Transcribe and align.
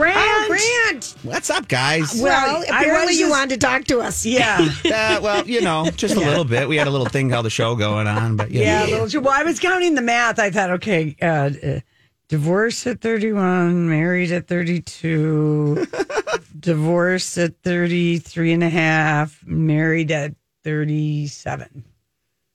Grant. 0.00 0.16
Oh, 0.18 0.46
Grant. 0.48 1.14
What's 1.22 1.50
up, 1.50 1.68
guys? 1.68 2.20
Well, 2.22 2.62
I 2.62 2.64
apparently 2.64 3.12
was 3.12 3.20
you 3.20 3.28
wanted 3.30 3.60
to 3.60 3.66
talk 3.66 3.84
to 3.84 4.00
us. 4.00 4.24
Yeah. 4.24 4.58
uh, 4.86 5.20
well, 5.22 5.46
you 5.46 5.60
know, 5.60 5.90
just 5.90 6.16
a 6.16 6.20
little 6.20 6.44
bit. 6.44 6.68
We 6.68 6.76
had 6.76 6.86
a 6.86 6.90
little 6.90 7.08
thing 7.08 7.30
called 7.30 7.44
the 7.46 7.50
show 7.50 7.74
going 7.76 8.06
on, 8.06 8.36
but 8.36 8.50
you 8.50 8.60
Yeah, 8.62 8.86
know. 8.86 9.02
little, 9.04 9.22
well, 9.22 9.34
I 9.38 9.42
was 9.44 9.58
counting 9.60 9.94
the 9.94 10.02
math. 10.02 10.38
I 10.38 10.50
thought, 10.50 10.70
okay, 10.72 11.16
uh, 11.22 11.26
uh, 11.26 11.80
divorced 12.28 12.86
at 12.86 13.00
31, 13.00 13.88
married 13.88 14.32
at 14.32 14.46
32, 14.48 15.86
divorced 16.60 17.38
at 17.38 17.54
33 17.62 18.52
and 18.52 18.64
a 18.64 18.68
half, 18.70 19.42
married 19.46 20.10
at 20.12 20.34
37. 20.64 21.68
there 21.72 21.82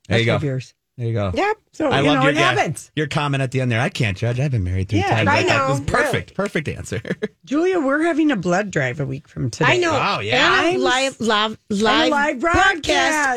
That's 0.07 0.19
you 0.21 0.25
go. 0.25 0.33
five 0.35 0.43
years. 0.43 0.73
There 0.97 1.07
you 1.07 1.13
go. 1.13 1.31
Yep. 1.33 1.57
So, 1.73 1.89
I 1.89 1.99
you 1.99 2.07
loved 2.07 2.15
know, 2.19 2.21
your, 2.23 2.31
it 2.31 2.35
yeah, 2.37 2.53
happens. 2.53 2.89
your 2.95 3.07
comment 3.07 3.43
at 3.43 3.51
the 3.51 3.59
end 3.59 3.69
there. 3.69 3.81
I 3.81 3.89
can't 3.89 4.15
judge. 4.17 4.39
I've 4.39 4.51
been 4.51 4.63
married 4.63 4.87
three 4.87 4.99
Yeah, 4.99 5.09
times. 5.23 5.27
I 5.27 5.43
thought 5.43 5.57
know, 5.57 5.65
It 5.65 5.69
was 5.71 5.81
perfect. 5.81 6.33
Perfect 6.35 6.69
answer. 6.69 7.01
Julia, 7.45 7.81
we're 7.81 8.03
having 8.03 8.31
a 8.31 8.37
blood 8.37 8.71
drive 8.71 9.01
a 9.01 9.05
week 9.05 9.27
from 9.27 9.49
today. 9.49 9.73
I 9.73 9.77
know. 9.77 9.91
Wow, 9.91 10.21
yeah. 10.21 10.63
And 10.69 10.77
a 10.77 10.79
live, 10.79 11.19
live, 11.19 11.57
live, 11.69 12.11
live 12.11 12.39
broadcast 12.39 12.81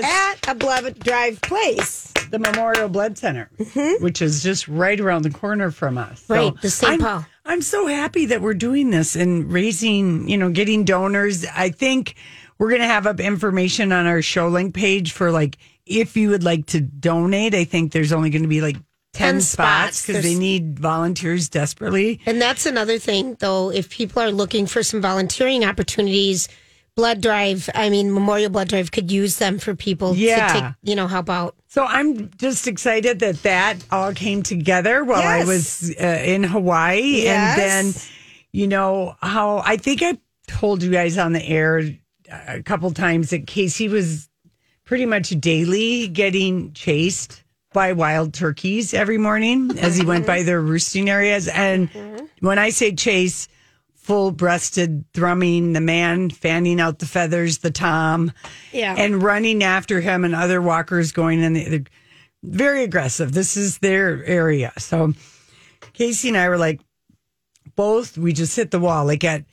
broadcast. 0.02 0.04
at 0.48 0.52
a 0.52 0.54
Blood 0.54 0.98
Drive 1.00 1.40
place. 1.40 2.12
The 2.30 2.38
Memorial 2.38 2.88
Blood 2.90 3.16
Center, 3.18 3.50
which 4.00 4.20
is 4.22 4.42
just 4.42 4.68
right 4.68 5.00
around 5.00 5.22
the 5.22 5.30
corner 5.30 5.70
from 5.70 5.96
us. 5.98 6.22
Mm-hmm. 6.24 6.32
Right, 6.32 6.60
the 6.60 6.70
St. 6.70 6.90
I'm- 6.92 7.00
Paul. 7.00 7.26
I'm 7.46 7.62
so 7.62 7.86
happy 7.86 8.26
that 8.26 8.42
we're 8.42 8.52
doing 8.52 8.90
this 8.90 9.16
and 9.16 9.50
raising, 9.50 10.28
you 10.28 10.36
know, 10.36 10.50
getting 10.50 10.84
donors. 10.84 11.46
I 11.46 11.70
think 11.70 12.14
we're 12.58 12.68
going 12.68 12.82
to 12.82 12.86
have 12.86 13.06
up 13.06 13.20
information 13.20 13.90
on 13.90 14.06
our 14.06 14.20
show 14.20 14.48
link 14.48 14.74
page 14.74 15.12
for 15.12 15.30
like 15.30 15.56
if 15.88 16.16
you 16.16 16.30
would 16.30 16.44
like 16.44 16.66
to 16.66 16.80
donate. 16.80 17.54
I 17.54 17.64
think 17.64 17.92
there's 17.92 18.12
only 18.12 18.30
going 18.30 18.42
to 18.42 18.48
be 18.48 18.60
like 18.60 18.76
10, 19.14 19.34
10 19.34 19.40
spots 19.40 20.06
because 20.06 20.22
they 20.22 20.34
need 20.34 20.78
volunteers 20.78 21.48
desperately. 21.48 22.20
And 22.26 22.40
that's 22.40 22.66
another 22.66 22.98
thing, 22.98 23.36
though. 23.40 23.70
If 23.70 23.90
people 23.90 24.22
are 24.22 24.30
looking 24.30 24.66
for 24.66 24.82
some 24.82 25.00
volunteering 25.00 25.64
opportunities, 25.64 26.48
Blood 26.94 27.20
Drive, 27.20 27.70
I 27.74 27.90
mean, 27.90 28.12
Memorial 28.12 28.50
Blood 28.50 28.68
Drive 28.68 28.90
could 28.90 29.10
use 29.10 29.38
them 29.38 29.58
for 29.58 29.74
people 29.74 30.14
Yeah. 30.16 30.46
to 30.48 30.52
take, 30.60 30.64
you 30.82 30.96
know, 30.96 31.06
help 31.06 31.30
out. 31.30 31.54
So 31.68 31.84
I'm 31.84 32.30
just 32.38 32.66
excited 32.66 33.20
that 33.20 33.42
that 33.44 33.76
all 33.90 34.12
came 34.12 34.42
together 34.42 35.04
while 35.04 35.22
I 35.22 35.44
was 35.44 35.94
uh, 36.00 36.04
in 36.04 36.42
Hawaii. 36.44 37.22
Yes. 37.22 37.58
And 37.58 37.60
then, 37.94 38.02
you 38.52 38.66
know, 38.66 39.14
how 39.22 39.58
I 39.64 39.76
think 39.76 40.02
I 40.02 40.18
told 40.48 40.82
you 40.82 40.90
guys 40.90 41.18
on 41.18 41.32
the 41.34 41.44
air 41.46 41.82
a 42.48 42.62
couple 42.62 42.90
times 42.90 43.30
that 43.30 43.46
Casey 43.46 43.88
was 43.88 44.27
pretty 44.88 45.04
much 45.04 45.28
daily 45.38 46.08
getting 46.08 46.72
chased 46.72 47.44
by 47.74 47.92
wild 47.92 48.32
turkeys 48.32 48.94
every 48.94 49.18
morning 49.18 49.70
as 49.78 49.98
he 49.98 50.04
went 50.04 50.26
by 50.26 50.42
their 50.42 50.62
roosting 50.62 51.10
areas. 51.10 51.46
And 51.46 51.92
mm-hmm. 51.92 52.24
when 52.40 52.58
I 52.58 52.70
say 52.70 52.94
chase, 52.94 53.48
full 53.94 54.30
breasted 54.30 55.04
thrumming, 55.12 55.74
the 55.74 55.82
man 55.82 56.30
fanning 56.30 56.80
out 56.80 57.00
the 57.00 57.06
feathers, 57.06 57.58
the 57.58 57.70
tom 57.70 58.32
Yeah. 58.72 58.94
and 58.96 59.22
running 59.22 59.62
after 59.62 60.00
him 60.00 60.24
and 60.24 60.34
other 60.34 60.62
walkers 60.62 61.12
going 61.12 61.42
in. 61.42 61.52
They're 61.52 61.84
very 62.42 62.82
aggressive. 62.82 63.32
This 63.32 63.58
is 63.58 63.78
their 63.80 64.24
area. 64.24 64.72
So 64.78 65.12
Casey 65.92 66.28
and 66.28 66.38
I 66.38 66.48
were 66.48 66.56
like, 66.56 66.80
both, 67.76 68.16
we 68.16 68.32
just 68.32 68.56
hit 68.56 68.70
the 68.70 68.80
wall. 68.80 69.04
Like 69.04 69.22
at 69.22 69.44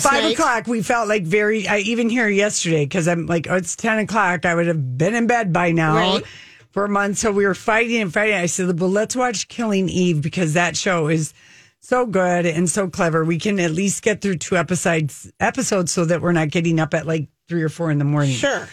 Five 0.00 0.32
o'clock, 0.32 0.66
we 0.66 0.82
felt 0.82 1.08
like 1.08 1.24
very, 1.24 1.68
I 1.68 1.78
even 1.78 2.08
here 2.08 2.28
yesterday, 2.28 2.84
because 2.84 3.06
I'm 3.08 3.26
like, 3.26 3.46
oh, 3.48 3.56
it's 3.56 3.76
10 3.76 3.98
o'clock. 4.00 4.44
I 4.44 4.54
would 4.54 4.66
have 4.66 4.98
been 4.98 5.14
in 5.14 5.26
bed 5.26 5.52
by 5.52 5.72
now. 5.72 5.96
Right. 5.96 6.24
For 6.72 6.86
a 6.86 6.88
month, 6.88 7.18
so 7.18 7.30
we 7.30 7.46
were 7.46 7.54
fighting 7.54 8.02
and 8.02 8.12
fighting. 8.12 8.34
I 8.34 8.46
said, 8.46 8.80
"Well, 8.80 8.90
let's 8.90 9.14
watch 9.14 9.46
Killing 9.46 9.88
Eve 9.88 10.20
because 10.20 10.54
that 10.54 10.76
show 10.76 11.06
is 11.06 11.32
so 11.78 12.04
good 12.04 12.46
and 12.46 12.68
so 12.68 12.88
clever. 12.88 13.24
We 13.24 13.38
can 13.38 13.60
at 13.60 13.70
least 13.70 14.02
get 14.02 14.20
through 14.20 14.38
two 14.38 14.56
episodes, 14.56 15.30
episodes, 15.38 15.92
so 15.92 16.04
that 16.04 16.20
we're 16.20 16.32
not 16.32 16.50
getting 16.50 16.80
up 16.80 16.92
at 16.92 17.06
like 17.06 17.28
three 17.48 17.62
or 17.62 17.68
four 17.68 17.92
in 17.92 17.98
the 17.98 18.04
morning." 18.04 18.34
Sure. 18.34 18.68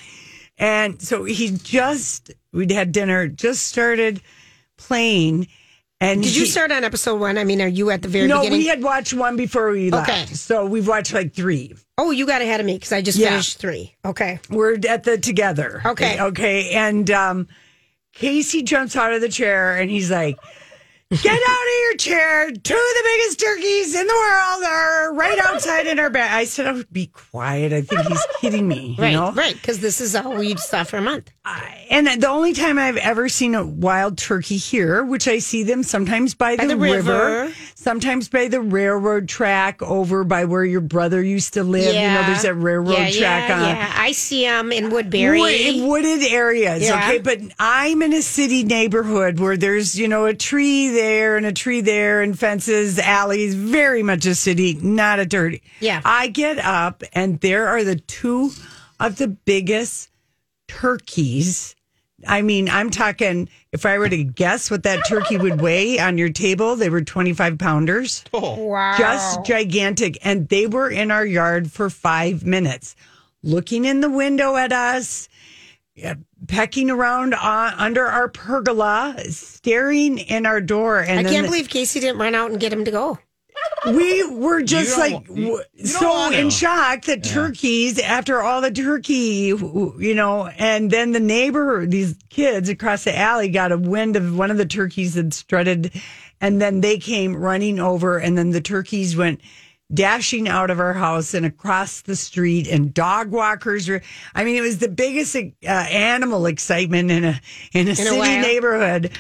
And 0.57 0.99
so 0.99 1.25
he 1.25 1.51
just, 1.51 2.31
we'd 2.51 2.71
had 2.71 2.91
dinner, 2.91 3.27
just 3.27 3.67
started 3.67 4.19
playing. 4.77 5.47
And 6.01 6.23
Did 6.23 6.35
you 6.35 6.41
he- 6.45 6.49
start 6.49 6.71
on 6.71 6.83
episode 6.83 7.19
one? 7.21 7.37
I 7.37 7.43
mean, 7.43 7.61
are 7.61 7.67
you 7.67 7.91
at 7.91 8.01
the 8.01 8.07
very 8.07 8.27
No, 8.27 8.39
beginning? 8.39 8.57
we 8.59 8.65
had 8.67 8.81
watched 8.81 9.13
one 9.13 9.35
before 9.37 9.69
we 9.71 9.91
left. 9.91 10.09
Okay. 10.09 10.25
So 10.33 10.65
we've 10.65 10.87
watched 10.87 11.13
like 11.13 11.33
three. 11.33 11.75
oh, 11.99 12.09
you 12.09 12.25
got 12.25 12.41
ahead 12.41 12.59
of 12.59 12.65
me 12.65 12.73
because 12.73 12.91
I 12.91 13.03
just 13.03 13.19
Yeah. 13.19 13.29
finished 13.29 13.59
three. 13.59 13.93
Okay. 14.03 14.39
We're 14.49 14.77
at 14.89 15.03
the 15.03 15.19
together. 15.19 15.83
Okay. 15.85 16.19
Okay. 16.19 16.71
And 16.71 17.09
um, 17.11 17.47
Casey 18.13 18.63
jumps 18.63 18.95
out 18.95 19.13
of 19.13 19.21
the 19.21 19.29
chair 19.29 19.75
and 19.77 19.91
he's 19.91 20.09
like, 20.09 20.37
Get 21.11 21.33
out 21.33 21.67
of 21.67 21.81
your 21.89 21.97
chair. 21.97 22.51
Two 22.51 22.55
of 22.55 22.61
the 22.63 23.01
biggest 23.03 23.39
turkeys 23.39 23.95
in 23.95 24.07
the 24.07 24.13
world 24.13 24.63
are 24.63 25.13
right 25.13 25.37
outside 25.39 25.85
in 25.87 25.99
our 25.99 26.09
bed. 26.09 26.29
I 26.31 26.45
said, 26.45 26.67
Oh, 26.67 26.83
be 26.91 27.07
quiet. 27.07 27.73
I 27.73 27.81
think 27.81 28.07
he's 28.07 28.25
kidding 28.39 28.65
me. 28.67 28.95
You 28.97 29.03
Right, 29.03 29.11
know? 29.13 29.31
right. 29.33 29.53
Because 29.53 29.79
this 29.79 29.99
is 29.99 30.15
all 30.15 30.35
we 30.37 30.55
saw 30.55 30.83
for 30.85 30.97
a 30.97 31.01
month. 31.01 31.29
And 31.89 32.07
the 32.07 32.29
only 32.29 32.53
time 32.53 32.79
I've 32.79 32.95
ever 32.97 33.27
seen 33.27 33.55
a 33.55 33.65
wild 33.65 34.17
turkey 34.17 34.55
here, 34.57 35.03
which 35.03 35.27
I 35.27 35.39
see 35.39 35.63
them 35.63 35.83
sometimes 35.83 36.33
by, 36.33 36.55
By 36.55 36.65
the, 36.67 36.75
the 36.75 36.77
river, 36.77 37.41
river. 37.41 37.53
sometimes 37.75 38.29
by 38.29 38.47
the 38.47 38.61
railroad 38.61 39.27
track 39.27 39.81
over 39.81 40.23
by 40.23 40.45
where 40.45 40.63
your 40.63 40.79
brother 40.81 41.21
used 41.21 41.55
to 41.55 41.63
live. 41.63 41.93
You 41.93 42.01
know, 42.01 42.23
there's 42.27 42.43
that 42.43 42.53
railroad 42.53 42.93
yeah, 42.93 43.11
track 43.11 43.49
yeah, 43.49 43.55
on. 43.55 43.75
Yeah, 43.75 43.93
I 43.97 44.11
see 44.13 44.43
them 44.45 44.71
in 44.71 44.91
Woodbury. 44.91 45.39
Wood- 45.41 45.53
in 45.53 45.87
wooded 45.87 46.23
areas. 46.31 46.83
Yeah. 46.83 46.97
Okay. 46.99 47.19
But 47.19 47.39
I'm 47.59 48.01
in 48.01 48.13
a 48.13 48.21
city 48.21 48.63
neighborhood 48.63 49.39
where 49.39 49.57
there's, 49.57 49.99
you 49.99 50.07
know, 50.07 50.25
a 50.25 50.33
tree 50.33 50.89
there 51.01 51.35
and 51.37 51.45
a 51.45 51.51
tree 51.51 51.81
there 51.81 52.21
and 52.21 52.37
fences, 52.37 52.99
alleys, 52.99 53.55
very 53.55 54.03
much 54.03 54.25
a 54.27 54.35
city, 54.35 54.75
not 54.75 55.19
a 55.19 55.25
dirty. 55.25 55.63
Yeah. 55.79 56.01
I 56.05 56.27
get 56.27 56.59
up 56.59 57.03
and 57.13 57.39
there 57.39 57.67
are 57.67 57.83
the 57.83 57.95
two 57.95 58.51
of 58.99 59.17
the 59.17 59.27
biggest 59.27 60.09
turkeys. 60.67 61.75
I 62.27 62.43
mean, 62.43 62.69
I'm 62.69 62.91
talking, 62.91 63.49
if 63.71 63.85
I 63.85 63.97
were 63.97 64.07
to 64.09 64.23
guess 64.23 64.69
what 64.69 64.83
that 64.83 65.07
turkey 65.07 65.37
would 65.37 65.59
weigh 65.59 65.97
on 65.99 66.19
your 66.19 66.29
table, 66.29 66.75
they 66.75 66.89
were 66.89 67.01
25 67.01 67.57
pounders 67.57 68.23
Oh. 68.33 68.55
wow. 68.65 68.95
just 68.97 69.43
gigantic. 69.43 70.19
And 70.23 70.47
they 70.49 70.67
were 70.67 70.89
in 70.89 71.09
our 71.09 71.25
yard 71.25 71.71
for 71.71 71.89
five 71.89 72.45
minutes, 72.45 72.95
looking 73.41 73.85
in 73.85 74.01
the 74.01 74.09
window 74.09 74.55
at 74.55 74.71
us, 74.71 75.29
pecking 76.47 76.89
around 76.89 77.33
on, 77.33 77.73
under 77.75 78.05
our 78.05 78.27
pergola, 78.29 79.15
staring 79.29 80.17
in 80.17 80.45
our 80.45 80.61
door. 80.61 80.99
And 81.01 81.19
I 81.27 81.31
can't 81.31 81.43
the- 81.43 81.49
believe 81.49 81.69
Casey 81.69 81.99
didn't 81.99 82.19
run 82.19 82.35
out 82.35 82.51
and 82.51 82.59
get 82.59 82.71
him 82.73 82.85
to 82.85 82.91
go. 82.91 83.19
we 83.87 84.23
were 84.27 84.61
just 84.61 84.97
like 84.97 85.11
you- 85.27 85.35
w- 85.35 85.63
you 85.75 85.85
so 85.85 86.31
in 86.31 86.49
shock 86.49 87.03
that 87.05 87.23
turkeys, 87.23 87.99
after 87.99 88.41
all 88.41 88.61
the 88.61 88.71
turkey, 88.71 89.53
you 89.53 90.13
know, 90.15 90.47
and 90.57 90.89
then 90.89 91.11
the 91.11 91.19
neighbor, 91.19 91.85
these 91.85 92.15
kids 92.29 92.69
across 92.69 93.03
the 93.03 93.15
alley 93.17 93.49
got 93.49 93.71
a 93.71 93.77
wind 93.77 94.15
of 94.15 94.35
one 94.35 94.49
of 94.51 94.57
the 94.57 94.65
turkeys 94.65 95.13
that 95.15 95.33
strutted, 95.33 95.91
and 96.39 96.59
then 96.61 96.81
they 96.81 96.97
came 96.97 97.35
running 97.35 97.79
over, 97.79 98.17
and 98.17 98.37
then 98.37 98.49
the 98.51 98.61
turkeys 98.61 99.15
went 99.15 99.41
dashing 99.93 100.47
out 100.47 100.69
of 100.69 100.79
our 100.79 100.93
house 100.93 101.33
and 101.33 101.45
across 101.45 102.01
the 102.01 102.15
street, 102.15 102.67
and 102.67 102.93
dog 102.93 103.31
walkers 103.31 103.89
were. 103.89 104.01
I 104.33 104.43
mean, 104.43 104.55
it 104.55 104.61
was 104.61 104.77
the 104.79 104.89
biggest 104.89 105.35
uh, 105.35 105.67
animal 105.67 106.45
excitement 106.45 107.11
in 107.11 107.23
a 107.23 107.41
in 107.73 107.87
a 107.87 107.95
city 107.95 108.17
while. 108.17 108.41
neighborhood. 108.41 109.11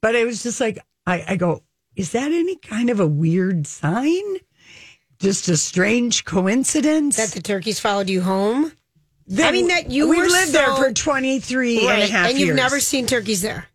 But 0.00 0.14
it 0.14 0.26
was 0.26 0.42
just 0.42 0.60
like 0.60 0.78
I, 1.06 1.24
I 1.28 1.36
go, 1.36 1.62
is 1.96 2.12
that 2.12 2.32
any 2.32 2.56
kind 2.56 2.90
of 2.90 3.00
a 3.00 3.06
weird 3.06 3.66
sign? 3.66 4.36
just 5.20 5.48
a 5.48 5.56
strange 5.56 6.24
coincidence. 6.24 7.16
That 7.16 7.30
the 7.30 7.42
turkeys 7.42 7.78
followed 7.78 8.08
you 8.08 8.22
home. 8.22 8.72
I 9.38 9.52
mean, 9.52 9.68
that 9.68 9.90
you 9.90 10.08
we 10.08 10.16
were 10.18 10.26
lived 10.26 10.52
there 10.52 10.74
for 10.74 10.92
23 10.92 11.86
and 11.86 12.02
a 12.02 12.06
half 12.06 12.30
and 12.30 12.38
years. 12.38 12.48
you've 12.48 12.56
never 12.56 12.80
seen 12.80 13.06
turkeys 13.06 13.42
there. 13.42 13.66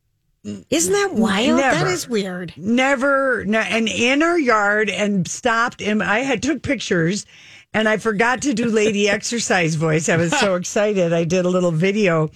Isn't 0.69 0.93
that 0.93 1.13
wild? 1.13 1.59
That 1.59 1.77
Never. 1.77 1.89
is 1.89 2.07
weird. 2.07 2.53
never 2.55 3.43
no, 3.45 3.59
and 3.59 3.87
in 3.87 4.21
our 4.21 4.37
yard 4.37 4.89
and 4.89 5.27
stopped 5.27 5.81
and 5.81 6.03
I 6.03 6.19
had 6.19 6.43
took 6.43 6.61
pictures 6.61 7.25
and 7.73 7.89
I 7.89 7.97
forgot 7.97 8.43
to 8.43 8.53
do 8.53 8.65
lady 8.65 9.09
exercise 9.17 9.75
voice. 9.75 10.07
I 10.07 10.17
was 10.17 10.37
so 10.37 10.55
excited. 10.61 11.13
I 11.13 11.23
did 11.23 11.45
a 11.45 11.49
little 11.49 11.71
video. 11.71 12.29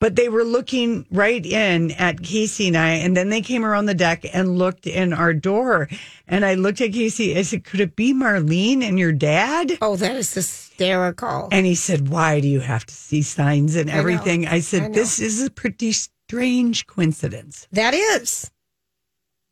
But 0.00 0.16
they 0.16 0.28
were 0.28 0.44
looking 0.44 1.06
right 1.10 1.44
in 1.46 1.92
at 1.92 2.20
Casey 2.20 2.66
and 2.66 2.76
I, 2.76 2.90
and 2.90 3.16
then 3.16 3.30
they 3.30 3.40
came 3.40 3.64
around 3.64 3.86
the 3.86 3.94
deck 3.94 4.26
and 4.34 4.58
looked 4.58 4.86
in 4.86 5.12
our 5.12 5.32
door. 5.32 5.88
And 6.26 6.44
I 6.44 6.54
looked 6.54 6.80
at 6.80 6.92
Casey. 6.92 7.38
I 7.38 7.42
said, 7.42 7.64
"Could 7.64 7.80
it 7.80 7.96
be 7.96 8.12
Marlene 8.12 8.82
and 8.82 8.98
your 8.98 9.12
dad?" 9.12 9.78
Oh, 9.80 9.96
that 9.96 10.16
is 10.16 10.34
hysterical. 10.34 11.48
And 11.52 11.66
he 11.66 11.74
said, 11.74 12.08
Why 12.08 12.40
do 12.40 12.48
you 12.48 12.60
have 12.60 12.84
to 12.86 12.94
see 12.94 13.22
signs 13.22 13.76
and 13.76 13.88
everything? 13.88 14.46
I, 14.46 14.56
I 14.56 14.60
said, 14.60 14.82
know. 14.82 14.88
This 14.94 15.20
is 15.20 15.42
a 15.42 15.50
pretty 15.50 15.92
strange 16.28 16.86
coincidence. 16.86 17.68
That 17.72 17.94
is. 17.94 18.50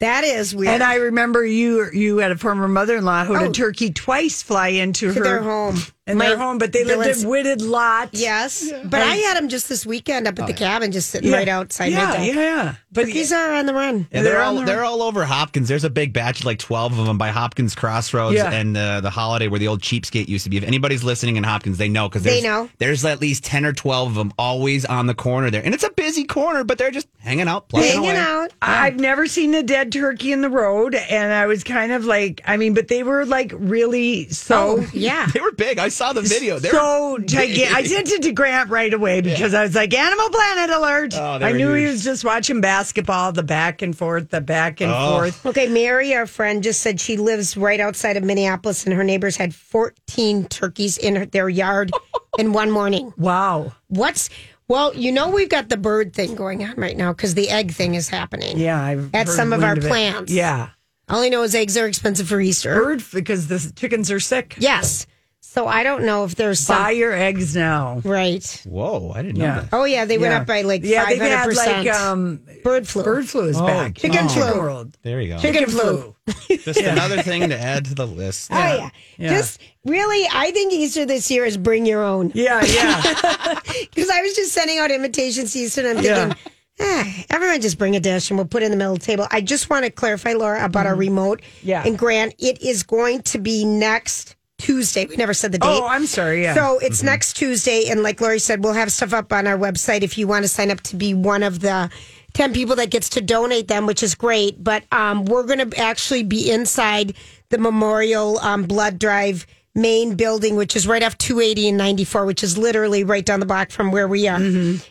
That 0.01 0.25
is 0.25 0.55
weird. 0.55 0.75
And 0.75 0.83
I 0.83 0.97
remember 0.97 1.45
you 1.47 1.89
you 1.93 2.19
had 2.19 2.33
a 2.33 2.37
former 2.37 2.67
mother 2.67 2.97
in 2.97 3.05
law 3.05 3.25
who 3.25 3.35
had 3.35 3.47
Oh. 3.47 3.51
a 3.51 3.53
turkey 3.53 3.93
twice 3.93 4.43
fly 4.43 4.69
into 4.69 5.13
to 5.15 5.21
her 5.21 5.41
home. 5.43 5.77
In 6.07 6.19
My 6.19 6.29
their 6.29 6.37
home, 6.39 6.59
but 6.59 6.73
they 6.73 6.85
lived 6.85 7.07
in 7.23 7.29
Whitted 7.29 7.63
Lot. 7.63 8.11
Yes, 8.13 8.73
but 8.85 9.01
I 9.03 9.15
had 9.17 9.37
them 9.37 9.49
just 9.49 9.69
this 9.69 9.87
weekend 9.87 10.27
up 10.27 10.37
at 10.41 10.47
the 10.49 10.53
cabin, 10.53 10.91
just 10.91 11.11
sitting 11.11 11.31
Yeah. 11.31 11.37
right 11.37 11.49
outside 11.49 11.93
yeah, 11.93 12.07
my 12.07 12.17
deck. 12.17 12.27
Yeah, 12.27 12.41
yeah. 12.41 12.75
But 12.91 13.07
these 13.07 13.33
are 13.33 13.55
on 13.55 13.67
the 13.67 13.73
run. 13.73 14.09
Yeah, 14.13 14.23
They're 14.23 14.33
they're 14.33 14.43
all 14.43 14.57
the- 14.57 14.65
they're 14.65 14.85
all 14.85 15.01
over 15.03 15.25
Hopkins. 15.25 15.69
There's 15.69 15.85
a 15.85 15.91
big 15.91 16.13
batch 16.13 16.41
of 16.41 16.47
like 16.47 16.59
twelve 16.59 16.99
of 16.99 17.07
them 17.07 17.19
by 17.19 17.29
Hopkins 17.29 17.75
Crossroads 17.77 18.37
Yeah. 18.37 18.51
and 18.51 18.77
uh, 18.77 19.01
the 19.01 19.11
Holiday 19.11 19.47
where 19.49 19.61
the 19.61 19.69
old 19.69 19.81
cheapskate 19.81 20.29
used 20.29 20.45
to 20.45 20.51
be. 20.51 20.57
If 20.57 20.65
anybody's 20.65 21.05
listening 21.05 21.37
in 21.37 21.45
Hopkins, 21.45 21.79
they 21.79 21.89
know 21.89 22.09
because 22.09 22.23
They 22.25 22.43
know. 22.43 22.69
there's 22.79 23.05
at 23.05 23.21
least 23.21 23.45
ten 23.45 23.65
or 23.65 23.73
twelve 23.73 24.09
of 24.11 24.15
them 24.17 24.33
always 24.39 24.85
on 24.85 25.07
the 25.07 25.15
corner 25.15 25.51
there, 25.51 25.65
and 25.65 25.73
it's 25.73 25.85
a 25.85 25.91
busy 25.93 26.25
corner, 26.25 26.65
but 26.65 26.79
they're 26.79 26.91
just 26.91 27.07
hanging 27.21 27.47
out, 27.49 27.69
plucking 27.69 27.91
Hanging 27.93 28.11
away. 28.11 28.19
out. 28.19 28.51
I've 28.61 28.97
never 28.99 29.27
seen 29.29 29.55
a 29.55 29.63
dead 29.63 29.93
turkey 29.93 30.33
in 30.33 30.41
the 30.41 30.51
road, 30.51 30.95
and 30.97 31.33
I 31.33 31.47
was 31.47 31.63
kind 31.65 31.93
of 31.93 32.05
like, 32.05 32.41
I 32.45 32.57
mean, 32.57 32.75
but 32.75 32.89
they 32.89 33.05
were 33.05 33.25
like 33.25 33.53
really 33.57 34.29
so. 34.31 34.81
Oh, 34.81 34.87
yeah. 34.93 35.27
They 35.33 35.41
were 35.41 35.53
big. 35.53 35.79
I 35.79 35.89
saw 35.93 36.13
the 36.13 36.23
video. 36.23 36.59
They 36.59 36.69
were 36.71 36.75
so 36.75 37.19
gigantic. 37.19 37.73
I 37.77 37.85
sent 37.85 38.11
it 38.11 38.23
to 38.23 38.33
Grant 38.33 38.71
right 38.71 38.93
away 38.93 39.21
because 39.21 39.55
I 39.55 39.63
was 39.63 39.75
like, 39.75 39.95
Animal 39.95 40.29
Planet 40.31 40.71
alert. 40.71 41.15
Oh, 41.17 41.23
I 41.41 41.53
were 41.53 41.59
knew 41.59 41.73
he 41.75 41.87
was 41.87 42.03
just 42.03 42.25
watching 42.25 42.61
basketball, 42.61 43.33
the 43.33 43.43
back 43.43 43.83
and 43.83 43.97
forth, 43.97 44.31
the 44.31 44.41
back 44.41 44.81
and 44.81 44.91
Oh. 44.93 45.17
forth. 45.19 45.47
Okay, 45.53 45.69
Mary, 45.69 46.15
our 46.15 46.27
friend, 46.27 46.63
just 46.63 46.81
said 46.81 47.01
she 47.01 47.17
lives 47.17 47.57
right 47.57 47.79
outside 47.81 48.17
of 48.17 48.25
Minneapolis, 48.25 48.85
and 48.85 48.95
her 48.95 49.05
neighbors 49.05 49.37
had 49.37 49.55
14 49.55 50.47
turkeys 50.49 50.99
in 50.99 51.17
her- 51.17 51.27
their 51.27 51.49
yard 51.49 51.91
in 52.39 52.53
one 52.53 52.71
morning. 52.71 53.13
Wow. 53.17 53.73
What's 53.89 54.29
well, 54.69 54.95
you 54.95 55.13
know, 55.13 55.29
we've 55.29 55.51
got 55.51 55.69
the 55.69 55.77
bird 55.77 56.15
thing 56.15 56.35
going 56.35 56.65
on 56.65 56.77
right 56.77 56.97
now 56.97 57.13
because 57.13 57.35
the 57.35 57.51
egg 57.51 57.73
thing 57.73 57.95
is 57.95 58.09
happening. 58.09 58.57
Yeah, 58.59 58.83
I've 58.83 59.15
At 59.15 59.27
heard 59.27 59.37
some 59.37 59.53
of 59.53 59.63
our 59.63 59.73
wind 59.75 59.85
it. 59.85 59.89
plants. 59.89 60.33
Yeah, 60.33 60.69
All 61.11 61.21
I 61.21 61.29
know 61.29 61.43
is 61.43 61.55
eggs 61.55 61.77
are 61.77 61.87
expensive 61.87 62.27
for 62.29 62.41
Easter. 62.41 62.75
bird 62.75 63.03
because 63.13 63.49
the 63.49 63.71
chickens 63.77 64.11
are 64.11 64.21
sick. 64.21 64.55
Yes. 64.59 65.07
So 65.53 65.67
I 65.67 65.83
don't 65.83 66.05
know 66.05 66.25
if 66.25 66.35
there's 66.35 66.61
some. 66.61 66.83
Buy 66.83 66.93
your 66.93 67.13
eggs 67.13 67.55
now. 67.55 68.01
Right. 68.05 68.63
Whoa, 68.67 69.13
I 69.15 69.21
didn't 69.21 69.37
know 69.37 69.45
Yeah. 69.45 69.61
that. 69.61 69.69
Oh, 69.75 69.85
yeah, 69.85 70.07
they 70.07 70.17
went 70.17 70.33
Yeah. 70.33 70.41
up 70.41 70.47
by 70.47 70.63
like 70.63 70.81
yeah, 70.83 71.05
they've 71.05 71.19
500%. 71.21 71.65
had 71.67 71.85
like 71.85 71.95
um, 71.95 72.41
bird 72.65 72.89
flu. 72.89 73.03
bird 73.05 73.29
flu 73.29 73.49
is 73.49 73.61
Oh, 73.61 73.67
back. 73.67 73.97
Chicken 73.97 74.31
flu. 74.31 74.59
world. 74.59 74.97
There 75.03 75.21
you 75.21 75.35
go. 75.35 75.39
Chicken 75.39 75.67
flu. 75.69 76.15
Just 76.49 76.81
another 76.81 77.21
thing 77.21 77.51
to 77.51 77.59
add 77.61 77.85
to 77.85 77.95
the 77.95 78.07
list. 78.07 78.49
Oh, 78.51 78.57
yeah. 78.57 78.89
Yeah. 79.19 79.29
Just 79.37 79.61
really, 79.85 80.27
I 80.33 80.53
think 80.53 80.73
Easter 80.73 81.05
this 81.05 81.31
year 81.31 81.45
is 81.45 81.59
bring 81.59 81.85
your 81.85 82.03
own. 82.03 82.33
Yeah, 82.35 82.65
yeah. 82.65 83.03
Because 83.95 84.09
I 84.09 84.23
was 84.23 84.35
just 84.35 84.53
sending 84.53 84.79
out 84.79 84.91
invitations 84.91 85.53
to 85.53 85.59
Easter 85.59 85.87
and 85.87 85.99
I'm 85.99 86.05
Yeah. 86.05 86.29
thinking, 86.29 86.53
eh, 86.81 87.25
everyone 87.29 87.61
just 87.61 87.77
bring 87.77 87.95
a 87.95 88.01
dish 88.01 88.31
and 88.31 88.39
we'll 88.39 88.47
put 88.47 88.63
it 88.63 88.67
in 88.67 88.71
the 88.71 88.79
middle 88.79 88.95
of 88.95 89.01
the 89.01 89.05
table. 89.05 89.27
I 89.31 89.43
just 89.43 89.69
want 89.69 89.85
to 89.85 89.91
clarify, 89.91 90.33
Laura, 90.33 90.65
about 90.65 90.87
our 90.87 90.95
remote. 90.95 91.43
Mm-hmm. 91.43 91.69
Yeah. 91.69 91.83
And 91.87 91.99
Grant, 91.99 92.35
it 92.39 92.63
is 92.63 92.83
going 92.85 93.21
to 93.25 93.39
be 93.39 93.67
next 93.67 94.35
Tuesday. 94.63 95.07
We 95.07 95.17
never 95.17 95.35
said 95.35 95.51
the 95.53 95.59
date. 95.59 95.69
oh, 95.69 95.87
I'm 95.87 96.07
sorry. 96.07 96.43
Yeah. 96.43 96.55
So 96.55 96.79
it's 96.79 97.03
next 97.03 97.35
Tuesday, 97.35 97.89
and 97.89 98.03
like 98.03 98.21
Lori 98.21 98.39
said, 98.39 98.63
we'll 98.63 98.73
have 98.75 98.93
stuff 98.93 99.13
up 99.13 99.33
on 99.33 99.47
our 99.47 99.59
website 99.59 100.03
if 100.03 100.17
you 100.17 100.29
want 100.29 100.45
to 100.45 100.49
sign 100.49 100.71
up 100.71 100.81
to 100.83 100.97
be 100.97 101.15
one 101.15 101.43
of 101.43 101.61
the 101.61 101.91
ten 102.33 102.53
people 102.55 102.77
that 102.77 102.91
gets 102.91 103.09
to 103.11 103.21
donate 103.21 103.67
them, 103.69 103.87
which 103.87 104.03
is 104.03 104.15
great. 104.15 104.63
But 104.63 104.85
um, 104.93 105.25
we're 105.25 105.43
going 105.45 105.69
to 105.71 105.79
actually 105.79 106.23
be 106.23 106.51
inside 106.51 107.15
the 107.49 107.59
Memorial 107.59 108.39
um, 108.39 108.63
Blood 108.63 108.99
Drive 108.99 109.47
main 109.75 110.17
building, 110.17 110.55
which 110.57 110.77
is 110.77 110.87
right 110.87 111.03
off 111.03 111.17
280 111.17 111.71
and 111.71 111.79
94, 111.79 112.27
which 112.27 112.43
is 112.45 112.59
literally 112.59 113.05
right 113.05 113.25
down 113.25 113.41
the 113.41 113.47
block 113.47 113.71
from 113.71 113.91
where 113.91 114.07
we 114.07 114.29
are. 114.29 114.37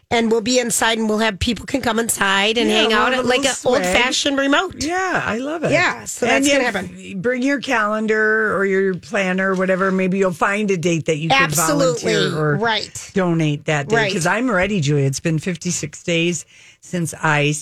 And 0.10 0.32
we'll 0.32 0.42
be 0.42 0.58
inside, 0.58 0.98
and 0.98 1.08
we'll 1.08 1.20
have 1.20 1.38
people 1.38 1.68
can 1.68 1.82
come 1.82 2.00
inside 2.00 2.58
and 2.58 2.68
Mm-hmm. 2.68 2.70
Yeah, 2.72 2.82
hang 2.82 2.94
out 2.94 3.14
at 3.14 3.26
like 3.26 3.46
an 3.46 3.54
old 3.66 3.84
fashioned 3.84 4.38
remote. 4.40 4.84
Yeah, 4.84 5.22
I 5.24 5.38
love 5.38 5.64
it. 5.64 5.72
Yeah, 5.72 6.06
so 6.06 6.26
that's 6.26 6.48
gonna 6.50 6.64
happen. 6.64 7.22
Bring 7.22 7.44
your 7.44 7.60
calendar 7.60 8.56
or 8.58 8.66
your 8.66 8.96
planner 8.96 9.52
or 9.52 9.56
whatever. 9.56 9.92
Maybe 9.92 10.18
you'll 10.18 10.32
find 10.32 10.72
a 10.72 10.78
date 10.78 11.06
that 11.06 11.18
you 11.18 11.30
can 11.30 11.44
Absolutely. 11.44 12.14
volunteer 12.14 12.40
or 12.40 12.56
Right. 12.56 13.12
donate 13.14 13.66
that 13.66 13.88
day. 13.90 13.96
Right. 13.96 14.10
Because 14.10 14.26
I'm 14.26 14.50
ready, 14.50 14.82
Julia. 14.82 15.06
It's 15.06 15.20
been 15.20 15.38
56 15.38 16.02
days 16.04 16.46
since 16.80 17.14
I 17.22 17.54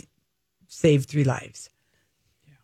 saved 0.68 1.10
three 1.10 1.24
lives. 1.26 1.70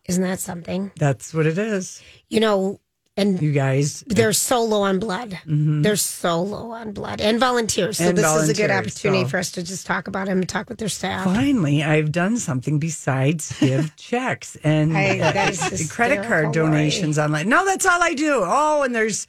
Isn't 0.06 0.22
that 0.22 0.38
something? 0.40 0.92
That's 0.96 1.34
what 1.34 1.46
it 1.46 1.58
is. 1.58 2.00
You 2.28 2.40
know, 2.40 2.80
and 3.16 3.40
You 3.40 3.52
guys. 3.52 4.04
they're 4.06 4.32
so 4.34 4.62
low 4.62 4.82
on 4.82 4.98
blood. 4.98 5.38
They're 5.46 5.96
so 5.96 6.42
low 6.42 6.70
on 6.72 6.92
blood 6.92 7.20
and 7.20 7.40
volunteers. 7.40 7.98
So 7.98 8.08
And 8.08 8.18
this 8.18 8.26
is 8.42 8.48
a 8.50 8.54
good 8.54 8.70
opportunity 8.70 9.22
so- 9.24 9.28
for 9.30 9.38
us 9.38 9.50
to 9.52 9.62
just 9.62 9.86
talk 9.86 10.06
about 10.06 10.26
them 10.26 10.38
and 10.38 10.48
talk 10.48 10.68
with 10.68 10.78
their 10.78 10.88
staff. 10.90 11.24
Finally, 11.24 11.82
I've 11.82 12.12
done 12.12 12.36
something 12.36 12.78
besides 12.78 13.56
give 13.60 13.96
checks 13.96 14.56
and 14.62 14.96
I- 14.96 15.18
uh, 15.20 15.50
is 15.50 15.90
credit 15.90 16.24
card 16.26 16.52
donations 16.52 17.18
online. 17.18 17.48
No, 17.48 17.64
that's 17.64 17.86
all 17.86 18.02
I 18.02 18.14
do. 18.14 18.42
Oh, 18.44 18.82
and 18.82 18.94
there's 18.94 19.26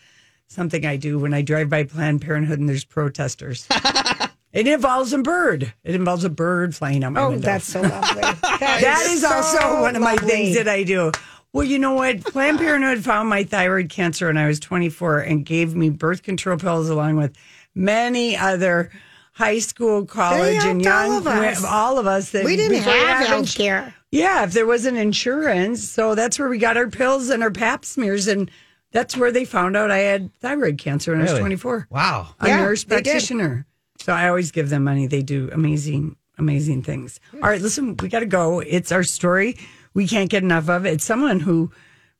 something 0.47 0.85
I 0.85 0.97
do 0.97 1.19
when 1.19 1.33
I 1.33 1.41
drive 1.41 1.69
by 1.69 1.83
Planned 1.83 2.21
Parenthood 2.21 2.59
and 2.59 2.67
there's 2.67 2.85
protesters. 2.85 3.67
it 4.53 4.67
involves 4.67 5.13
a 5.13 5.17
bird. 5.19 5.73
It 5.83 5.95
involves 5.95 6.23
a 6.23 6.29
bird 6.29 6.75
flying 6.75 7.03
out 7.03 7.13
my 7.13 7.21
Oh, 7.21 7.29
window. 7.29 7.45
that's 7.45 7.65
so 7.65 7.81
lovely. 7.81 8.21
That, 8.21 8.39
that 8.59 9.07
is 9.09 9.21
so 9.21 9.31
also 9.33 9.81
one 9.81 9.95
of 9.95 10.01
my 10.01 10.13
lovely. 10.15 10.29
things 10.29 10.57
that 10.57 10.67
I 10.67 10.83
do. 10.83 11.11
Well, 11.57 11.65
you 11.65 11.79
know 11.79 11.93
what? 11.93 12.23
Planned 12.23 12.59
Parenthood 12.59 13.03
found 13.03 13.29
my 13.29 13.43
thyroid 13.43 13.89
cancer 13.89 14.27
when 14.27 14.37
I 14.37 14.45
was 14.47 14.59
24 14.59 15.21
and 15.21 15.43
gave 15.43 15.75
me 15.75 15.89
birth 15.89 16.21
control 16.21 16.55
pills 16.59 16.87
along 16.87 17.15
with 17.15 17.35
many 17.73 18.37
other 18.37 18.91
high 19.33 19.57
school, 19.57 20.05
college, 20.05 20.55
and 20.63 20.85
helped 20.85 20.85
all 20.85 21.07
young 21.07 21.17
of 21.17 21.25
us. 21.27 21.63
all 21.65 21.97
of 21.97 22.05
us 22.05 22.29
that 22.29 22.45
We 22.45 22.55
didn't 22.57 22.83
have 22.83 23.25
health 23.25 23.55
care. 23.55 23.95
Yeah, 24.11 24.43
if 24.43 24.53
there 24.53 24.67
wasn't 24.67 24.97
insurance, 24.97 25.83
so 25.83 26.13
that's 26.13 26.37
where 26.37 26.47
we 26.47 26.59
got 26.59 26.77
our 26.77 26.87
pills 26.87 27.29
and 27.29 27.41
our 27.41 27.49
Pap 27.49 27.85
smears, 27.85 28.27
and 28.27 28.51
that's 28.91 29.17
where 29.17 29.31
they 29.31 29.43
found 29.43 29.75
out 29.75 29.89
I 29.89 29.97
had 29.97 30.31
thyroid 30.35 30.77
cancer 30.77 31.11
when 31.13 31.21
I 31.27 31.31
was 31.31 31.39
24. 31.39 31.87
Wow. 31.89 32.35
A 32.39 32.47
Yeah, 32.47 32.57
nurse 32.57 32.83
they 32.83 32.97
did. 32.97 33.05
practitioner. 33.05 33.65
So 33.99 34.13
I 34.13 34.29
always 34.29 34.51
give 34.51 34.69
them 34.69 34.83
money. 34.83 35.07
They 35.07 35.23
do 35.23 35.49
amazing, 35.51 36.17
amazing 36.37 36.83
things. 36.83 37.19
All 37.33 37.49
right, 37.49 37.59
listen, 37.59 37.97
we 37.97 38.09
got 38.09 38.19
to 38.19 38.27
go. 38.27 38.59
It's 38.59 38.91
our 38.91 39.01
story. 39.03 39.57
We 39.97 40.07
can't 40.07 40.29
get 40.29 40.43
enough 40.43 40.69
of 40.69 40.85
it. 40.85 40.93
It's 40.93 41.03
someone 41.03 41.39
who 41.39 41.71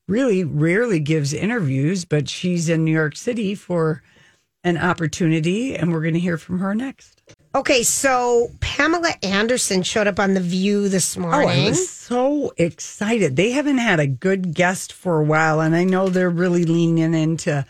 really 0.07 0.43
rarely 0.43 0.99
gives 0.99 1.31
interviews, 1.31 2.05
but 2.05 2.27
she's 2.27 2.69
in 2.69 2.83
New 2.83 2.91
York 2.91 3.15
City 3.15 3.53
for 3.53 4.01
an 4.63 4.79
opportunity, 4.79 5.75
and 5.75 5.93
we're 5.93 6.01
going 6.01 6.15
to 6.15 6.19
hear 6.19 6.39
from 6.39 6.57
her 6.57 6.73
next. 6.73 7.16
Okay, 7.55 7.81
so 7.81 8.51
Pamela 8.59 9.13
Anderson 9.23 9.81
showed 9.81 10.05
up 10.05 10.19
on 10.19 10.35
The 10.35 10.39
View 10.41 10.89
this 10.89 11.17
Oh, 11.17 11.21
morning. 11.21 11.49
I 11.65 11.69
was 11.69 11.89
so 11.89 12.53
excited. 12.57 13.35
They 13.35 13.51
haven't 13.51 13.79
had 13.79 13.99
a 13.99 14.05
good 14.05 14.53
guest 14.53 14.93
for 14.93 15.19
a 15.19 15.23
while, 15.23 15.59
and 15.61 15.75
I 15.75 15.83
know 15.83 16.07
they're 16.09 16.29
really 16.29 16.65
leaning 16.65 17.13
into 17.15 17.65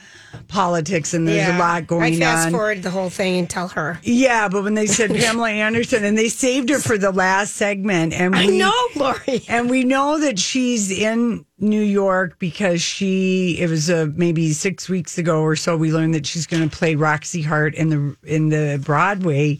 politics, 0.50 1.14
and 1.14 1.26
there's 1.28 1.56
a 1.56 1.58
lot 1.58 1.88
going 1.88 2.16
on. 2.16 2.22
I 2.22 2.26
fast 2.26 2.46
on. 2.48 2.52
forward 2.52 2.84
the 2.84 2.92
whole 2.92 3.10
thing 3.10 3.38
and 3.38 3.50
tell 3.50 3.70
her. 3.70 4.00
Yeah, 4.04 4.50
but 4.50 4.64
when 4.64 4.74
they 4.74 4.88
said 4.88 5.10
Pamela 5.16 5.50
Anderson, 5.52 6.04
and 6.04 6.18
they 6.18 6.28
saved 6.30 6.70
her 6.70 6.80
for 6.80 6.98
the 6.98 7.12
last 7.12 7.56
segment, 7.56 8.14
and 8.14 8.36
I 8.36 8.46
we 8.48 8.58
know, 8.58 8.88
Lori. 8.96 9.44
and 9.48 9.70
we 9.70 9.84
know 9.86 10.20
that 10.20 10.38
she's 10.38 10.92
in 10.92 11.46
New 11.60 11.82
York 11.82 12.38
because 12.40 12.82
she 12.82 13.58
it 13.60 13.70
was 13.70 13.90
a 13.90 14.08
maybe 14.08 14.54
six 14.54 14.88
weeks 14.88 15.18
ago 15.18 15.42
or 15.42 15.56
so. 15.56 15.76
We 15.76 15.92
learned 15.92 16.14
that 16.14 16.26
she's 16.26 16.46
going 16.46 16.68
to 16.68 16.76
play 16.76 16.96
Roxie 16.96 17.42
Hart 17.42 17.74
in 17.76 17.90
the 17.90 18.16
in 18.24 18.50
the 18.50 18.80
Broadway 18.84 19.60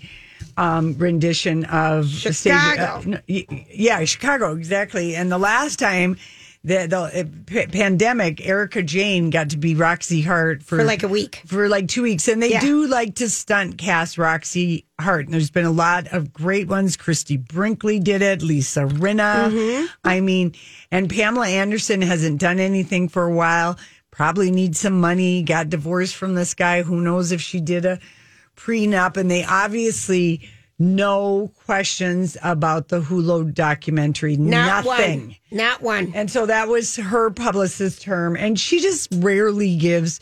um, 0.58 0.96
rendition 0.98 1.66
of 1.66 2.04
the 2.24 2.34
stage- 2.34 2.54
Chicago. 2.54 3.14
uh, 3.14 3.20
yeah, 3.28 4.04
Chicago 4.06 4.56
exactly. 4.56 5.16
And 5.16 5.32
the 5.32 5.38
last 5.40 5.80
time. 5.80 6.18
The, 6.68 6.86
the 6.88 7.00
uh, 7.00 7.24
p- 7.46 7.66
pandemic, 7.68 8.46
Erika 8.46 8.84
Jayne 8.84 9.30
got 9.30 9.52
to 9.52 9.58
be 9.58 9.74
Roxie 9.74 10.22
Hart 10.22 10.62
for, 10.62 10.78
For 10.80 10.84
like 10.84 11.02
a 11.04 11.08
week. 11.08 11.42
for 11.46 11.70
like 11.70 11.88
two 11.88 12.02
weeks. 12.04 12.28
And 12.28 12.44
they 12.44 12.52
Yeah. 12.52 12.60
do 12.60 12.86
like 12.88 13.16
to 13.16 13.30
stunt 13.30 13.78
cast 13.78 14.18
Roxie 14.18 14.84
Hart. 15.00 15.26
And 15.26 15.34
there's 15.34 15.50
been 15.50 15.66
a 15.66 15.72
lot 15.72 16.08
of 16.12 16.34
great 16.34 16.68
ones. 16.68 16.98
Christie 16.98 17.38
Brinkley 17.38 18.00
did 18.00 18.22
it, 18.22 18.42
Lisa 18.42 18.82
Rinna. 18.82 19.50
Mm-hmm. 19.50 19.86
I 20.04 20.20
mean, 20.20 20.56
and 20.92 21.10
Pamela 21.10 21.48
Anderson 21.48 22.02
hasn't 22.02 22.40
done 22.42 22.60
anything 22.60 23.08
for 23.08 23.24
a 23.24 23.34
while. 23.34 23.78
probably 24.12 24.52
needs 24.52 24.80
some 24.80 25.00
money, 25.00 25.44
got 25.44 25.70
divorced 25.70 26.16
from 26.16 26.36
this 26.36 26.54
guy. 26.54 26.82
Who 26.82 27.00
knows 27.02 27.32
if 27.32 27.40
she 27.40 27.62
did 27.62 27.86
a 27.86 28.00
prenup? 28.58 29.16
And 29.16 29.30
they 29.32 29.44
obviously 29.46 30.42
no 30.80 31.52
questions 31.66 32.38
about 32.44 32.90
the 32.90 33.02
Hulu 33.02 33.54
documentary. 33.54 34.38
Not 34.38 34.86
Nothing. 34.86 35.28
one. 35.28 35.36
Not 35.52 35.82
one. 35.82 36.12
And 36.14 36.30
so 36.30 36.46
that 36.46 36.68
was 36.68 36.96
her 36.98 37.32
publicist 37.32 38.02
term. 38.04 38.36
And 38.36 38.60
she 38.60 38.80
just 38.80 39.10
rarely 39.16 39.76
gives, 39.76 40.20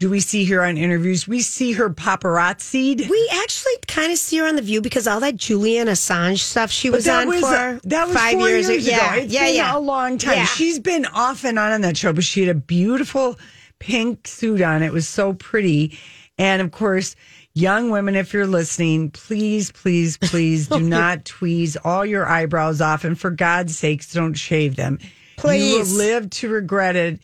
do 0.00 0.10
we 0.10 0.20
see 0.20 0.44
her 0.46 0.62
on 0.62 0.76
interviews? 0.76 1.26
We 1.26 1.40
see 1.40 1.72
her 1.72 1.88
paparazzi'd. 1.88 3.08
We 3.08 3.30
actually 3.32 3.72
kind 3.88 4.12
of 4.12 4.18
see 4.18 4.38
her 4.38 4.46
on 4.46 4.56
the 4.56 4.62
View 4.62 4.82
because 4.82 5.06
all 5.06 5.20
that 5.20 5.36
Julian 5.36 5.88
Assange 5.88 6.40
stuff 6.40 6.70
she 6.70 6.90
was 6.90 7.08
on 7.08 7.28
was, 7.28 7.40
for 7.40 7.80
that 7.84 8.08
was 8.08 8.16
five 8.16 8.38
years, 8.40 8.68
years, 8.68 8.86
ago. 8.86 8.96
Yeah, 8.96 9.14
It's 9.14 9.32
yeah, 9.32 9.48
yeah. 9.48 9.76
a 9.76 9.78
long 9.78 10.18
time. 10.18 10.36
Yeah. 10.36 10.44
She's 10.44 10.78
been 10.78 11.06
off 11.06 11.44
and 11.44 11.58
on 11.58 11.72
on 11.72 11.80
that 11.80 11.96
show, 11.96 12.12
but 12.12 12.24
she 12.24 12.40
had 12.44 12.54
a 12.54 12.58
beautiful 12.58 13.38
pink 13.78 14.26
suit 14.28 14.60
on. 14.60 14.82
It 14.82 14.92
was 14.92 15.08
so 15.08 15.32
pretty. 15.32 15.98
And 16.36 16.60
of 16.60 16.72
course, 16.72 17.16
young 17.54 17.90
women, 17.90 18.16
if 18.16 18.32
you're 18.32 18.46
listening, 18.46 19.10
please, 19.10 19.70
please, 19.72 20.16
please 20.18 20.68
do 20.68 20.80
not 20.80 21.24
tweeze 21.24 21.76
all 21.84 22.04
your 22.04 22.26
eyebrows 22.26 22.80
off. 22.80 23.04
And 23.04 23.18
for 23.18 23.30
God's 23.30 23.76
sakes, 23.76 24.12
don't 24.12 24.34
shave 24.34 24.76
them. 24.76 24.98
You 25.00 25.08
Please. 25.36 25.90
will 25.90 25.98
live 25.98 26.30
to 26.30 26.48
regret 26.48 26.96
it 26.96 27.20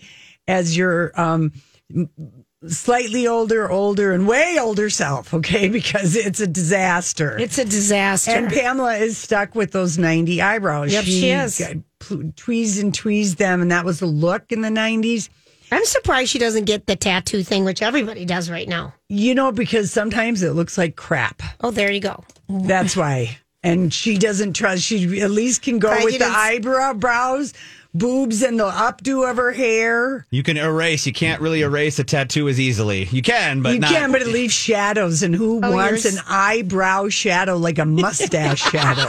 as 0.48 0.76
your 0.76 1.18
um, 1.18 1.52
slightly 2.66 3.26
older, 3.26 3.70
older, 3.70 4.12
and 4.12 4.26
way 4.26 4.58
older 4.60 4.90
self, 4.90 5.32
okay? 5.32 5.68
Because 5.80 6.16
it's 6.16 6.40
a 6.40 6.46
disaster. 6.46 7.38
It's 7.38 7.58
a 7.58 7.64
disaster. 7.64 8.32
And 8.32 8.48
Pamela 8.48 8.96
is 8.96 9.16
stuck 9.16 9.54
with 9.54 9.72
those 9.72 9.96
90 9.96 10.42
eyebrows. 10.42 10.92
Yep, 10.92 11.04
she 11.04 11.30
is. 11.30 11.58
got 11.58 12.36
tweezed 12.36 12.82
and 12.82 12.94
tweezed 12.94 13.38
them, 13.38 13.62
and 13.62 13.70
that 13.70 13.84
was 13.84 14.00
the 14.00 14.06
look 14.06 14.52
in 14.52 14.60
the 14.60 14.68
90s. 14.68 15.28
I'm 15.72 15.84
surprised 15.84 16.30
she 16.30 16.38
doesn't 16.38 16.64
get 16.64 16.86
the 16.86 16.96
tattoo 16.96 17.42
thing, 17.42 17.64
which 17.64 17.82
everybody 17.82 18.24
does 18.24 18.50
right 18.50 18.68
now. 18.68 18.94
You 19.08 19.34
know, 19.34 19.52
because 19.52 19.92
sometimes 19.92 20.42
it 20.42 20.52
looks 20.52 20.76
like 20.76 20.96
crap. 20.96 21.42
Oh, 21.60 21.70
there 21.70 21.90
you 21.92 22.00
go. 22.00 22.24
That's 22.48 22.96
why. 22.96 23.38
And 23.62 23.92
she 23.92 24.16
doesn't 24.18 24.54
trust, 24.54 24.82
she 24.82 25.20
at 25.20 25.30
least 25.30 25.62
can 25.62 25.78
go 25.78 25.90
Right, 25.90 26.04
with 26.04 26.14
the 26.14 26.20
didn't- 26.20 26.34
eyebrow 26.34 26.94
brows, 26.94 27.52
boobs, 27.92 28.42
and 28.42 28.58
the 28.58 28.70
updo 28.70 29.30
of 29.30 29.36
her 29.36 29.52
hair. 29.52 30.26
You 30.30 30.42
can 30.42 30.56
erase. 30.56 31.06
You 31.06 31.12
can't 31.12 31.42
really 31.42 31.60
erase 31.60 31.98
a 31.98 32.04
tattoo 32.04 32.48
as 32.48 32.58
easily. 32.58 33.04
You 33.04 33.20
can, 33.20 33.60
but 33.60 33.74
you 33.74 33.80
not. 33.80 33.90
can, 33.90 34.12
but 34.12 34.22
it 34.22 34.28
leaves 34.28 34.54
shadows. 34.54 35.22
And 35.22 35.34
who 35.34 35.60
Oh, 35.62 35.72
wants 35.72 36.04
yours- 36.04 36.16
an 36.16 36.22
eyebrow 36.26 37.08
shadow 37.10 37.58
like 37.58 37.78
a 37.78 37.84
mustache 37.84 38.60
shadow? 38.70 39.06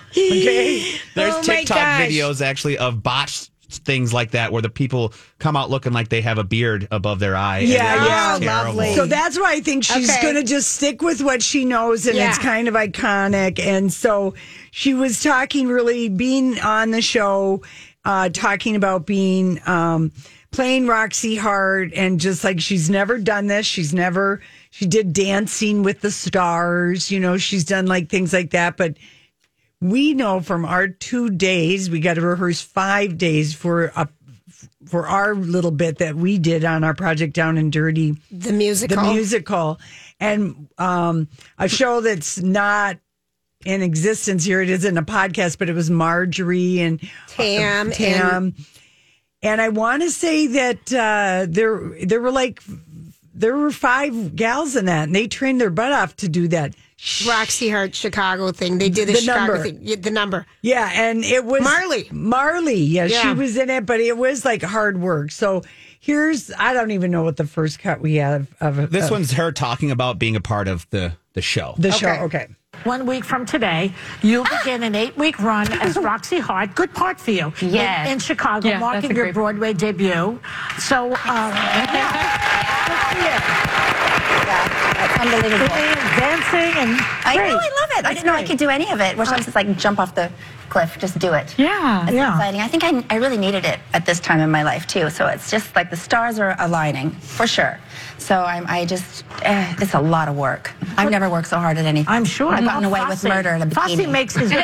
Okay. 0.10 0.98
There's 1.14 1.34
Oh 1.34 1.38
my 1.38 1.42
TikTok 1.42 1.76
gosh. 1.76 2.08
videos 2.08 2.40
actually 2.40 2.78
of 2.78 3.02
botched 3.02 3.50
things 3.70 4.12
like 4.14 4.30
that 4.32 4.50
where 4.52 4.62
the 4.62 4.68
people 4.70 5.12
come 5.38 5.56
out 5.56 5.68
looking 5.70 5.92
like 5.92 6.08
they 6.08 6.20
have 6.22 6.38
a 6.38 6.44
beard 6.44 6.88
above 6.90 7.18
their 7.18 7.36
eye. 7.36 7.60
Yeah, 7.60 8.36
it 8.36 8.42
yeah. 8.42 8.62
lovely. 8.62 8.94
So 8.94 9.06
that's 9.06 9.38
why 9.38 9.52
I 9.52 9.60
think 9.60 9.84
she's 9.84 10.08
Okay. 10.10 10.22
going 10.22 10.34
to 10.36 10.42
just 10.42 10.72
stick 10.72 11.02
with 11.02 11.22
what 11.22 11.42
she 11.42 11.64
knows 11.64 12.06
and 12.06 12.16
Yeah. 12.16 12.30
it's 12.30 12.38
kind 12.38 12.66
of 12.68 12.74
iconic. 12.74 13.58
And 13.58 13.92
so 13.92 14.34
she 14.70 14.94
was 14.94 15.22
talking 15.22 15.68
really 15.68 16.08
being 16.08 16.58
on 16.60 16.90
the 16.92 17.02
show, 17.02 17.62
uh, 18.04 18.30
talking 18.30 18.74
about 18.74 19.04
being, 19.06 19.60
um, 19.66 20.12
playing 20.50 20.86
Roxie 20.86 21.36
Hart 21.36 21.92
and 21.94 22.18
just 22.18 22.42
like 22.42 22.58
she's 22.60 22.88
never 22.88 23.18
done 23.18 23.48
this. 23.48 23.66
She's 23.66 23.92
never, 23.92 24.40
she 24.70 24.86
did 24.86 25.12
dancing 25.12 25.82
with 25.82 26.00
the 26.00 26.10
stars, 26.10 27.10
you 27.10 27.20
know, 27.20 27.36
she's 27.36 27.64
done 27.64 27.84
like 27.86 28.08
things 28.08 28.32
like 28.32 28.50
that. 28.52 28.78
But 28.78 28.94
we 29.80 30.14
know 30.14 30.40
from 30.40 30.64
our 30.64 30.88
two 30.88 31.30
days, 31.30 31.88
we 31.88 32.00
got 32.00 32.14
to 32.14 32.20
rehearse 32.20 32.60
five 32.60 33.16
days 33.18 33.54
for 33.54 33.92
a, 33.96 34.08
for 34.86 35.06
our 35.06 35.34
little 35.34 35.70
bit 35.70 35.98
that 35.98 36.16
we 36.16 36.38
did 36.38 36.64
on 36.64 36.82
our 36.84 36.94
project 36.94 37.34
down 37.34 37.58
in 37.58 37.70
Dirty 37.70 38.16
The 38.30 38.52
musical. 38.52 38.96
the 38.96 39.12
musical 39.12 39.80
and 40.20 40.68
um, 40.78 41.28
a 41.58 41.68
show 41.68 42.00
that's 42.00 42.38
not 42.38 42.98
in 43.64 43.82
existence 43.82 44.44
here. 44.44 44.62
It 44.62 44.70
isn't 44.70 44.98
a 44.98 45.02
podcast, 45.02 45.58
but 45.58 45.68
it 45.68 45.74
was 45.74 45.90
Marjorie 45.90 46.80
and 46.80 47.00
Tam 47.28 47.90
Tam. 47.90 48.54
And, 49.42 49.60
I 49.60 49.68
want 49.68 50.02
to 50.02 50.10
say 50.10 50.48
that 50.48 50.92
uh, 50.92 51.46
there 51.48 51.94
there 52.04 52.20
were 52.20 52.32
like 52.32 52.60
there 53.34 53.56
were 53.56 53.70
five 53.70 54.34
gals 54.34 54.74
in 54.74 54.86
that, 54.86 55.04
and 55.04 55.14
they 55.14 55.28
trained 55.28 55.60
their 55.60 55.70
butt 55.70 55.92
off 55.92 56.16
to 56.16 56.28
do 56.28 56.48
that. 56.48 56.74
Roxie 57.26 57.68
Hart 57.70 57.94
Chicago 57.94 58.50
thing. 58.50 58.78
They 58.78 58.88
did 58.88 59.08
the, 59.08 59.12
The 59.12 59.20
Chicago 59.20 59.52
number. 59.54 59.62
thing. 59.62 59.78
Yeah, 59.82 59.96
the 59.96 60.10
number. 60.10 60.46
Yeah, 60.62 60.90
and 60.92 61.24
it 61.24 61.44
was 61.44 61.62
Marley. 61.62 62.08
Marley, 62.10 62.74
yeah, 62.80 63.06
she 63.06 63.32
was 63.32 63.56
in 63.56 63.70
it, 63.70 63.86
but 63.86 64.00
it 64.00 64.16
was 64.16 64.44
like 64.44 64.62
hard 64.62 65.00
work. 65.00 65.30
So 65.30 65.62
here's 66.00 66.50
I 66.58 66.72
don't 66.72 66.90
even 66.90 67.10
know 67.12 67.22
what 67.22 67.36
the 67.36 67.46
first 67.46 67.78
cut 67.78 68.00
we 68.00 68.16
have 68.16 68.48
of 68.60 68.90
This 68.90 69.04
of 69.06 69.10
one's 69.12 69.32
her 69.32 69.52
talking 69.52 69.90
about 69.92 70.18
being 70.18 70.34
a 70.36 70.40
part 70.40 70.66
of 70.66 70.88
the 70.90 71.12
the 71.34 71.42
show. 71.42 71.74
the 71.78 71.92
show. 71.92 72.08
Okay. 72.08 72.22
Okay. 72.24 72.46
One 72.84 73.06
week 73.06 73.24
from 73.24 73.46
today, 73.46 73.92
you'll 74.22 74.44
begin 74.58 74.82
an 74.82 74.94
eight 74.94 75.16
week 75.16 75.38
run 75.40 75.70
as 75.80 75.96
Roxie 76.00 76.38
Hart. 76.40 76.74
Good 76.74 76.92
part 76.94 77.18
for 77.20 77.30
you. 77.30 77.52
Yes. 77.60 78.06
In, 78.08 78.14
in 78.14 78.18
Chicago, 78.18 78.68
Yeah, 78.68 78.78
marking 78.78 79.14
your 79.16 79.24
great- 79.26 79.34
Broadway 79.34 79.72
debut. 79.72 80.38
So, 80.78 81.06
um, 81.06 81.14
That's 84.98 85.20
unbelievable. 85.20 85.97
Dancing, 86.18 86.72
and 86.82 86.90
I 87.24 87.36
great. 87.36 87.48
know, 87.48 87.58
I 87.58 87.70
love 87.80 87.90
it. 87.98 88.04
I 88.06 88.14
didn't 88.14 88.26
know 88.26 88.34
I 88.34 88.44
could 88.44 88.58
do 88.58 88.68
any 88.68 88.90
of 88.90 89.00
it. 89.00 89.16
Which 89.16 89.28
I 89.28 89.36
was 89.36 89.44
just 89.44 89.54
like, 89.54 89.76
jump 89.78 89.98
off 89.98 90.14
the 90.14 90.30
cliff, 90.68 90.96
just 90.98 91.18
do 91.18 91.32
it. 91.34 91.54
Yeah, 91.58 92.04
It's 92.04 92.12
yeah. 92.12 92.30
exciting. 92.34 92.60
I 92.60 92.68
think 92.68 92.84
I, 92.84 93.04
I 93.14 93.16
really 93.18 93.36
needed 93.38 93.64
it 93.64 93.78
at 93.92 94.04
this 94.06 94.20
time 94.20 94.40
in 94.40 94.50
my 94.50 94.62
life 94.62 94.86
too. 94.86 95.10
So 95.10 95.26
it's 95.26 95.50
just 95.50 95.74
like 95.76 95.90
the 95.90 95.96
stars 95.96 96.38
are 96.38 96.54
aligning 96.58 97.10
for 97.10 97.46
sure. 97.46 97.78
So 98.18 98.42
I'm, 98.42 98.66
I 98.68 98.84
just, 98.84 99.24
eh, 99.42 99.74
it's 99.80 99.94
a 99.94 100.00
lot 100.00 100.28
of 100.28 100.36
work. 100.36 100.72
I've 100.96 101.10
never 101.10 101.30
worked 101.30 101.48
so 101.48 101.56
hard 101.58 101.78
at 101.78 101.84
anything. 101.86 102.08
I'm 102.12 102.24
sure. 102.24 102.52
I've 102.52 102.64
gotten 102.64 102.90
Well, 102.90 103.00
away 103.02 103.08
with 103.08 103.22
murder 103.24 103.50
in 103.50 103.62
a 103.62 103.66
bikini. 103.66 103.96
Fosse 104.04 104.06
makes 104.08 104.34
his. 104.34 104.50
this 104.50 104.60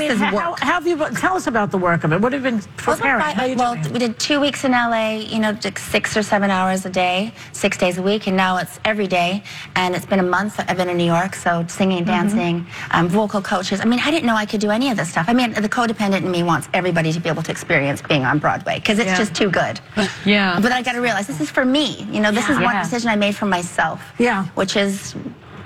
is 0.00 0.18
how, 0.20 0.34
work. 0.34 0.58
how 0.60 0.72
have 0.74 0.86
you? 0.86 0.96
Tell 1.16 1.36
us 1.36 1.46
about 1.46 1.70
the 1.70 1.78
work 1.78 2.04
of 2.04 2.12
it. 2.12 2.20
What 2.20 2.32
have 2.32 2.44
you 2.44 2.50
been 2.50 2.60
Well, 2.86 2.96
preparing? 2.96 3.20
right, 3.20 3.34
How 3.36 3.44
you 3.44 3.56
well, 3.56 3.74
doing? 3.76 3.92
we 3.92 3.98
did 4.00 4.18
two 4.18 4.40
weeks 4.40 4.64
in 4.64 4.72
LA, 4.72 5.10
you 5.18 5.38
know, 5.38 5.56
six 5.76 6.16
or 6.16 6.22
seven 6.22 6.50
hours 6.50 6.84
a 6.84 6.90
day, 6.90 7.32
six 7.52 7.78
days 7.78 7.96
a 7.98 8.02
week, 8.02 8.26
and 8.26 8.36
now 8.36 8.56
it's 8.58 8.80
every 8.84 9.06
day. 9.06 9.42
And 9.76 9.94
it's 9.94 10.06
been 10.06 10.18
a 10.20 10.22
month. 10.24 10.58
I've 10.68 10.76
been 10.76 10.88
in 10.88 10.96
New 10.96 11.04
York, 11.04 11.34
so 11.34 11.64
singing, 11.68 12.04
dancing, 12.04 12.66
um, 12.90 13.08
vocal 13.08 13.40
coaches. 13.54 13.80
I 13.80 13.84
mean, 13.84 14.00
I 14.00 14.10
didn't 14.10 14.26
know 14.26 14.34
I 14.34 14.46
could 14.46 14.60
do 14.60 14.70
any 14.70 14.90
of 14.90 14.96
this 14.96 15.10
stuff. 15.10 15.26
I 15.28 15.32
mean, 15.32 15.52
the 15.52 15.68
codependent 15.68 16.22
in 16.26 16.30
me 16.30 16.42
wants 16.42 16.68
everybody 16.74 17.12
to 17.12 17.20
be 17.20 17.28
able 17.28 17.42
to 17.44 17.50
experience 17.52 18.02
being 18.02 18.24
on 18.24 18.38
Broadway 18.40 18.76
because 18.80 18.98
it's 18.98 19.16
just 19.16 19.34
too 19.34 19.50
good. 19.50 19.80
Yeah. 20.24 20.58
But 20.60 20.72
I 20.72 20.82
got 20.82 20.92
to 20.92 21.00
realize 21.00 21.26
this 21.26 21.40
is 21.40 21.50
for 21.50 21.64
me. 21.64 22.02
You 22.10 22.20
know, 22.20 22.32
this 22.32 22.48
is 22.48 22.56
one 22.56 22.74
Yeah. 22.74 22.82
decision 22.82 23.10
I 23.10 23.16
made 23.16 23.34
for 23.36 23.46
myself. 23.46 24.02
Yeah. 24.18 24.46
Which 24.60 24.74
is 24.76 25.14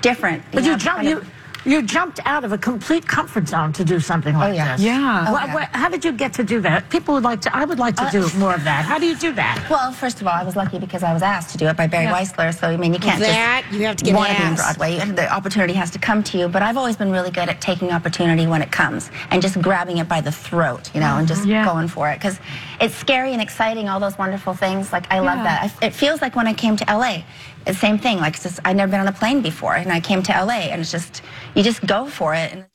different. 0.01 0.43
But 0.51 0.63
know, 0.63 0.71
you 0.71 0.77
jumped. 0.77 0.97
kind 1.03 1.07
You 1.09 1.17
of- 1.19 1.27
you 1.65 1.81
jumped 1.81 2.19
out 2.25 2.43
of 2.43 2.51
a 2.53 2.57
complete 2.57 3.05
comfort 3.07 3.47
zone 3.47 3.73
to 3.73 3.83
do 3.83 3.99
something 3.99 4.35
like 4.35 4.53
oh, 4.53 4.55
yeah. 4.55 4.75
this. 4.75 4.85
Yeah. 4.85 5.25
Oh, 5.27 5.33
Wha- 5.33 5.45
yeah. 5.59 5.69
how 5.73 5.89
did 5.89 6.05
you 6.05 6.11
get 6.11 6.33
to 6.33 6.43
do 6.43 6.61
that? 6.61 6.89
People 6.89 7.13
would 7.15 7.23
like 7.23 7.41
to. 7.41 7.55
I 7.55 7.65
would 7.65 7.79
like 7.79 7.95
to 7.97 8.03
uh, 8.03 8.11
do 8.11 8.29
more 8.37 8.53
of 8.55 8.63
that. 8.63 8.85
How 8.85 8.97
do 8.97 9.05
you 9.05 9.15
do 9.17 9.33
that? 9.33 9.65
Well, 9.69 9.91
first 9.91 10.21
of 10.21 10.27
all, 10.27 10.33
I 10.33 10.43
was 10.43 10.55
lucky 10.55 10.79
because 10.79 11.03
I 11.03 11.13
was 11.13 11.21
asked 11.21 11.49
to 11.51 11.57
do 11.57 11.67
it 11.67 11.75
by 11.75 11.87
Barry 11.87 12.07
Weissler. 12.07 12.53
So 12.57 12.67
I 12.67 12.77
mean, 12.77 12.93
you 12.93 12.99
can't 12.99 13.19
That, 13.19 13.63
just 13.65 13.79
you 13.79 13.85
have 13.87 13.97
to 13.97 14.05
get 14.05 14.15
want 14.15 14.31
to 14.31 14.37
be 14.37 14.43
on. 14.43 14.55
Broadway. 14.55 14.93
You- 15.05 15.11
The 15.13 15.31
opportunity 15.33 15.73
has 15.73 15.91
to 15.91 15.99
come 15.99 16.23
to 16.23 16.37
you. 16.37 16.47
But 16.47 16.61
I've 16.61 16.77
always 16.77 16.95
been 16.95 17.11
really 17.11 17.31
good 17.31 17.49
at 17.49 17.59
taking 17.61 17.91
opportunity 17.91 18.47
when 18.47 18.61
it 18.61 18.71
comes 18.71 19.11
and 19.31 19.41
just 19.41 19.61
grabbing 19.61 19.97
it 19.97 20.07
by 20.07 20.21
the 20.21 20.31
throat, 20.31 20.89
you 20.93 20.99
know, 21.01 21.17
and 21.17 21.27
just 21.27 21.45
Yeah. 21.45 21.65
going 21.65 21.87
for 21.89 22.09
it 22.09 22.15
because 22.19 22.39
it's 22.79 22.95
scary 22.95 23.33
and 23.33 23.41
exciting. 23.41 23.89
All 23.89 23.99
those 23.99 24.17
wonderful 24.17 24.53
things. 24.53 24.93
Like 24.93 25.11
I 25.11 25.19
love 25.19 25.37
Yeah. 25.39 25.43
that. 25.43 25.73
I, 25.81 25.85
it 25.87 25.93
feels 25.93 26.21
like 26.21 26.35
when 26.35 26.47
I 26.47 26.53
came 26.53 26.75
to 26.77 26.85
LA. 26.87 27.23
The 27.65 27.73
same 27.73 27.97
thing. 27.99 28.17
Like 28.17 28.41
just 28.41 28.59
I'd 28.65 28.75
never 28.77 28.91
been 28.91 28.99
on 29.01 29.07
a 29.07 29.11
plane 29.11 29.41
before, 29.41 29.75
and 29.75 29.91
I 29.91 29.99
came 29.99 30.23
to 30.23 30.31
LA, 30.31 30.69
and 30.71 30.81
it's 30.81 30.91
just 30.91 31.21
you 31.55 31.63
just 31.63 31.85
go 31.85 32.07
for 32.07 32.33
it. 32.33 32.51
And 32.53 32.65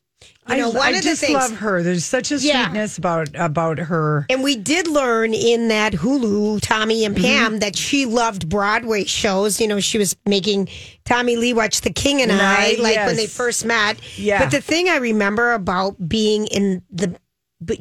You 0.48 0.56
know, 0.58 0.72
I, 0.72 0.74
one 0.74 0.86
I 0.86 0.90
of 0.90 0.96
the 0.96 1.02
just 1.02 1.20
things- 1.22 1.32
love 1.34 1.52
her. 1.56 1.82
There's 1.82 2.04
such 2.04 2.30
a 2.30 2.36
Yeah. 2.36 2.66
sweetness 2.66 2.98
about 2.98 3.30
about 3.34 3.78
her. 3.78 4.26
And 4.28 4.42
we 4.42 4.56
did 4.56 4.86
learn 4.86 5.32
in 5.32 5.68
that 5.68 5.94
Hulu, 5.94 6.60
Tommy 6.60 7.04
and 7.06 7.14
Mm-hmm. 7.16 7.24
Pam, 7.24 7.58
that 7.60 7.76
she 7.76 8.04
loved 8.04 8.48
Broadway 8.50 9.04
shows. 9.04 9.58
You 9.60 9.68
know, 9.68 9.80
she 9.80 9.96
was 9.96 10.14
making 10.26 10.68
Tommy 11.06 11.36
Lee 11.36 11.54
watch 11.54 11.80
The 11.80 11.90
King 11.90 12.20
and 12.20 12.30
And 12.30 12.42
I, 12.42 12.72
I, 12.72 12.76
like 12.78 12.96
when 13.06 13.16
they 13.16 13.26
first 13.26 13.64
met. 13.64 13.96
Yeah. 14.18 14.38
But 14.38 14.50
the 14.50 14.60
thing 14.60 14.88
I 14.90 14.96
remember 14.98 15.52
about 15.54 15.96
being 16.08 16.46
in 16.48 16.82
the, 16.90 17.16
but 17.62 17.78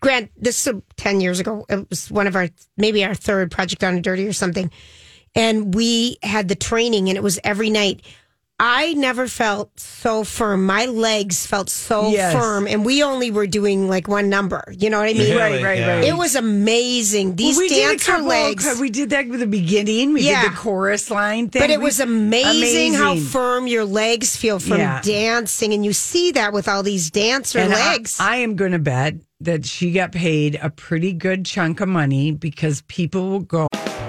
Grant, 0.00 0.30
this 0.38 0.66
is 0.66 0.72
10 0.96 1.20
years 1.20 1.38
ago. 1.38 1.66
It 1.68 1.88
was 1.90 2.10
one 2.10 2.26
of 2.26 2.34
our, 2.34 2.48
maybe 2.78 3.04
our 3.04 3.14
third 3.14 3.50
project 3.50 3.84
on 3.84 3.94
a 3.94 4.00
Dirty 4.00 4.26
or 4.26 4.32
something. 4.32 4.70
And 5.36 5.74
we 5.74 6.16
had 6.22 6.48
the 6.48 6.54
training 6.56 7.08
and 7.08 7.16
it 7.16 7.22
was 7.22 7.38
every 7.44 7.70
night. 7.70 8.00
I 8.58 8.94
never 8.94 9.28
felt 9.28 9.78
so 9.78 10.24
firm. 10.24 10.64
My 10.64 10.86
legs 10.86 11.44
felt 11.46 11.68
so 11.68 12.08
Yes. 12.08 12.32
firm, 12.32 12.66
and 12.66 12.86
we 12.86 13.02
only 13.02 13.30
were 13.30 13.46
doing 13.46 13.86
like 13.86 14.08
one 14.08 14.30
number. 14.30 14.64
You 14.74 14.88
know 14.88 14.98
what 14.98 15.10
I 15.10 15.12
mean? 15.12 15.36
Really? 15.36 15.36
Right, 15.36 15.62
right, 15.62 15.78
Yeah. 15.78 15.96
right. 15.96 16.04
It 16.04 16.16
was 16.16 16.36
amazing. 16.36 17.36
These 17.36 17.56
Well, 17.56 17.64
we 17.64 17.68
did 17.68 17.84
a 17.84 17.88
dancer 17.90 18.12
couple- 18.12 18.28
legs. 18.28 18.80
We 18.80 18.88
did 18.88 19.10
that 19.10 19.28
with 19.28 19.40
the 19.40 19.46
beginning. 19.46 20.14
We 20.14 20.22
Yeah. 20.22 20.40
did 20.40 20.52
the 20.52 20.56
chorus 20.56 21.10
line 21.10 21.50
thing. 21.50 21.60
but 21.60 21.68
it 21.68 21.80
We- 21.80 21.84
was 21.84 22.00
amazing, 22.00 22.94
how 22.94 23.16
firm 23.16 23.66
your 23.66 23.84
legs 23.84 24.36
feel 24.36 24.58
from 24.58 24.78
Yeah. 24.78 25.02
dancing, 25.02 25.74
and 25.74 25.84
you 25.84 25.92
see 25.92 26.30
that 26.30 26.54
with 26.54 26.66
all 26.66 26.82
these 26.82 27.10
dancer 27.10 27.58
And 27.58 27.74
I- 27.74 27.92
legs. 27.92 28.16
I, 28.18 28.36
am 28.36 28.56
going 28.56 28.72
to 28.72 28.78
bet 28.78 29.16
that 29.38 29.66
she 29.66 29.90
got 29.90 30.12
paid 30.12 30.58
a 30.62 30.70
pretty 30.70 31.12
good 31.12 31.44
chunk 31.44 31.82
of 31.82 31.90
money 31.90 32.32
because 32.32 32.82
people 32.88 33.28
will 33.28 33.40
go. 33.40 33.66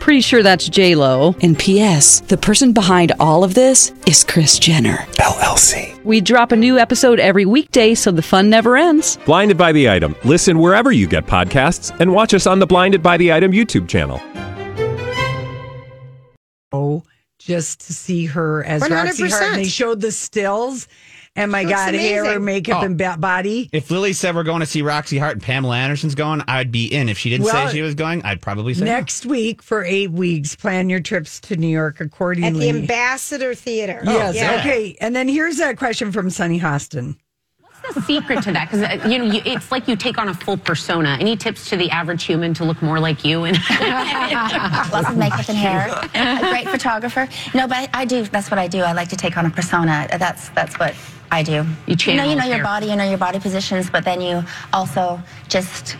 Pretty 0.00 0.20
sure 0.20 0.42
that's 0.42 0.68
J 0.68 0.94
Lo. 0.94 1.34
And 1.42 1.58
P.S. 1.58 2.20
The 2.20 2.36
person 2.36 2.72
behind 2.72 3.12
all 3.18 3.42
of 3.42 3.54
this 3.54 3.92
is 4.06 4.22
Kris 4.22 4.58
Jenner 4.58 4.98
LLC. 5.18 6.02
We 6.04 6.20
drop 6.20 6.52
a 6.52 6.56
new 6.56 6.78
episode 6.78 7.18
every 7.18 7.44
weekday, 7.44 7.94
so 7.94 8.12
the 8.12 8.22
fun 8.22 8.48
never 8.48 8.76
ends. 8.76 9.18
Blinded 9.26 9.58
by 9.58 9.72
the 9.72 9.90
item. 9.90 10.14
Listen 10.24 10.60
wherever 10.60 10.92
you 10.92 11.08
get 11.08 11.26
podcasts, 11.26 11.98
and 11.98 12.12
watch 12.12 12.34
us 12.34 12.46
on 12.46 12.60
the 12.60 12.66
Blinded 12.66 13.02
by 13.02 13.16
the 13.16 13.32
Item 13.32 13.50
YouTube 13.50 13.88
channel. 13.88 14.20
Oh, 16.72 17.02
just 17.38 17.86
to 17.86 17.92
see 17.92 18.26
her 18.26 18.62
as 18.64 18.82
Roxie 18.88 19.28
Hart. 19.28 19.42
And 19.42 19.56
they 19.56 19.64
showed 19.64 20.00
the 20.00 20.12
stills. 20.12 20.86
And 21.36 21.52
my 21.52 21.60
She 21.62 21.66
looks 21.66 21.78
God, 21.78 21.94
hair, 21.94 22.24
amazing. 22.24 22.44
makeup, 22.44 22.82
Oh. 22.82 22.86
and 22.86 22.96
ba- 22.98 23.16
body. 23.18 23.68
If 23.72 23.90
Lily 23.90 24.12
said 24.14 24.34
we're 24.34 24.42
going 24.42 24.60
to 24.60 24.66
see 24.66 24.80
Roxie 24.82 25.18
Hart 25.18 25.34
and 25.34 25.42
Pamela 25.42 25.76
Anderson's 25.76 26.14
going, 26.14 26.42
I'd 26.48 26.72
be 26.72 26.86
in. 26.86 27.08
If 27.08 27.18
she 27.18 27.28
didn't 27.30 27.44
Well, 27.44 27.68
say 27.68 27.74
she 27.74 27.82
was 27.82 27.94
going, 27.94 28.22
I'd 28.24 28.40
probably 28.40 28.72
say 28.74 28.84
no. 28.86 28.90
Next 28.92 29.26
week 29.26 29.62
for 29.62 29.84
eight 29.84 30.10
weeks, 30.10 30.56
plan 30.56 30.88
your 30.88 31.00
trips 31.00 31.38
to 31.40 31.56
New 31.56 31.68
York 31.68 32.00
accordingly 32.00 32.46
At 32.48 32.52
accordingly. 32.52 32.72
the 32.72 32.92
Ambassador 32.94 33.54
Theater. 33.54 34.00
Yes. 34.04 34.34
Oh, 34.34 34.38
yeah. 34.40 34.60
Okay. 34.60 34.96
And 35.00 35.14
then 35.14 35.28
here's 35.28 35.60
a 35.60 35.74
question 35.74 36.10
from 36.10 36.30
Sunny 36.30 36.58
Hostin. 36.58 37.16
The 37.94 38.02
secret 38.02 38.42
to 38.44 38.52
that? 38.52 38.70
Because 38.70 38.82
uh, 38.82 39.08
you 39.08 39.18
know, 39.18 39.24
you, 39.24 39.40
it's 39.44 39.70
like 39.70 39.88
you 39.88 39.96
take 39.96 40.18
on 40.18 40.28
a 40.28 40.34
full 40.34 40.56
persona. 40.56 41.16
Any 41.20 41.36
tips 41.36 41.68
to 41.70 41.76
the 41.76 41.90
average 41.90 42.24
human 42.24 42.54
to 42.54 42.64
look 42.64 42.80
more 42.82 42.98
like 43.00 43.24
you? 43.24 43.44
And 43.44 43.56
Lots 44.92 45.08
of 45.08 45.16
makeup 45.16 45.48
and 45.48 45.56
hair. 45.58 45.88
A 46.14 46.40
great 46.50 46.68
photographer. 46.68 47.28
No, 47.54 47.66
but 47.66 47.76
I, 47.76 47.88
I 47.92 48.04
do. 48.04 48.24
That's 48.24 48.50
what 48.50 48.58
I 48.58 48.68
do. 48.68 48.80
I 48.82 48.92
like 48.92 49.08
to 49.10 49.16
take 49.16 49.36
on 49.36 49.46
a 49.46 49.50
persona. 49.50 50.06
That's 50.18 50.48
that's 50.50 50.78
what 50.78 50.94
I 51.30 51.42
do. 51.42 51.64
You 51.86 51.96
You 52.06 52.14
know, 52.16 52.24
you 52.24 52.36
know 52.36 52.44
your 52.44 52.56
your- 52.56 52.64
body. 52.64 52.86
You 52.86 52.96
know 52.96 53.08
your 53.08 53.18
body 53.18 53.38
positions, 53.40 53.90
but 53.90 54.04
then 54.04 54.20
you 54.20 54.42
also 54.72 55.20
just 55.48 55.96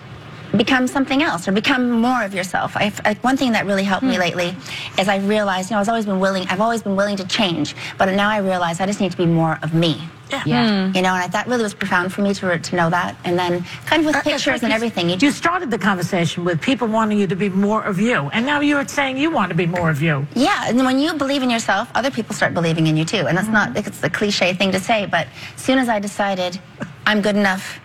become 0.57 0.87
something 0.87 1.23
else 1.23 1.49
or 1.49 1.53
become 1.53 1.91
more 1.91 2.23
of 2.25 2.35
yourself. 2.35 2.77
I, 2.77 2.93
I, 3.05 3.15
one 3.23 3.37
thing 3.37 3.53
that 3.53 3.67
really 3.67 3.85
helped 3.85 4.05
me 4.05 4.15
hmm. 4.15 4.21
lately 4.21 4.57
is 4.99 5.09
I 5.09 5.17
realized, 5.19 5.71
you 5.71 5.77
know, 5.77 5.81
I've 5.81 5.89
always 5.89 6.07
been 6.07 6.21
willing. 6.21 6.47
I've 6.49 6.61
always 6.61 6.83
been 6.83 6.97
willing 6.97 7.17
to 7.17 7.27
change, 7.27 7.75
but 7.99 8.07
now 8.15 8.29
I 8.29 8.39
realize 8.39 8.81
I 8.81 8.87
just 8.87 9.01
need 9.01 9.11
to 9.13 9.17
be 9.17 9.27
more 9.27 9.59
of 9.63 9.75
me. 9.75 10.01
yeah. 10.31 10.43
Yeah. 10.47 10.67
Hmm. 10.67 10.91
Hmm. 10.91 10.97
You 10.97 11.03
know, 11.03 11.15
and 11.15 11.23
I, 11.25 11.29
that 11.29 11.47
really 11.47 11.63
was 11.63 11.75
profound 11.75 12.13
for 12.13 12.23
me 12.23 12.35
to 12.35 12.59
to 12.59 12.77
know 12.77 12.91
that. 12.91 13.17
And 13.25 13.39
then, 13.39 13.65
kind 13.87 14.01
of 14.01 14.07
with 14.07 14.17
Uh, 14.17 14.19
uh 14.19 14.23
pictures 14.23 14.47
like 14.47 14.63
and 14.63 14.71
you- 14.71 14.75
everything, 14.75 15.09
you 15.11 15.17
You 15.21 15.31
started 15.31 15.71
the 15.71 15.79
conversation 15.79 16.45
with 16.45 16.61
people 16.61 16.87
wanting 16.89 17.19
you 17.19 17.27
to 17.29 17.37
be 17.37 17.49
more 17.49 17.83
of 17.85 18.01
you, 18.01 18.19
and 18.33 18.45
now 18.45 18.59
you're 18.61 18.87
saying 18.89 19.19
you 19.19 19.31
want 19.31 19.49
to 19.51 19.57
be 19.57 19.67
more 19.67 19.89
of 19.91 20.01
you. 20.03 20.27
Yeah, 20.35 20.69
and 20.69 20.79
when 20.89 20.99
you 20.99 21.15
believe 21.15 21.43
in 21.43 21.51
yourself, 21.51 21.89
other 21.95 22.11
people 22.11 22.35
start 22.35 22.55
believing 22.55 22.87
in 22.89 22.97
you 22.97 23.05
too. 23.05 23.27
And 23.29 23.37
that's 23.39 23.49
not, 23.59 23.77
it's 23.77 24.03
a 24.03 24.11
cliche 24.11 24.53
thing 24.55 24.73
to 24.73 24.81
say, 24.81 25.07
but 25.07 25.27
as 25.57 25.63
soon 25.63 25.79
as 25.79 25.89
I 25.89 25.99
decided 26.01 26.59
I'm 27.07 27.21
good 27.23 27.37
enough, 27.37 27.81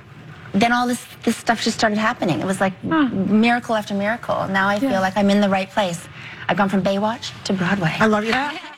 then 0.53 0.71
all 0.71 0.87
this, 0.87 1.03
this 1.23 1.37
stuff 1.37 1.61
just 1.61 1.77
started 1.77 1.97
happening. 1.97 2.39
It 2.41 2.45
was 2.45 2.59
like 2.59 2.83
miracle 2.83 3.75
after 3.75 3.93
miracle. 3.93 4.47
Now 4.47 4.67
I 4.67 4.79
feel 4.79 5.01
like 5.01 5.15
I'm 5.17 5.29
in 5.29 5.41
the 5.41 5.49
right 5.49 5.69
place. 5.69 6.07
I've 6.47 6.57
gone 6.57 6.69
from 6.69 6.83
Baywatch 6.83 7.31
to 7.45 7.53
Broadway. 7.53 7.95
I 7.99 8.07
love 8.07 8.25
you. 8.25 8.33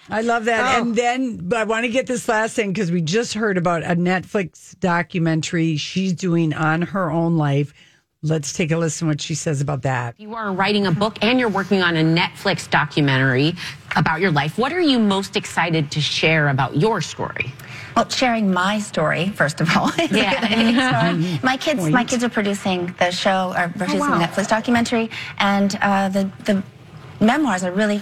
I 0.10 0.22
love 0.22 0.46
that. 0.46 0.78
Oh. 0.78 0.82
And 0.82 0.96
then 0.96 1.38
but 1.38 1.60
I 1.60 1.64
want 1.64 1.86
to 1.86 1.90
get 1.90 2.08
this 2.08 2.28
last 2.28 2.56
thing 2.56 2.74
because 2.74 2.92
we 2.92 3.02
just 3.02 3.34
heard 3.34 3.58
about 3.58 3.84
a 3.84 3.96
Netflix 3.96 4.78
documentary 4.80 5.78
she's 5.78 6.14
doing 6.14 6.54
on 6.54 6.82
her 6.82 7.10
own 7.10 7.38
life. 7.38 7.74
Let's 8.26 8.54
take 8.54 8.72
a 8.72 8.78
listen 8.78 9.10
what 9.10 9.20
she 9.20 9.36
says 9.36 9.60
about 9.60 9.82
that. 9.82 10.18
You 10.18 10.34
are 10.34 10.54
writing 10.54 10.88
a 10.88 10.92
book 10.92 11.18
and 11.22 11.38
you're 11.38 11.50
working 11.50 11.82
on 11.82 11.98
a 11.98 12.04
Netflix 12.04 12.70
documentary 12.70 13.54
about 13.98 14.22
your 14.22 14.32
life. 14.32 14.58
What 14.58 14.72
are 14.72 14.80
you 14.80 14.98
most 14.98 15.36
excited 15.36 15.92
to 15.92 16.00
share 16.00 16.48
about 16.48 16.78
your 16.78 17.02
story? 17.02 17.52
Well, 17.98 18.08
sharing 18.08 18.50
my 18.52 18.80
story 18.80 19.28
first 19.32 19.60
of 19.60 19.76
all. 19.76 19.92
Yeah. 20.10 20.32
So, 20.74 21.40
my 21.44 21.58
kids, 21.58 21.90
my 21.90 22.04
kids 22.04 22.24
are 22.24 22.30
producing 22.30 22.96
the 22.98 23.12
show, 23.12 23.54
are 23.56 23.70
producing 23.70 24.00
wow. 24.00 24.18
the 24.18 24.26
Netflix 24.26 24.48
documentary, 24.48 25.10
and 25.38 25.78
uh, 25.82 26.10
the 26.10 26.30
the 26.46 26.64
memoirs 27.20 27.64
are 27.64 27.72
really 27.72 28.02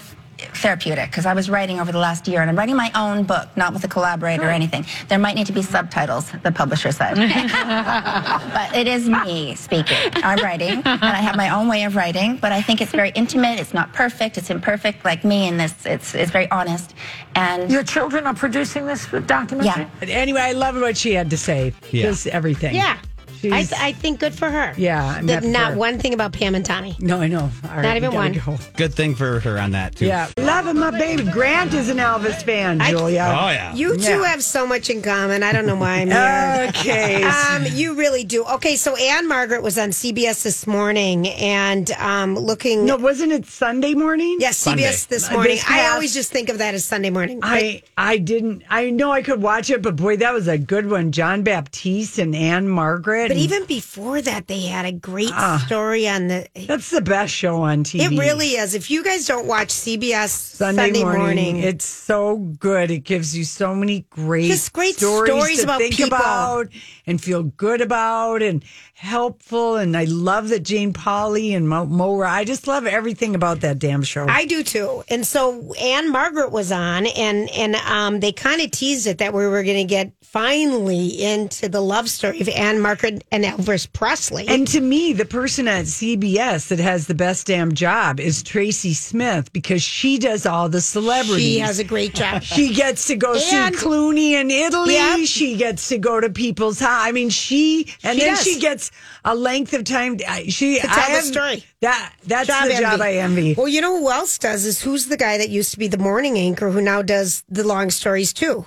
therapeutic 0.53 1.09
because 1.09 1.25
I 1.25 1.33
was 1.33 1.49
writing 1.49 1.79
over 1.79 1.91
the 1.91 1.99
last 1.99 2.27
year, 2.27 2.41
and 2.41 2.49
I'm 2.49 2.55
writing 2.57 2.75
my 2.75 2.91
own 2.95 3.23
book, 3.23 3.47
not 3.55 3.73
with 3.73 3.83
a 3.83 3.87
collaborator 3.87 4.43
or 4.43 4.49
anything. 4.49 4.85
There 5.07 5.19
might 5.19 5.35
need 5.35 5.47
to 5.47 5.53
be 5.53 5.61
subtitles, 5.61 6.31
the 6.43 6.51
publisher 6.51 6.91
said, 6.91 7.15
but 8.53 8.75
it 8.75 8.87
is 8.87 9.07
me 9.09 9.55
speaking. 9.55 9.97
I'm 10.15 10.39
writing, 10.43 10.81
and 10.85 11.03
I 11.03 11.21
have 11.21 11.35
my 11.35 11.49
own 11.49 11.67
way 11.67 11.83
of 11.83 11.95
writing, 11.95 12.37
but 12.37 12.51
I 12.51 12.61
think 12.61 12.81
it's 12.81 12.91
very 12.91 13.11
intimate. 13.11 13.59
It's 13.59 13.73
not 13.73 13.93
perfect. 13.93 14.37
It's 14.37 14.49
imperfect, 14.49 15.05
like 15.05 15.23
me, 15.23 15.47
and 15.47 15.59
this 15.59 15.85
it's 15.85 16.13
it's 16.15 16.31
very 16.31 16.49
honest. 16.51 16.93
And 17.35 17.71
Your 17.71 17.83
children 17.83 18.27
are 18.27 18.33
producing 18.33 18.85
this 18.85 19.07
documentary? 19.25 19.87
yeah. 20.01 20.07
Anyway, 20.07 20.41
I 20.41 20.51
love 20.51 20.75
what 20.75 20.97
she 20.97 21.13
had 21.13 21.29
to 21.29 21.37
say. 21.37 21.73
Yeah. 21.91 22.03
Just 22.03 22.27
everything. 22.27 22.75
Yeah. 22.75 22.97
I, 23.43 23.63
She's- 23.63 23.73
I 23.73 23.91
think 23.93 24.19
good 24.19 24.33
for 24.33 24.49
her. 24.49 24.73
Yeah, 24.77 25.03
I'm 25.05 25.25
That 25.27 25.33
happy 25.35 25.45
for 25.47 25.51
not 25.51 25.71
her. 25.73 25.77
one 25.77 25.99
thing 25.99 26.13
about 26.13 26.33
Pam 26.33 26.55
and 26.55 26.65
Tommy. 26.65 26.95
No, 26.99 27.21
I 27.21 27.27
know. 27.27 27.49
All 27.63 27.75
right, 27.75 27.81
Not 27.81 27.91
we 27.91 27.97
even 27.97 28.11
gotta 28.11 28.39
one. 28.39 28.57
go. 28.57 28.63
Good 28.77 28.93
thing 28.93 29.15
for 29.15 29.39
her 29.39 29.57
on 29.59 29.71
that, 29.71 29.95
too. 29.95 30.05
Yeah. 30.07 30.29
Loving 30.37 30.77
my 30.77 30.91
baby. 30.91 31.23
Grant 31.23 31.73
is 31.73 31.89
an 31.89 31.97
Elvis 31.97 32.43
fan, 32.43 32.79
Julia. 32.79 33.35
Oh, 33.39 33.49
yeah. 33.49 33.73
You 33.73 33.95
two 33.97 34.01
Yeah. 34.03 34.25
have 34.27 34.43
so 34.43 34.67
much 34.67 34.89
in 34.89 35.01
common. 35.01 35.43
I 35.43 35.51
don't 35.51 35.65
know 35.65 35.75
why 35.75 36.01
I'm 36.01 36.09
here. 36.11 36.67
Okay. 36.69 37.29
Um, 37.51 37.65
you 37.71 37.95
really 37.95 38.23
do. 38.23 38.43
Okay, 38.45 38.75
so 38.75 38.95
Ann-Margret 38.95 39.61
was 39.63 39.77
on 39.77 39.89
CBS 39.89 40.43
this 40.43 40.67
morning 40.67 41.27
and 41.29 41.89
um, 41.93 42.35
looking. 42.35 42.85
no, 42.85 42.97
wasn't 42.97 43.31
it 43.31 43.45
Sunday 43.45 43.93
morning? 43.93 44.37
yes, 44.39 44.57
Sunday. 44.57 44.83
CBS 44.83 45.07
this 45.07 45.29
Uh, 45.29 45.33
morning. 45.33 45.55
this 45.55 45.63
I 45.65 45.67
past- 45.67 45.93
always 45.93 46.13
just 46.13 46.31
think 46.31 46.49
of 46.49 46.57
that 46.59 46.73
as 46.73 46.85
Sunday 46.85 47.09
morning. 47.09 47.39
I 47.43 47.81
I 47.97 48.17
didn't. 48.17 48.63
I 48.69 48.89
know 48.89 49.11
I 49.11 49.21
could 49.21 49.41
watch 49.41 49.69
it, 49.69 49.81
but 49.81 49.95
boy, 49.95 50.17
that 50.17 50.33
was 50.33 50.47
a 50.47 50.57
good 50.57 50.89
one. 50.89 51.11
Jon 51.11 51.43
Batiste 51.43 52.19
and 52.19 52.35
Ann-Margret. 52.35 53.30
But 53.31 53.37
even 53.37 53.65
before 53.65 54.21
that, 54.21 54.47
they 54.47 54.61
had 54.61 54.85
a 54.85 54.91
great 54.91 55.31
Ah. 55.31 55.63
story 55.65 56.07
on 56.07 56.27
the. 56.27 56.47
that's 56.67 56.89
the 56.89 56.99
best 57.01 57.33
show 57.33 57.61
on 57.61 57.83
TV. 57.85 58.03
It 58.15 58.19
really 58.19 58.49
is. 58.57 58.75
If 58.75 58.91
you 58.91 59.03
guys 59.03 59.25
don't 59.25 59.47
watch 59.47 59.69
CBS 59.69 60.31
Sunday, 60.31 60.83
Sunday, 60.87 61.01
morning, 61.03 61.19
morning, 61.21 61.57
It's 61.57 61.85
so 61.85 62.37
good. 62.37 62.91
It 62.91 63.05
gives 63.05 63.35
you 63.37 63.43
so 63.45 63.73
many 63.73 64.05
great, 64.09 64.47
Just 64.47 64.73
great 64.73 64.95
stories, 64.97 65.31
stories 65.31 65.57
to 65.59 65.63
about 65.63 65.79
think 65.79 65.95
people. 65.95 66.07
about 66.17 66.67
and 67.07 67.21
feel 67.21 67.43
good 67.43 67.79
about 67.81 68.41
and 68.43 68.63
helpful. 68.93 69.77
And 69.77 69.95
I 69.95 70.03
love 70.03 70.49
that 70.49 70.63
Jane 70.63 70.91
Pauley 70.93 71.55
and 71.55 71.67
Mo, 71.69 71.85
Mo 71.85 72.21
I 72.21 72.43
just 72.43 72.67
love 72.67 72.85
everything 72.85 73.33
about 73.33 73.61
that 73.61 73.79
damn 73.79 74.03
show. 74.03 74.25
I 74.27 74.45
do 74.45 74.61
too. 74.61 75.03
And 75.09 75.25
so 75.25 75.73
Ann-Margret 75.79 76.51
was 76.51 76.71
on, 76.71 77.07
and 77.07 77.49
and 77.51 77.75
um, 77.77 78.19
they 78.19 78.31
kind 78.33 78.61
of 78.61 78.71
teased 78.71 79.07
it 79.07 79.19
that 79.19 79.33
we 79.33 79.47
were 79.47 79.63
going 79.63 79.77
to 79.77 79.89
get 79.89 80.11
finally 80.21 81.21
into 81.21 81.67
the 81.67 81.81
love 81.81 82.09
story 82.09 82.39
of 82.41 82.47
Ann-Margret 82.49 83.20
and 83.31 83.43
Elvis 83.43 83.91
Presley. 83.91 84.47
And 84.47 84.67
to 84.69 84.81
me, 84.81 85.13
the 85.13 85.25
person 85.25 85.67
at 85.67 85.85
CBS 85.85 86.67
that 86.69 86.79
has 86.79 87.07
the 87.07 87.13
best 87.15 87.47
damn 87.47 87.73
job 87.73 88.19
is 88.19 88.43
Tracy 88.43 88.93
Smith 88.93 89.51
because 89.53 89.81
she 89.83 90.17
does 90.17 90.45
all 90.45 90.69
the 90.69 90.81
celebrities. 90.81 91.43
she 91.43 91.59
has 91.59 91.79
a 91.79 91.83
great 91.83 92.13
job. 92.13 92.41
She 92.51 92.73
gets 92.73 93.07
to 93.07 93.15
go 93.15 93.33
And- 93.33 93.41
see 93.41 93.57
Clooney 93.85 94.31
in 94.31 94.49
Italy. 94.51 94.93
Yep. 94.93 95.19
She 95.27 95.55
gets 95.57 95.89
to 95.89 95.97
go 95.97 96.19
to 96.19 96.29
people's 96.29 96.79
house. 96.79 97.07
I 97.07 97.11
mean, 97.11 97.29
she 97.29 97.87
and 98.03 98.17
She 98.17 98.25
then 98.25 98.35
does. 98.35 98.43
she 98.43 98.59
gets 98.59 98.91
a 99.25 99.35
length 99.35 99.73
of 99.73 99.83
time. 99.83 100.17
She 100.47 100.75
To 100.79 100.87
tell 100.87 100.99
I 100.99 101.11
the 101.11 101.17
am- 101.17 101.23
story. 101.23 101.63
That 101.81 102.13
that's 102.25 102.47
Job 102.47 102.67
the 102.69 102.75
job. 102.79 103.01
I 103.01 103.13
envy. 103.15 103.55
Well, 103.55 103.67
you 103.67 103.81
know 103.81 103.97
who 103.99 104.11
else 104.11 104.37
does 104.37 104.65
is 104.65 104.81
who's 104.81 105.07
the 105.07 105.17
guy 105.17 105.37
that 105.39 105.49
used 105.49 105.71
to 105.71 105.79
be 105.79 105.87
the 105.87 105.97
morning 105.97 106.37
anchor 106.37 106.69
who 106.71 106.81
now 106.81 107.01
does 107.01 107.43
the 107.49 107.63
long 107.63 107.89
stories 107.89 108.33
too. 108.33 108.65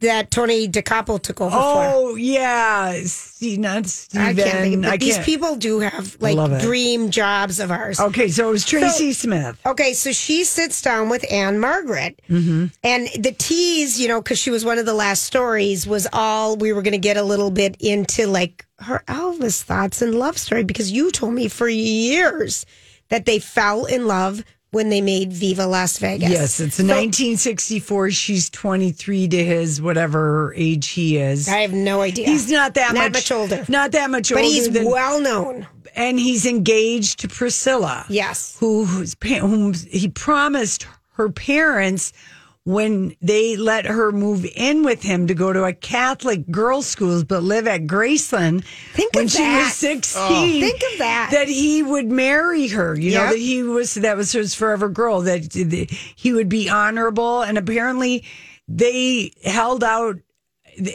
That 0.00 0.30
Tony 0.30 0.68
Dokoupil 0.68 1.22
took 1.22 1.40
over 1.40 1.50
for. 1.50 1.56
Oh 1.58 2.14
yeah, 2.16 2.92
Steve, 3.04 3.58
not 3.58 3.86
Steven. 3.86 4.26
I 4.26 4.34
can't 4.34 4.50
think 4.58 4.74
of. 4.76 4.84
I 4.84 4.90
But 4.90 5.00
these 5.00 5.14
can't- 5.14 5.24
people 5.24 5.56
do 5.56 5.80
have 5.80 6.14
like 6.20 6.60
dream 6.60 7.08
jobs 7.10 7.58
of 7.58 7.70
ours. 7.70 7.98
Okay, 7.98 8.28
so 8.28 8.48
it 8.48 8.52
was 8.52 8.66
Tracy 8.66 9.14
Smith. 9.14 9.58
Okay, 9.64 9.94
so 9.94 10.12
she 10.12 10.44
sits 10.44 10.82
down 10.82 11.08
with 11.08 11.24
Ann-Margret. 11.32 12.20
Mm-hmm. 12.28 12.66
And 12.84 13.08
the 13.18 13.32
tease, 13.32 13.98
you 13.98 14.08
know, 14.08 14.20
because 14.20 14.38
she 14.38 14.50
was 14.50 14.62
one 14.62 14.76
of 14.76 14.84
the 14.84 14.92
last 14.92 15.24
stories, 15.24 15.86
was 15.86 16.06
all 16.12 16.56
we 16.56 16.74
were 16.74 16.82
going 16.82 16.92
to 16.92 16.98
get 16.98 17.16
a 17.16 17.22
little 17.22 17.50
bit 17.50 17.74
into 17.80 18.26
like 18.26 18.66
her 18.80 19.02
Elvis 19.08 19.62
thoughts 19.62 20.02
and 20.02 20.14
love 20.18 20.36
story 20.36 20.64
because 20.64 20.92
you 20.92 21.10
told 21.10 21.32
me 21.32 21.48
for 21.48 21.66
years 21.68 22.66
that 23.08 23.24
they 23.24 23.38
fell 23.38 23.86
in 23.86 24.06
love 24.06 24.44
when 24.72 24.88
they 24.88 25.02
made 25.02 25.30
Viva 25.32 25.66
Las 25.66 25.98
Vegas. 25.98 26.30
Yes, 26.30 26.58
it's 26.58 26.76
So- 26.76 26.82
1964. 26.84 28.10
She's 28.10 28.48
23 28.50 29.28
to 29.28 29.44
his 29.44 29.80
whatever 29.82 30.52
age 30.56 30.88
he 30.88 31.18
is. 31.18 31.46
I 31.46 31.58
have 31.58 31.72
no 31.74 32.00
idea. 32.00 32.26
He's 32.26 32.50
not 32.50 32.74
that 32.74 32.94
Not 32.94 33.04
much, 33.04 33.12
much 33.12 33.32
older. 33.32 33.64
Not 33.68 33.92
that 33.92 34.10
much 34.10 34.30
But 34.30 34.38
older. 34.38 34.48
But 34.48 34.52
he's 34.54 34.70
than- 34.70 34.84
well 34.86 35.20
known. 35.20 35.66
and 35.94 36.18
he's 36.18 36.46
engaged 36.46 37.20
to 37.20 37.28
Priscilla. 37.28 38.06
Yes. 38.08 38.56
who 38.60 38.86
who's, 38.86 39.14
whom 39.22 39.74
he 39.74 40.08
promised 40.08 40.86
her 41.16 41.28
parents 41.28 42.14
when 42.64 43.16
they 43.20 43.56
let 43.56 43.86
her 43.86 44.12
move 44.12 44.46
in 44.54 44.84
with 44.84 45.02
him 45.02 45.26
to 45.26 45.34
go 45.34 45.52
to 45.52 45.64
a 45.64 45.72
Catholic 45.72 46.48
girls' 46.50 46.86
schools, 46.86 47.24
but 47.24 47.42
live 47.42 47.66
at 47.66 47.86
Graceland 47.86 48.64
Think 48.92 49.14
when 49.14 49.24
of 49.24 49.30
she 49.32 49.38
that. 49.38 49.64
was 49.64 49.74
sixteen. 49.74 50.62
Oh. 50.62 50.66
Think 50.66 50.80
of 50.92 50.98
that. 50.98 51.30
That 51.32 51.48
he 51.48 51.82
would 51.82 52.06
marry 52.10 52.68
her. 52.68 52.98
You 52.98 53.14
know 53.14 53.30
that 53.30 53.38
he 53.38 53.62
was 53.62 53.94
that 53.94 54.16
was 54.16 54.30
his 54.32 54.54
forever 54.54 54.88
girl. 54.88 55.22
That 55.22 55.50
that 55.50 55.90
he 55.90 56.32
would 56.32 56.48
be 56.48 56.68
honorable, 56.68 57.42
and 57.42 57.58
apparently 57.58 58.24
they 58.68 59.32
held 59.44 59.82
out 59.82 60.18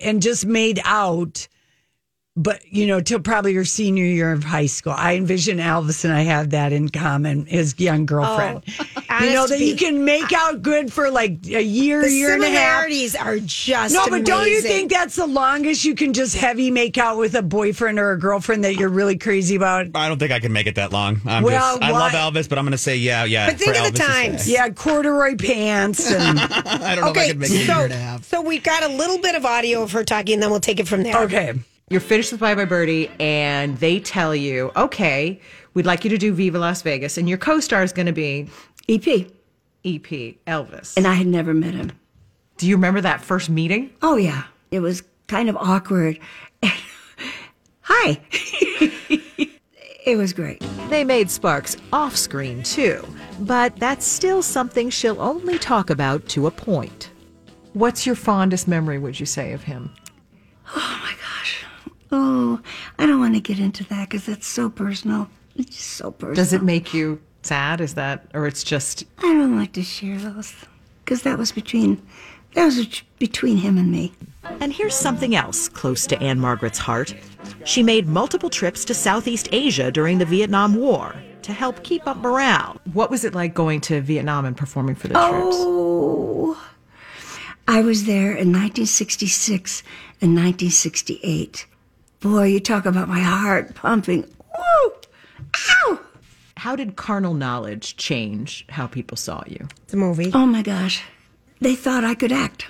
and 0.03 0.21
just 0.21 0.45
made 0.45 0.79
out 0.85 1.47
but 2.37 2.61
you 2.71 2.85
know, 2.85 3.01
till 3.01 3.19
probably 3.19 3.51
your 3.53 3.65
senior 3.65 4.05
year 4.05 4.31
of 4.31 4.43
high 4.43 4.67
school. 4.67 4.93
I 4.95 5.15
envision 5.15 5.57
Elvis 5.57 6.05
and 6.05 6.13
I 6.13 6.21
have 6.21 6.51
that 6.51 6.71
in 6.71 6.87
common. 6.89 7.45
His 7.47 7.73
young 7.79 8.05
girlfriend. 8.05 8.63
Oh, 9.09 9.23
you 9.23 9.33
know 9.33 9.47
that 9.47 9.59
you 9.59 9.75
can 9.75 10.05
make 10.05 10.31
out 10.31 10.61
good 10.61 10.93
for 10.93 11.09
like 11.09 11.45
a 11.47 11.61
year, 11.63 12.01
The 12.03 12.11
year 12.11 12.33
and 12.35 12.43
a 12.43 12.49
half. 12.49 12.83
similarities 12.83 13.15
are 13.15 13.39
just 13.39 13.93
No, 13.95 14.05
but 14.07 14.23
don't 14.23 14.47
you 14.47 14.61
think 14.61 14.91
that's 14.91 15.15
the 15.15 15.25
longest 15.25 15.83
you 15.83 15.95
can 15.95 16.13
just 16.13 16.35
heavy 16.37 16.69
make 16.69 16.97
out 16.99 17.17
with 17.17 17.33
a 17.33 17.41
boyfriend 17.41 17.97
or 17.97 18.11
a 18.11 18.19
girlfriend 18.19 18.63
that 18.63 18.75
you're 18.75 18.89
really 18.89 19.17
crazy 19.17 19.55
about? 19.55 19.87
I 19.95 20.07
don't 20.07 20.19
think 20.19 20.31
I 20.31 20.39
can 20.39 20.53
make 20.53 20.67
it 20.67 20.75
that 20.75 20.93
long. 20.93 21.19
I'm 21.25 21.41
Well, 21.43 21.77
just, 21.79 21.81
I 21.83 21.91
love 21.91 22.11
Elvis, 22.11 22.47
but 22.47 22.59
I'm 22.59 22.65
going 22.65 22.71
to 22.73 22.77
say 22.77 22.97
yeah, 22.97 23.23
yeah. 23.23 23.47
But 23.49 23.57
think 23.57 23.75
of 23.75 23.83
the 23.83 23.89
Elvis 23.89 23.93
to 23.95 24.01
times. 24.13 24.47
Yeah, 24.49 24.69
corduroy 24.69 25.35
pants 25.37 26.11
and 26.11 26.39
I 26.39 26.93
don't 26.95 27.03
know 27.05 27.09
if 27.11 27.17
I 27.17 27.21
Okay, 27.21 27.27
could 27.29 27.39
make 27.39 27.49
it 27.49 27.53
a 27.53 27.57
year 27.57 27.65
so, 27.65 27.83
and 27.85 27.93
a 27.93 27.97
half. 27.97 28.23
so 28.25 28.41
we've 28.41 28.61
got 28.63 28.83
a 28.83 28.89
little 28.89 29.17
bit 29.17 29.33
of 29.33 29.43
audio 29.45 29.81
of 29.81 29.91
her 29.93 30.03
talking, 30.03 30.35
and 30.35 30.43
then 30.43 30.51
we'll 30.51 30.59
take 30.59 30.79
it 30.79 30.87
from 30.87 31.01
there. 31.01 31.17
okay. 31.23 31.53
You're 31.89 32.01
finished 32.01 32.33
with 32.33 32.41
Bye 32.41 32.53
Bye 32.53 32.65
Birdie, 32.65 33.09
and 33.17 33.77
they 33.77 34.01
tell 34.01 34.35
you, 34.35 34.71
okay, 34.75 35.39
we'd 35.73 35.85
like 35.85 36.03
you 36.03 36.09
to 36.09 36.17
do 36.17 36.33
Viva 36.33 36.59
Las 36.59 36.81
Vegas, 36.81 37.17
and 37.17 37.29
your 37.29 37.37
co-star 37.37 37.81
is 37.81 37.93
going 37.93 38.07
to 38.07 38.11
be 38.11 38.49
EP. 38.89 39.07
EP 39.85 40.35
Elvis. 40.45 40.97
And 40.97 41.07
I 41.07 41.13
had 41.13 41.27
never 41.27 41.53
met 41.53 41.73
him. 41.73 41.93
Do 42.57 42.67
you 42.67 42.75
remember 42.75 42.99
that 42.99 43.21
first 43.21 43.49
meeting? 43.49 43.91
Oh, 44.01 44.17
yeah. 44.17 44.43
It 44.69 44.81
was 44.81 45.01
kind 45.27 45.47
of 45.47 45.55
awkward. 45.55 46.19
Hi. 47.83 48.19
it 50.05 50.17
was 50.17 50.33
great. 50.33 50.61
They 50.89 51.05
made 51.05 51.31
Sparks 51.31 51.77
off 51.93 52.17
screen 52.17 52.63
too, 52.63 53.07
but 53.39 53.77
that's 53.77 54.05
still 54.05 54.41
something 54.41 54.89
she'll 54.89 55.21
only 55.21 55.57
talk 55.57 55.89
about 55.89 56.27
to 56.29 56.47
a 56.47 56.51
point. 56.51 57.11
What's 57.71 58.05
your 58.05 58.15
fondest 58.15 58.67
memory, 58.67 58.99
would 58.99 59.21
you 59.21 59.25
say, 59.25 59.53
of 59.53 59.63
him? 59.63 59.93
Oh, 60.75 60.99
my 61.01 61.11
gosh. 61.11 61.26
Oh, 62.11 62.59
I 62.97 63.05
don't 63.05 63.19
want 63.19 63.35
to 63.35 63.41
get 63.41 63.59
into 63.59 63.83
that 63.85 64.09
because 64.09 64.25
that's 64.25 64.47
so 64.47 64.69
personal. 64.69 65.29
It's 65.55 65.75
just 65.75 65.89
so 65.89 66.11
personal. 66.11 66.35
Does 66.35 66.53
it 66.53 66.63
make 66.63 66.93
you 66.93 67.21
sad? 67.43 67.81
Is 67.81 67.95
that, 67.95 68.27
or 68.33 68.47
it's 68.47 68.63
just, 68.63 69.03
I 69.19 69.33
don't 69.33 69.57
like 69.57 69.73
to 69.73 69.83
share 69.83 70.17
those 70.17 70.53
because 71.03 71.23
that 71.23 71.37
was 71.37 71.51
between 71.51 72.01
that 72.53 72.65
was 72.65 73.03
between 73.19 73.57
him 73.57 73.77
and 73.77 73.91
me. 73.91 74.13
And 74.61 74.73
here's 74.73 74.95
something 74.95 75.35
else 75.35 75.69
close 75.69 76.07
to 76.07 76.19
Ann-Margret's 76.19 76.79
heart. 76.79 77.13
She 77.65 77.83
made 77.83 78.07
multiple 78.07 78.49
trips 78.49 78.83
to 78.85 78.93
Southeast 78.93 79.49
Asia 79.51 79.91
during 79.91 80.17
the 80.17 80.25
Vietnam 80.25 80.75
War 80.75 81.15
to 81.43 81.53
help 81.53 81.83
keep 81.83 82.07
up 82.07 82.17
morale. 82.17 82.81
what 82.93 83.11
was 83.11 83.23
it 83.23 83.35
like 83.35 83.53
going 83.53 83.79
to 83.81 84.01
Vietnam 84.01 84.45
and 84.45 84.57
performing 84.57 84.95
for 84.95 85.07
the 85.07 85.13
troops? 85.13 85.55
Oh, 85.59 86.67
I 87.67 87.81
was 87.81 88.05
there 88.05 88.31
in 88.31 88.51
1966 88.51 89.83
and 90.21 90.35
1968. 90.35 91.65
Boy, 92.19 92.45
you 92.45 92.59
talk 92.59 92.85
about 92.85 93.07
my 93.07 93.19
heart 93.19 93.75
pumping. 93.75 94.21
Woo! 94.23 94.91
Ow! 95.69 95.99
How 96.57 96.75
did 96.75 96.95
carnal 96.95 97.35
knowledge 97.35 97.95
change 97.95 98.65
how 98.69 98.87
people 98.87 99.17
saw 99.17 99.43
you? 99.45 99.67
The 99.87 99.97
movie. 99.97 100.31
Oh 100.33 100.47
my 100.47 100.63
gosh, 100.63 101.03
they 101.61 101.75
thought 101.75 102.03
I 102.03 102.15
could 102.15 102.31
act. 102.31 102.65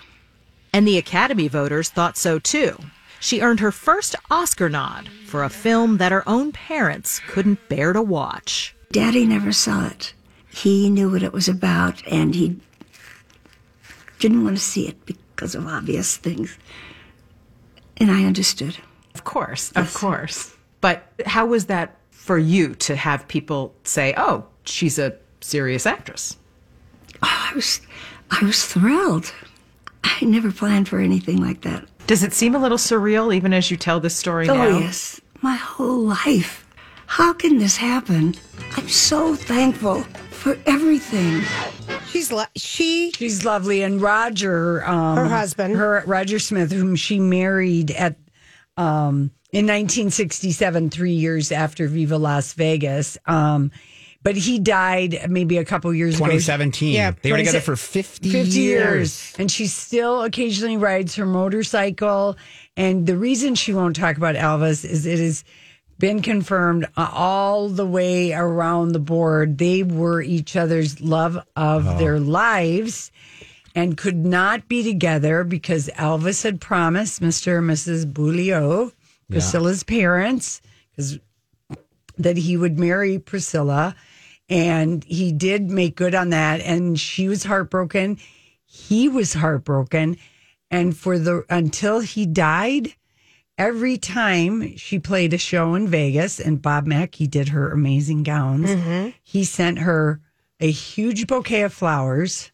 And 0.73 0.85
the 0.85 0.97
Academy 0.97 1.47
voters 1.47 1.89
thought 1.89 2.17
so 2.17 2.39
too. 2.39 2.77
She 3.19 3.41
earned 3.41 3.61
her 3.61 3.71
first 3.71 4.15
Oscar 4.29 4.69
nod 4.69 5.09
for 5.25 5.43
a 5.43 5.49
film 5.49 5.97
that 5.97 6.11
her 6.11 6.27
own 6.27 6.51
parents 6.51 7.19
couldn't 7.27 7.69
bear 7.69 7.93
to 7.93 8.01
watch. 8.01 8.75
Daddy 8.91 9.25
never 9.25 9.53
saw 9.53 9.87
it. 9.87 10.13
He 10.49 10.89
knew 10.89 11.09
what 11.09 11.23
it 11.23 11.33
was 11.33 11.47
about, 11.47 12.05
and 12.07 12.35
he 12.35 12.57
didn't 14.19 14.43
want 14.43 14.57
to 14.57 14.63
see 14.63 14.87
it 14.87 15.05
because 15.05 15.55
of 15.55 15.65
obvious 15.65 16.17
things. 16.17 16.57
And 17.97 18.11
I 18.11 18.25
understood. 18.25 18.77
Of 19.17 19.23
course, 19.23 19.71
of 19.75 19.93
course. 19.93 20.53
But 20.81 21.03
how 21.25 21.45
was 21.47 21.65
that 21.65 21.97
for 22.11 22.37
you 22.37 22.75
to 22.75 22.95
have 22.95 23.27
people 23.27 23.73
say, 23.83 24.13
"Oh, 24.17 24.45
she's 24.65 24.99
a 24.99 25.15
serious 25.41 25.85
actress"? 25.85 26.37
I 27.23 27.51
was, 27.55 27.81
I 28.29 28.43
was 28.45 28.65
thrilled. 28.65 29.33
I 30.03 30.23
never 30.23 30.51
planned 30.51 30.87
for 30.87 30.99
anything 30.99 31.41
like 31.41 31.61
that. 31.61 31.85
Does 32.05 32.23
it 32.23 32.33
seem 32.33 32.53
a 32.55 32.59
little 32.59 32.77
surreal 32.77 33.33
even 33.33 33.53
as 33.53 33.71
you 33.71 33.77
tell 33.77 33.99
this 33.99 34.15
story 34.15 34.47
Oh 34.49 34.53
now? 34.55 34.77
yes, 34.79 35.19
my 35.41 35.55
whole 35.55 35.99
life. 36.03 36.65
How 37.07 37.33
can 37.33 37.57
this 37.57 37.77
happen? 37.77 38.35
I'm 38.75 38.87
so 38.89 39.33
thankful 39.35 40.03
for 40.31 40.57
everything. 40.65 41.41
She's 42.09 42.31
lo- 42.31 42.45
she 42.55 43.11
She's 43.13 43.43
lovely, 43.45 43.81
and 43.81 44.01
Roger, 44.01 44.85
um, 44.87 45.17
Her 45.17 45.27
husband. 45.27 45.75
her 45.75 46.03
Roger 46.05 46.39
Smith, 46.39 46.71
whom 46.71 46.95
she 46.95 47.19
married 47.19 47.91
at 47.91 48.15
um, 48.77 49.31
in 49.51 49.65
1967, 49.65 50.89
three 50.89 51.13
years 51.13 51.51
after 51.51 51.87
Viva 51.87 52.17
Las 52.17 52.53
Vegas. 52.53 53.17
Um, 53.25 53.71
but 54.23 54.35
he 54.35 54.59
died 54.59 55.27
maybe 55.29 55.57
a 55.57 55.63
couple 55.63 55.93
years 55.93 56.15
ago. 56.15 56.25
2017. 56.25 56.93
Yeah, 56.93 57.11
They 57.21 57.31
were 57.31 57.37
together 57.37 57.61
for 57.61 57.75
50 57.75 58.29
50 58.29 58.49
years. 58.49 58.55
years. 58.57 59.33
And 59.39 59.49
she 59.49 59.67
still 59.67 60.23
occasionally 60.23 60.75
rides 60.75 61.15
her 61.15 61.25
motorcycle. 61.25 62.35
And 62.75 63.07
the 63.07 63.15
reason 63.17 63.55
she 63.55 63.73
won't 63.73 63.95
talk 63.95 64.17
about 64.17 64.35
Elvis 64.35 64.83
is 64.83 65.05
it 65.05 65.19
has 65.19 65.43
been 65.97 66.21
confirmed 66.21 66.85
uh, 66.97 67.09
all 67.13 67.69
the 67.69 67.85
way 67.85 68.33
around 68.33 68.91
the 68.91 68.99
board. 68.99 69.57
They 69.57 69.83
were 69.83 70.21
each 70.21 70.55
other's 70.55 70.99
love 70.99 71.37
of 71.55 71.87
Oh. 71.87 71.97
their 71.97 72.19
lives 72.19 73.11
and 73.77 73.95
could 73.95 74.25
not 74.25 74.67
be 74.67 74.81
together 74.81 75.43
because 75.43 75.87
Elvis 75.89 76.41
had 76.41 76.59
promised 76.59 77.21
Mr. 77.21 77.59
and 77.59 77.69
Mrs. 77.69 78.11
Beaulieu, 78.11 78.89
Priscilla's 79.29 79.83
parents, 79.83 80.61
'cause- 80.95 81.19
that 82.17 82.37
he 82.37 82.57
would 82.57 82.79
marry 82.79 83.19
Priscilla. 83.19 83.95
And 84.49 85.03
he 85.03 85.31
did 85.31 85.69
make 85.69 85.95
good 85.95 86.15
on 86.15 86.31
that. 86.31 86.59
And 86.61 86.99
she 86.99 87.27
was 87.27 87.43
heartbroken. 87.43 88.17
He 88.65 89.07
was 89.07 89.33
heartbroken. 89.33 90.17
And 90.71 90.97
for 90.97 91.19
the 91.19 91.45
until 91.47 91.99
he 91.99 92.25
died, 92.25 92.95
every 93.59 93.99
time 93.99 94.75
she 94.75 94.97
played 94.97 95.35
a 95.35 95.37
show 95.37 95.75
in 95.75 95.87
Vegas 95.87 96.39
and 96.39 96.63
Bob 96.63 96.87
Mackie 96.87 97.27
did 97.27 97.49
her 97.49 97.71
amazing 97.71 98.23
gowns, 98.23 98.71
mm-hmm. 98.71 99.09
he 99.21 99.43
sent 99.43 99.77
her 99.79 100.19
a 100.59 100.71
huge 100.71 101.27
bouquet 101.27 101.61
of 101.61 101.73
flowers 101.73 102.51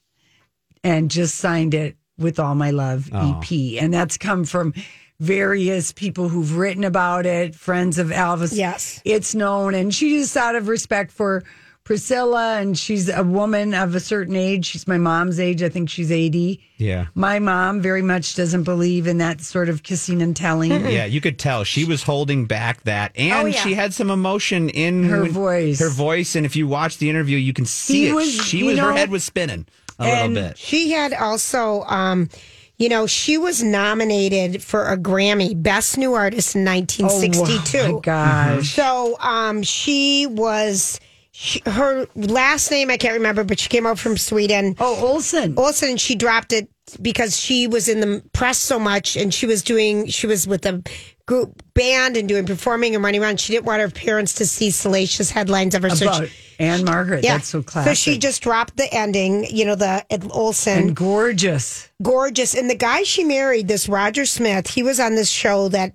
and 0.84 1.10
just 1.12 1.36
signed 1.36 1.74
it 1.74 1.96
with 2.18 2.40
all 2.40 2.56
my 2.56 2.72
love 2.72 3.10
Oh. 3.14 3.40
EP. 3.42 3.78
And 3.82 3.94
that's 3.94 4.18
come 4.18 4.46
from 4.46 4.74
various 5.20 5.92
people 5.92 6.30
who've 6.30 6.58
written 6.58 6.84
about 6.84 7.26
it, 7.26 7.56
friends 7.56 7.98
of 7.98 8.08
Elvis. 8.10 8.56
Yes. 8.56 9.02
It's 9.06 9.34
known. 9.34 9.74
And 9.74 9.94
she 9.94 10.18
just 10.20 10.36
out 10.36 10.56
of 10.56 10.68
respect 10.68 11.12
for 11.12 11.44
Priscilla 11.86 12.60
and 12.60 12.78
she's 12.78 13.10
a 13.10 13.24
woman 13.24 13.74
of 13.74 13.94
a 13.94 14.00
certain 14.00 14.38
age. 14.38 14.66
She's 14.68 14.88
my 14.88 14.98
mom's 14.98 15.38
age. 15.40 15.62
I 15.62 15.68
think 15.70 15.90
she's 15.90 16.12
80. 16.14 16.62
Yeah. 16.78 17.08
My 17.14 17.40
mom 17.40 17.82
very 17.82 18.02
much 18.02 18.36
doesn't 18.36 18.64
believe 18.64 19.06
in 19.06 19.18
that 19.18 19.42
sort 19.42 19.68
of 19.68 19.84
kissing 19.84 20.22
and 20.22 20.34
telling. 20.36 20.72
Yeah, 20.94 21.06
you 21.06 21.20
could 21.20 21.38
tell 21.40 21.64
she 21.66 21.84
was 21.84 22.04
holding 22.04 22.46
back 22.46 22.84
that, 22.84 23.12
oh, 23.18 23.22
and 23.22 23.34
Oh, 23.34 23.46
yeah. 23.48 23.60
she 23.60 23.74
had 23.74 23.94
some 23.94 24.12
emotion 24.12 24.70
in 24.70 25.04
Her 25.06 25.24
when- 25.24 25.32
voice. 25.32 25.80
Her 25.80 25.90
voice, 25.90 26.36
and 26.36 26.46
if 26.46 26.56
you 26.56 26.68
watch 26.68 27.00
the 27.00 27.10
interview, 27.10 27.38
you 27.38 27.52
can 27.54 27.66
see 27.66 28.04
He 28.04 28.10
it. 28.10 28.14
was- 28.14 28.32
she 28.32 28.60
you 28.60 28.66
was 28.68 28.80
her 28.80 28.94
head 28.94 29.10
was 29.10 29.24
spinning 29.26 29.66
a 30.00 30.04
and 30.04 30.34
little 30.34 30.50
bit. 30.50 30.58
She 30.58 30.92
had 30.92 31.14
also, 31.14 31.84
um, 31.84 32.30
You 32.78 32.90
know, 32.90 33.06
she 33.08 33.38
was 33.38 33.62
nominated 33.64 34.64
for 34.64 34.86
a 34.90 34.98
Grammy, 34.98 35.54
Best 35.62 35.98
New 35.98 36.14
Artist 36.14 36.56
in 36.56 36.66
1962. 36.66 37.78
Oh, 37.78 37.94
my 37.94 38.00
gosh. 38.02 38.74
So, 38.74 39.18
um, 39.20 39.64
she 39.64 40.26
was. 40.28 41.00
She, 41.36 41.62
her 41.66 42.06
last 42.16 42.70
name 42.70 42.92
I 42.92 42.98
can't 42.98 43.16
remember, 43.16 43.44
but 43.44 43.60
she 43.60 43.68
came 43.68 43.88
out 43.88 43.98
from 43.98 44.18
Sweden. 44.18 44.76
Oh, 44.80 45.08
Olsen. 45.08 45.56
Olsen, 45.58 45.90
and 45.90 46.00
she 46.00 46.14
dropped 46.14 46.54
it 46.54 46.70
because 47.02 47.40
she 47.40 47.66
was 47.68 47.88
in 47.90 48.02
the 48.02 48.24
press 48.34 48.60
so 48.60 48.78
much, 48.78 49.16
and 49.16 49.34
she 49.34 49.48
was 49.48 49.64
doing. 49.64 50.08
She 50.08 50.28
was 50.28 50.48
with 50.48 50.64
a 50.68 50.84
group 51.26 51.64
band 51.74 52.18
and 52.18 52.28
doing 52.28 52.46
performing 52.46 52.96
and 52.96 53.04
running 53.04 53.22
around. 53.22 53.40
She 53.40 53.54
didn't 53.54 53.66
want 53.66 53.82
her 53.82 53.90
parents 53.90 54.34
to 54.36 54.46
see 54.46 54.72
salacious 54.72 55.32
headlines 55.32 55.74
of 55.76 55.84
her. 55.84 55.90
So 55.92 56.12
she- 56.26 56.32
Ann-Margret. 56.60 57.24
That's 57.24 57.48
so 57.48 57.64
classic. 57.64 57.92
so 57.92 57.94
she 57.96 58.18
just 58.18 58.42
dropped 58.44 58.78
the 58.78 58.94
ending, 58.94 59.46
you 59.46 59.66
know, 59.66 59.76
the 59.76 60.06
Olsen. 60.32 60.78
and 60.90 60.96
gorgeous. 60.96 61.90
gorgeous. 62.02 62.54
And 62.54 62.70
the 62.70 62.76
guy 62.76 63.04
she 63.04 63.24
married, 63.24 63.68
this 63.68 63.88
Roger 63.90 64.26
Smith, 64.26 64.68
he 64.68 64.84
was 64.84 65.00
on 65.00 65.16
this 65.16 65.30
show 65.30 65.70
that 65.70 65.94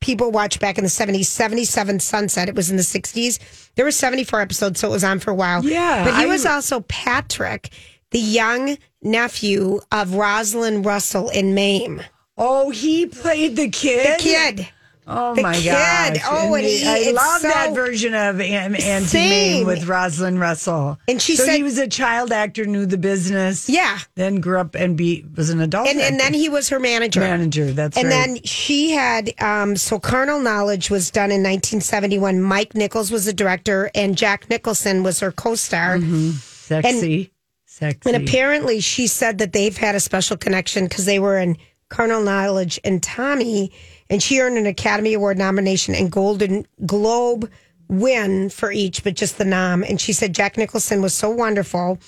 people 0.00 0.30
watched 0.30 0.60
back 0.60 0.78
in 0.78 0.84
the 0.84 0.90
70s, 0.90 1.26
77 1.26 1.98
Sunset. 2.00 2.48
It 2.48 2.54
was 2.54 2.70
in 2.70 2.76
the 2.76 2.82
60s. 2.84 3.38
There 3.74 3.84
were 3.84 3.90
74 3.90 4.40
episodes, 4.40 4.78
so 4.80 4.88
it 4.88 4.92
was 4.92 5.04
on 5.04 5.18
for 5.18 5.32
a 5.32 5.34
while. 5.34 5.64
Yeah, 5.64 6.04
But 6.04 6.14
he 6.16 6.22
I- 6.22 6.26
was 6.26 6.46
also 6.46 6.80
Patrick, 6.82 7.70
the 8.12 8.20
young 8.20 8.78
nephew 9.02 9.80
of 9.92 10.14
Rosalind 10.14 10.86
Russell 10.86 11.28
in 11.30 11.54
Mame. 11.54 12.00
Oh, 12.38 12.70
he 12.70 13.06
played 13.06 13.56
the 13.56 13.68
kid. 13.68 14.18
The 14.18 14.22
kid. 14.22 14.68
Oh 15.10 15.34
The 15.34 15.40
my 15.40 15.54
kid. 15.54 15.64
gosh! 15.72 16.18
Oh, 16.26 16.52
and 16.54 16.66
he- 16.66 16.86
I 16.86 17.12
love 17.12 17.40
that 17.40 17.72
version 17.74 18.12
of 18.12 18.42
Aunt, 18.42 18.78
Auntie. 18.78 19.16
Mame 19.16 19.66
with 19.66 19.88
Rosalind 19.88 20.38
Russell. 20.38 20.98
And 21.08 21.20
she 21.20 21.34
so 21.34 21.46
said- 21.46 21.56
he 21.56 21.62
was 21.62 21.78
a 21.78 21.88
child 21.88 22.30
actor, 22.30 22.66
knew 22.66 22.84
the 22.84 22.98
business. 22.98 23.70
Yeah. 23.70 23.98
Then 24.16 24.36
grew 24.42 24.58
up 24.58 24.74
and 24.74 24.98
be 24.98 25.24
was 25.34 25.48
an 25.48 25.62
adult. 25.62 25.88
And, 25.88 25.98
and 25.98 26.20
then 26.20 26.34
he 26.34 26.50
was 26.50 26.68
her 26.68 26.78
manager. 26.78 27.20
manager. 27.20 27.72
That's 27.72 27.96
and 27.96 28.04
right. 28.08 28.10
then 28.12 28.42
she 28.44 28.90
had 28.90 29.32
um, 29.40 29.76
so 29.76 29.98
carnal 29.98 30.40
knowledge 30.40 30.90
was 30.90 31.10
done 31.10 31.30
in 31.30 31.42
1971 31.42 32.42
mike 32.42 32.74
nichols 32.74 33.10
was 33.10 33.24
the 33.24 33.32
director 33.32 33.90
and 33.94 34.14
jack 34.14 34.50
nicholson 34.50 35.02
was 35.02 35.20
her 35.20 35.32
co-star 35.32 35.98
sexy, 36.42 37.32
sexy. 37.64 38.10
and 38.12 38.22
apparently 38.22 38.80
she 38.80 39.06
said 39.06 39.38
that 39.38 39.52
they've 39.54 39.76
had 39.78 39.94
a 39.94 40.00
special 40.00 40.36
connection 40.36 40.84
because 40.84 41.06
they 41.06 41.18
were 41.18 41.38
in 41.38 41.56
carnal 41.88 42.22
knowledge 42.22 42.78
and 42.84 43.02
tommy 43.02 43.72
and 44.10 44.22
she 44.22 44.40
earned 44.40 44.58
an 44.58 44.66
academy 44.66 45.14
award 45.14 45.38
nomination 45.38 45.94
and 45.94 46.10
golden 46.10 46.66
globe 46.86 47.50
win 47.88 48.50
for 48.50 48.70
each 48.70 49.02
but 49.02 49.14
just 49.14 49.38
the 49.38 49.44
nom. 49.44 49.82
And 49.82 50.00
she 50.00 50.12
said 50.12 50.34
jack 50.34 50.56
nicholson 50.56 51.02
was 51.02 51.14
so 51.14 51.30
wonderful 51.30 51.98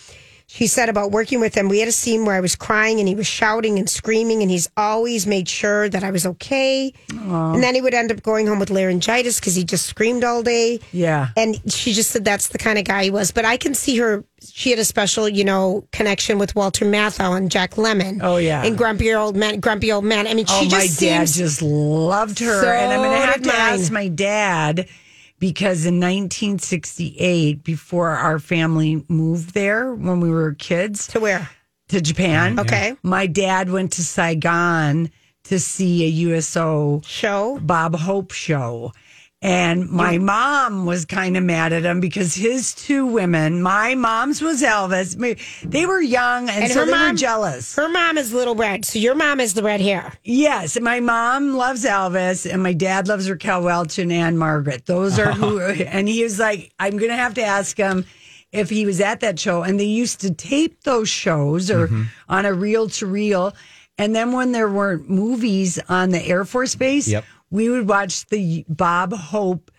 she 0.53 0.67
said 0.67 0.89
about 0.89 1.13
working 1.13 1.39
with 1.39 1.55
him, 1.55 1.69
we 1.69 1.79
had 1.79 1.87
a 1.87 1.93
scene 1.93 2.25
where 2.25 2.35
I 2.35 2.41
was 2.41 2.57
crying 2.57 2.99
and 2.99 3.07
he 3.07 3.15
was 3.15 3.29
shouting 3.29 3.79
and 3.79 3.89
screaming, 3.89 4.43
and 4.43 4.51
he's 4.51 4.69
always 4.77 5.25
made 5.25 5.49
sure 5.49 5.89
that 5.89 6.03
I 6.03 6.11
was 6.11 6.27
okay. 6.27 6.93
And 7.09 7.63
then 7.63 7.77
he 7.77 7.81
would 7.81 7.95
end 7.95 8.11
up 8.11 8.21
going 8.25 8.49
home 8.49 8.59
with 8.59 8.69
laryngitis 8.69 9.39
because 9.39 9.55
he 9.55 9.63
just 9.63 9.87
screamed 9.87 10.25
all 10.25 10.43
day. 10.43 10.81
Yeah. 10.91 11.29
And 11.37 11.61
she 11.73 11.93
just 11.93 12.11
said 12.11 12.25
that's 12.25 12.49
the 12.49 12.59
kind 12.59 12.81
of 12.81 12.85
guy 12.85 13.05
he 13.05 13.11
was. 13.13 13.31
But 13.31 13.45
I 13.45 13.57
can 13.59 13.75
see 13.75 13.99
her, 13.99 14.25
she 14.43 14.71
had 14.71 14.81
a 14.81 14.85
special, 14.85 15.29
you 15.29 15.45
know, 15.45 15.85
connection 15.93 16.37
with 16.39 16.57
Walter 16.57 16.85
Matthau 16.85 17.37
and 17.37 17.49
Jack 17.49 17.77
Lemmon. 17.77 18.19
Oh, 18.21 18.39
yeah. 18.39 18.65
And 18.65 18.77
Grumpy 18.77 19.15
Old 19.15 19.37
Man. 19.37 19.61
Grumpy 19.61 19.93
Old 19.93 20.05
Man. 20.05 20.27
I 20.27 20.35
mean, 20.35 20.47
she 20.47 20.55
Oh, 20.55 20.63
she 20.65 20.69
my 20.69 20.81
just 20.87 20.99
dad 20.99 21.29
just 21.29 21.63
loved 21.63 22.41
her, 22.41 22.61
So 22.61 22.69
and 22.69 22.93
I'm 22.93 22.99
going 22.99 23.21
to 23.21 23.27
have 23.27 23.43
to 23.43 23.55
ask 23.55 23.93
my 23.93 24.09
dad 24.09 24.89
because 25.41 25.85
in 25.87 25.99
1968, 25.99 27.65
before 27.65 28.11
our 28.11 28.39
family 28.39 29.05
moved 29.09 29.55
there 29.55 29.93
when 29.95 30.21
we 30.21 30.31
were 30.31 30.55
kids 30.55 31.09
to 31.09 31.19
where? 31.21 31.51
to 31.89 32.01
Japan, 32.01 32.61
Okay. 32.61 32.95
my 33.03 33.27
dad 33.27 33.69
went 33.71 33.91
to 33.95 34.05
Saigon 34.05 35.11
to 35.45 35.59
see 35.59 36.05
a 36.05 36.09
USO 36.09 37.01
show, 37.05 37.59
Bob 37.61 37.97
Hope 37.97 38.31
show. 38.31 38.93
And 39.43 39.89
my 39.89 40.19
mom 40.19 40.85
was 40.85 41.07
kind 41.07 41.35
of 41.35 41.43
mad 41.43 41.73
at 41.73 41.85
him 41.85 42.01
because 42.01 42.35
his 42.35 42.75
two 42.75 43.07
women, 43.07 43.63
my 43.63 43.95
mom's 43.95 44.43
was 44.43 44.63
Elvis. 44.63 45.17
They 45.63 45.87
were 45.87 46.01
young 46.01 46.51
and, 46.51 46.71
so 46.71 46.85
they 46.85 46.93
were 46.93 47.15
jealous. 47.15 47.75
Her 47.75 47.89
mom 47.89 48.19
is 48.19 48.35
Little 48.35 48.55
Red, 48.55 48.85
so 48.85 48.99
your 48.99 49.15
mom 49.15 49.41
is 49.41 49.55
the 49.55 49.63
red 49.63 49.81
hair. 49.81 50.13
Yes, 50.25 50.79
my 50.79 51.01
mom 51.01 51.55
loves 51.55 51.87
Elvis, 51.87 52.51
and 52.51 52.63
my 52.63 52.75
dad 52.75 53.09
loves 53.09 53.31
Raquel 53.31 53.63
Welch 53.63 53.99
and 53.99 54.13
Ann-Margret. 54.13 54.85
Those 54.85 55.19
are 55.19 55.33
who. 55.33 55.61
And 55.91 56.09
he 56.09 56.23
was 56.23 56.39
like, 56.39 56.73
I'm 56.79 56.97
going 56.99 57.11
to 57.11 57.17
have 57.17 57.35
to 57.35 57.43
ask 57.43 57.77
him 57.77 58.05
if 58.53 58.71
he 58.71 58.87
was 58.87 59.01
at 59.01 59.21
that 59.21 59.39
show. 59.39 59.63
And 59.63 59.81
they 59.81 59.85
used 59.85 60.21
to 60.21 60.33
tape 60.33 60.83
those 60.83 61.09
shows 61.09 61.71
or 61.71 61.87
mm-hmm. 61.87 62.03
on 62.29 62.45
a 62.45 62.53
reel 62.53 62.89
to 62.91 63.07
reel. 63.07 63.55
And 63.99 64.15
then 64.15 64.33
when 64.33 64.53
there 64.53 64.69
weren't 64.69 65.09
movies 65.09 65.79
on 65.89 66.11
the 66.11 66.23
Air 66.23 66.45
Force 66.45 66.75
Base, 66.75 67.09
Yep. 67.09 67.25
We 67.51 67.69
would 67.69 67.89
watch 67.89 68.27
the 68.27 68.65
Bob 68.69 69.13
Hope 69.13 69.71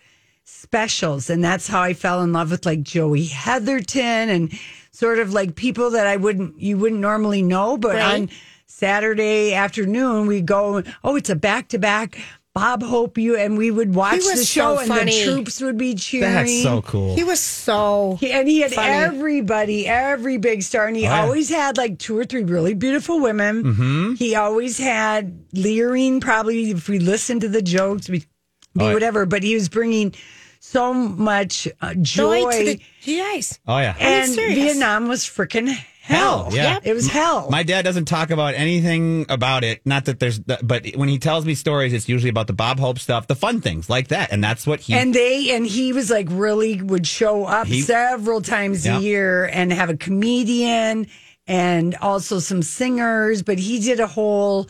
specials. 0.44 1.30
And 1.30 1.42
that's 1.42 1.68
how 1.68 1.80
I 1.80 1.94
fell 1.94 2.22
in 2.22 2.32
love 2.32 2.50
with 2.50 2.66
like 2.66 2.82
Joey 2.82 3.26
Heatherton 3.26 4.28
and 4.28 4.52
sort 4.90 5.18
of 5.18 5.32
like 5.32 5.54
people 5.54 5.90
that 5.90 6.06
I 6.06 6.16
wouldn't, 6.16 6.60
you 6.60 6.76
wouldn't 6.76 7.00
normally 7.00 7.42
know, 7.42 7.76
but 7.78 7.94
Right. 7.94 8.14
on 8.22 8.30
Saturday 8.66 9.54
afternoon, 9.54 10.26
we 10.26 10.40
go, 10.40 10.82
oh, 11.04 11.16
it's 11.16 11.30
a 11.30 11.36
back 11.36 11.68
to 11.68 11.78
back. 11.78 12.18
Bob 12.54 12.82
Hope 12.82 13.16
you 13.16 13.36
and 13.36 13.56
we 13.56 13.70
would 13.70 13.94
watch 13.94 14.20
the 14.24 14.44
show 14.44 14.74
so 14.76 14.78
and 14.80 14.88
funny. 14.88 15.10
the 15.12 15.24
troops 15.24 15.60
would 15.62 15.78
be 15.78 15.94
cheering. 15.94 16.34
That's 16.34 16.62
so 16.62 16.82
cool. 16.82 17.14
He 17.16 17.24
was 17.24 17.40
so. 17.40 18.18
He- 18.20 18.30
and 18.30 18.46
he 18.46 18.60
had 18.60 18.74
funny. 18.74 18.90
everybody, 18.90 19.86
every 19.88 20.36
big 20.36 20.62
star, 20.62 20.86
and 20.86 20.94
he 20.96 21.06
Oh, 21.06 21.10
yeah. 21.10 21.22
always 21.22 21.48
had 21.48 21.78
like 21.78 21.98
two 21.98 22.18
or 22.18 22.24
three 22.26 22.44
really 22.44 22.74
beautiful 22.74 23.20
women. 23.20 23.62
Mm-hmm. 23.64 24.14
He 24.14 24.34
always 24.34 24.76
had 24.76 25.44
leering, 25.54 26.20
probably 26.20 26.70
if 26.72 26.88
we 26.90 26.98
listened 26.98 27.40
to 27.40 27.48
the 27.48 27.62
jokes, 27.62 28.10
we'd 28.10 28.26
be 28.74 28.84
Oh, 28.84 28.88
yeah. 28.88 28.94
whatever. 28.94 29.24
But 29.24 29.42
he 29.42 29.54
was 29.54 29.68
bringing 29.70 30.14
so 30.60 30.92
much 30.92 31.66
uh, 31.80 31.94
joy, 31.94 32.50
to 32.50 32.64
the 32.64 32.80
GIs. 33.02 33.58
Oh 33.66 33.78
yeah. 33.78 33.94
and. 33.98 34.34
Vietnam 34.34 35.08
was 35.08 35.24
freaking 35.24 35.74
hell. 36.02 36.48
Yeah. 36.52 36.78
it 36.82 36.92
was 36.94 37.08
hell. 37.08 37.48
My 37.50 37.62
dad 37.62 37.82
doesn't 37.82 38.06
talk 38.06 38.30
about 38.30 38.54
anything 38.54 39.24
about 39.28 39.62
it. 39.64 39.80
Not 39.86 40.04
that 40.06 40.18
there's, 40.20 40.38
but 40.40 40.86
when 40.96 41.08
he 41.08 41.18
tells 41.18 41.44
me 41.44 41.54
stories, 41.54 41.92
it's 41.92 42.08
usually 42.08 42.30
about 42.30 42.48
the 42.48 42.52
Bob 42.52 42.78
Hope 42.80 42.98
stuff, 42.98 43.26
the 43.28 43.34
fun 43.36 43.60
things 43.60 43.88
like 43.88 44.08
that, 44.08 44.32
and 44.32 44.42
that's 44.42 44.66
what 44.66 44.80
he. 44.80 44.94
and 44.94 45.14
they 45.14 45.54
and 45.54 45.66
he 45.66 45.92
was 45.92 46.10
like 46.10 46.26
really 46.30 46.82
would 46.82 47.06
show 47.06 47.44
up 47.44 47.66
He- 47.68 47.82
several 47.82 48.40
times 48.42 48.84
Yeah. 48.84 48.98
a 48.98 49.00
year 49.00 49.44
and 49.46 49.72
have 49.72 49.90
a 49.90 49.96
comedian 49.96 51.06
and 51.46 51.94
also 51.96 52.38
some 52.38 52.62
singers 52.62 53.42
but 53.42 53.58
he 53.58 53.80
did 53.80 53.98
a 53.98 54.06
whole 54.06 54.68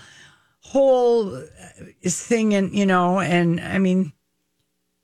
whole 0.61 1.35
uh, 1.37 1.43
thing 2.09 2.55
and 2.55 2.75
you 2.75 2.87
know 2.87 3.21
and 3.21 3.61
i 3.61 3.77
mean 3.79 4.11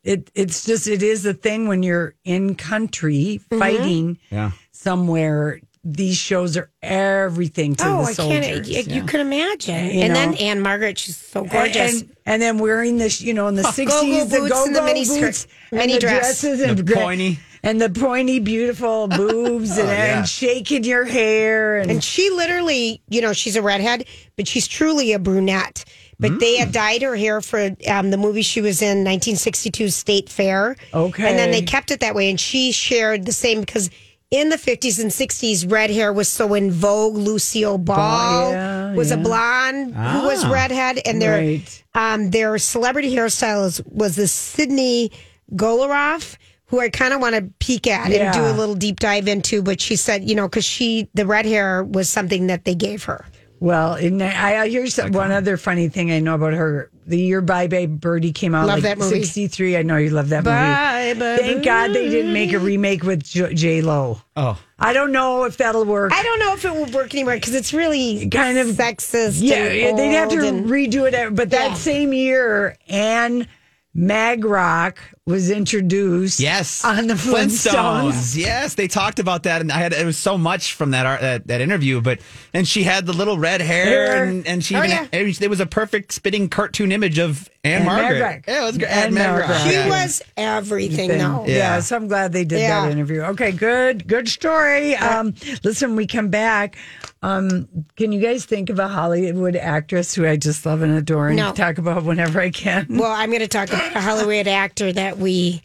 it 0.03 0.31
it's 0.35 0.65
just 0.65 0.87
it 0.89 1.03
is 1.03 1.27
a 1.27 1.35
thing 1.35 1.69
when 1.69 1.83
you're 1.83 2.15
in 2.25 2.55
country 2.55 3.41
Mm-hmm. 3.51 3.59
fighting 3.59 4.19
yeah. 4.31 4.53
somewhere 4.73 5.61
these 5.85 6.17
shows 6.17 6.57
are 6.57 6.71
everything 6.83 7.75
to 7.77 7.85
Oh, 7.87 7.89
the 7.89 8.03
I 8.03 8.05
can't. 8.15 8.17
soldiers 8.45 8.69
You, 8.89 8.95
you 8.97 9.03
can 9.05 9.21
imagine. 9.21 9.87
You 9.87 10.03
and 10.03 10.09
know. 10.13 10.21
then 10.21 10.35
Ann-Margret, 10.35 10.99
she's 10.99 11.17
so 11.17 11.45
gorgeous. 11.45 12.03
and, 12.03 12.17
and 12.27 12.43
then 12.43 12.59
wearing 12.59 12.99
this, 12.99 13.21
you 13.21 13.35
know, 13.35 13.49
in 13.49 13.55
the 13.55 13.63
Go-go 13.63 13.73
sixties, 13.73 14.29
the 14.29 14.39
boots 14.39 14.53
go 14.53 14.65
and 14.67 14.75
the 14.75 14.81
go 14.81 14.85
mini 14.87 15.05
skirt- 15.05 15.21
boots, 15.21 15.47
mini 15.73 15.95
the 15.95 16.01
dress. 16.01 16.41
dresses, 16.41 16.61
and 16.61 16.79
The 16.79 16.95
pointy. 16.95 17.39
and 17.63 17.81
the 17.81 17.89
pointy, 17.91 18.39
beautiful 18.41 19.09
boobs, 19.09 19.79
and, 19.79 19.89
Oh, 19.89 19.93
yeah. 19.93 20.19
and 20.19 20.29
shaking 20.29 20.85
your 20.85 21.05
hair, 21.05 21.79
and, 21.79 21.91
And 21.91 22.05
she 22.05 22.29
literally, 22.31 23.01
you 23.09 23.21
know, 23.21 23.33
she's 23.33 23.57
a 23.57 23.63
redhead, 23.63 24.05
but 24.37 24.47
she's 24.49 24.67
truly 24.69 25.13
a 25.13 25.19
brunette. 25.19 25.85
But 26.21 26.41
they 26.41 26.57
Mm. 26.57 26.59
had 26.59 26.73
dyed 26.73 27.03
her 27.03 27.15
hair 27.15 27.41
for 27.41 27.77
um, 27.89 28.11
the 28.11 28.17
movie 28.17 28.43
she 28.43 28.61
was 28.61 28.83
in, 28.83 29.05
1962 29.05 29.89
State 29.91 30.29
Fair. 30.29 30.75
Okay. 30.93 31.29
And 31.29 31.39
then 31.39 31.53
they 31.53 31.63
kept 31.63 31.93
it 31.93 32.01
that 32.01 32.17
way. 32.17 32.29
And 32.29 32.41
she 32.41 32.73
shared 32.73 33.25
the 33.25 33.33
same 33.33 33.61
because 33.61 33.89
in 34.31 34.51
the 34.51 34.57
50s 34.57 35.01
and 35.01 35.11
60s, 35.11 35.71
red 35.71 35.91
hair 35.91 36.13
was 36.13 36.29
so 36.29 36.53
in 36.55 36.71
vogue. 36.71 37.17
Lucille 37.17 37.79
Ball 37.79 38.51
yeah, 38.51 38.95
was 38.95 39.11
a 39.11 39.17
yeah. 39.17 39.23
blonde 39.23 39.95
who 39.95 40.27
was 40.27 40.45
Ah. 40.45 40.51
redhead. 40.53 41.01
And 41.07 41.21
their, 41.23 41.39
Right. 41.39 41.85
um, 41.95 42.31
their 42.31 42.59
celebrity 42.59 43.15
hairstylist 43.15 43.91
was 43.91 44.17
the 44.17 44.29
Sydney 44.29 45.11
Guilaroff. 45.55 46.37
Who 46.67 46.81
I 46.81 46.91
kind 46.91 47.15
of 47.15 47.21
want 47.23 47.35
to 47.35 47.51
peek 47.61 47.87
at 47.87 48.13
and 48.13 48.35
do 48.35 48.43
a 48.45 48.53
little 48.53 48.75
deep 48.75 49.01
dive 49.01 49.27
into, 49.27 49.63
but 49.63 49.81
she 49.81 49.97
said, 49.97 50.29
you 50.29 50.35
know, 50.35 50.47
because 50.47 50.67
she, 50.67 51.09
the 51.15 51.25
red 51.25 51.47
hair 51.47 51.83
was 51.83 52.11
something 52.11 52.49
that 52.49 52.67
they 52.67 52.75
gave 52.75 53.05
her. 53.05 53.25
well, 53.59 53.95
and 53.95 54.23
I, 54.23 54.65
I 54.65 54.69
here's 54.69 54.99
one 54.99 55.33
other 55.33 55.57
funny 55.57 55.89
thing 55.89 56.13
I 56.13 56.21
know 56.21 56.35
about 56.35 56.53
her. 56.53 56.91
The 57.09 57.19
year 57.19 57.41
Bye 57.41 57.69
Bye 57.69 57.87
Birdie 57.87 58.33
came 58.33 58.55
out, 58.55 58.67
Love 58.67 58.77
like 58.77 58.83
that 58.85 58.99
movie. 58.99 59.17
sixty 59.25 59.49
three. 59.49 59.77
I 59.79 59.83
know 59.83 59.97
you 59.97 60.11
love 60.11 60.29
that 60.29 60.45
Bye, 60.45 61.15
movie. 61.15 61.21
Bye 61.21 61.37
Thank 61.39 61.65
God 61.65 61.95
they 61.95 62.11
didn't 62.11 62.35
make 62.35 62.53
a 62.53 62.59
remake 62.59 63.03
with 63.03 63.25
J 63.25 63.81
Lo. 63.81 64.21
Oh. 64.37 64.61
I 64.79 64.93
don't 64.93 65.11
know 65.11 65.45
if 65.45 65.57
that'll 65.57 65.87
work. 65.87 66.13
I 66.13 66.23
don't 66.23 66.39
know 66.39 66.53
if 66.53 66.65
it 66.65 66.73
will 66.73 66.87
work 66.93 67.13
anymore 67.15 67.35
because 67.35 67.55
it's 67.55 67.73
really 67.73 68.29
Kind 68.29 68.59
of- 68.59 68.69
sexist. 68.69 69.39
Yeah, 69.41 69.57
and 69.57 69.77
yeah, 69.79 69.93
they'd 69.97 70.13
have 70.13 70.29
to 70.29 70.47
and- 70.47 70.67
redo 70.67 71.11
it. 71.11 71.35
But 71.35 71.51
that 71.51 71.71
Yeah. 71.71 71.75
same 71.75 72.13
year, 72.13 72.77
Anne 72.89 73.49
Margrock 73.97 74.97
was 75.27 75.51
introduced. 75.51 76.41
Yes, 76.41 76.85
on 76.85 77.07
the 77.07 77.15
Flintstones. 77.15 78.37
Yes, 78.37 78.75
they 78.75 78.87
talked 78.89 79.19
about 79.19 79.43
that, 79.45 79.61
and 79.61 79.73
I 79.73 79.79
had 79.79 79.93
it 79.93 80.07
was 80.07 80.17
so 80.19 80.39
much 80.39 80.75
from 80.75 80.93
that 80.93 81.07
art, 81.07 81.21
that, 81.21 81.47
that 81.49 81.61
interview. 81.61 82.01
But 82.01 82.21
and 82.55 82.67
she 82.67 82.83
had 82.85 83.07
the 83.07 83.13
little 83.13 83.39
red 83.39 83.61
hair, 83.61 83.85
Hair. 83.85 84.25
and, 84.25 84.47
and 84.47 84.65
she 84.65 84.75
Oh, 84.77 84.79
even 84.85 84.91
yeah. 84.91 85.07
it 85.13 85.51
was 85.51 85.61
a 85.61 85.67
perfect 85.67 86.13
spitting 86.13 86.49
cartoon 86.49 86.93
image 86.93 87.19
of 87.19 87.49
Anne 87.65 87.79
And 87.79 87.85
Margaret. 87.87 88.21
Margaret. 88.21 88.45
Yeah, 88.47 88.63
it 88.63 88.65
was 88.67 88.79
great. 88.79 88.91
And 88.91 89.19
Ann-Margret. 89.19 89.49
Margaret. 89.49 89.69
She 89.69 89.75
Yeah. 89.75 89.89
was 89.89 90.23
everything, 90.37 91.09
thing. 91.11 91.19
though. 91.19 91.45
Yeah. 91.47 91.57
Yeah. 91.57 91.81
so 91.81 91.97
I'm 91.97 92.07
glad 92.09 92.33
they 92.33 92.45
did 92.45 92.61
Yeah. 92.61 92.83
that 92.87 92.93
interview. 92.93 93.21
Okay, 93.23 93.51
good, 93.53 94.07
good 94.07 94.29
story. 94.29 94.95
Um, 94.97 95.35
listen, 95.65 95.97
we 95.97 96.07
come 96.07 96.29
back. 96.29 96.77
Um, 97.23 97.67
can 97.97 98.13
you 98.13 98.21
guys 98.21 98.45
think 98.45 98.71
of 98.71 98.79
a 98.79 98.87
Hollywood 98.87 99.57
actress 99.57 100.15
who 100.15 100.25
I 100.27 100.37
just 100.37 100.65
love 100.65 100.83
and 100.83 100.93
adore 100.97 101.29
and 101.29 101.37
No. 101.37 101.53
talk 101.53 101.79
about 101.79 102.05
whenever 102.05 102.41
I 102.41 102.51
can? 102.51 102.87
Well, 102.91 103.11
I'm 103.11 103.31
going 103.31 103.41
to 103.41 103.49
talk 103.49 103.69
about 103.71 103.95
a 103.97 104.01
Hollywood 104.01 104.47
actor 104.47 104.93
that 104.93 105.19
we 105.19 105.61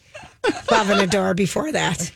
love 0.70 0.90
and 0.90 1.00
adore 1.00 1.34
before 1.34 1.72
that. 1.72 2.10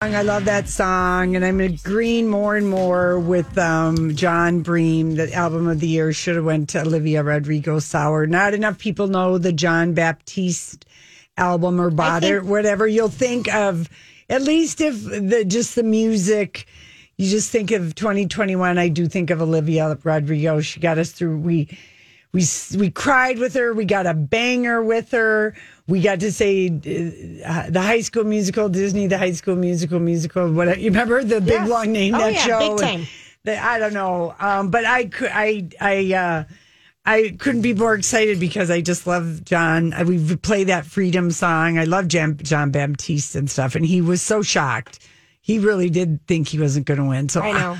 I 0.00 0.22
love 0.22 0.44
that 0.44 0.68
song, 0.68 1.36
and 1.36 1.44
I'm 1.44 1.60
agreeing 1.60 2.28
more 2.28 2.56
and 2.56 2.68
more 2.68 3.18
with 3.18 3.56
um, 3.58 4.14
Jon 4.14 4.60
Bream. 4.60 5.16
The 5.16 5.32
album 5.32 5.66
of 5.68 5.80
the 5.80 5.88
year 5.88 6.12
should 6.12 6.36
have 6.36 6.44
went 6.44 6.68
to 6.70 6.82
Olivia 6.82 7.22
Rodrigo 7.22 7.78
Sour. 7.78 8.26
Not 8.26 8.54
enough 8.54 8.78
people 8.78 9.08
know 9.08 9.38
the 9.38 9.52
Jon 9.52 9.94
Batiste 9.94 10.84
album 11.36 11.80
or 11.80 11.90
bought 11.90 12.24
it, 12.24 12.44
whatever. 12.44 12.86
You'll 12.86 13.08
think 13.08 13.52
of 13.52 13.88
at 14.28 14.42
least 14.42 14.80
if 14.80 15.02
the 15.04 15.44
just 15.46 15.74
the 15.74 15.82
music. 15.82 16.66
You 17.16 17.30
just 17.30 17.50
think 17.50 17.70
of 17.70 17.94
2021. 17.94 18.76
I 18.76 18.88
do 18.88 19.06
think 19.08 19.30
of 19.30 19.40
Olivia 19.40 19.98
Rodrigo. 20.04 20.60
She 20.60 20.80
got 20.80 20.98
us 20.98 21.12
through. 21.12 21.38
We 21.38 21.68
we 22.32 22.44
we 22.76 22.90
cried 22.90 23.38
with 23.38 23.54
her. 23.54 23.72
We 23.72 23.86
got 23.86 24.06
a 24.06 24.12
banger 24.12 24.82
with 24.82 25.12
her. 25.12 25.54
We 25.88 26.00
got 26.00 26.18
to 26.20 26.32
say 26.32 26.66
uh, 26.68 27.70
the 27.70 27.80
High 27.80 28.00
School 28.00 28.24
Musical, 28.24 28.68
Disney, 28.68 29.06
the 29.06 29.18
High 29.18 29.32
School 29.32 29.54
Musical, 29.56 30.00
musical. 30.00 30.50
What 30.52 30.78
you 30.80 30.90
remember 30.90 31.22
the 31.22 31.40
big 31.40 31.50
Yes. 31.52 31.68
long 31.68 31.92
name 31.92 32.14
Oh, 32.14 32.18
that 32.18 32.32
yeah, 32.34 32.44
show? 32.46 32.58
big 32.76 32.78
time. 32.80 33.06
the- 33.44 33.56
I 33.64 33.78
don't 33.78 33.92
know, 33.94 34.34
um, 34.40 34.70
but 34.70 34.84
I 34.84 35.04
could 35.06 35.30
I 35.32 35.68
I. 35.80 36.12
Uh, 36.14 36.44
I 37.08 37.36
couldn't 37.38 37.62
be 37.62 37.72
more 37.72 37.94
excited 37.94 38.40
because 38.40 38.68
I 38.68 38.80
just 38.80 39.06
love 39.06 39.44
Jon. 39.44 39.94
We 40.08 40.34
play 40.34 40.64
that 40.64 40.86
Freedom 40.86 41.30
song. 41.30 41.78
I 41.78 41.84
love 41.84 42.08
Jon, 42.08 42.36
Jon 42.42 42.72
Batiste 42.72 43.36
and 43.36 43.48
stuff, 43.48 43.76
and 43.76 43.86
he 43.86 44.00
was 44.00 44.20
so 44.20 44.42
shocked. 44.42 44.98
He 45.40 45.60
really 45.60 45.88
did 45.88 46.18
think 46.26 46.48
he 46.48 46.58
wasn't 46.58 46.84
going 46.86 46.98
to 46.98 47.04
win. 47.06 47.28
So 47.28 47.42
I 47.42 47.52
know. 47.52 47.78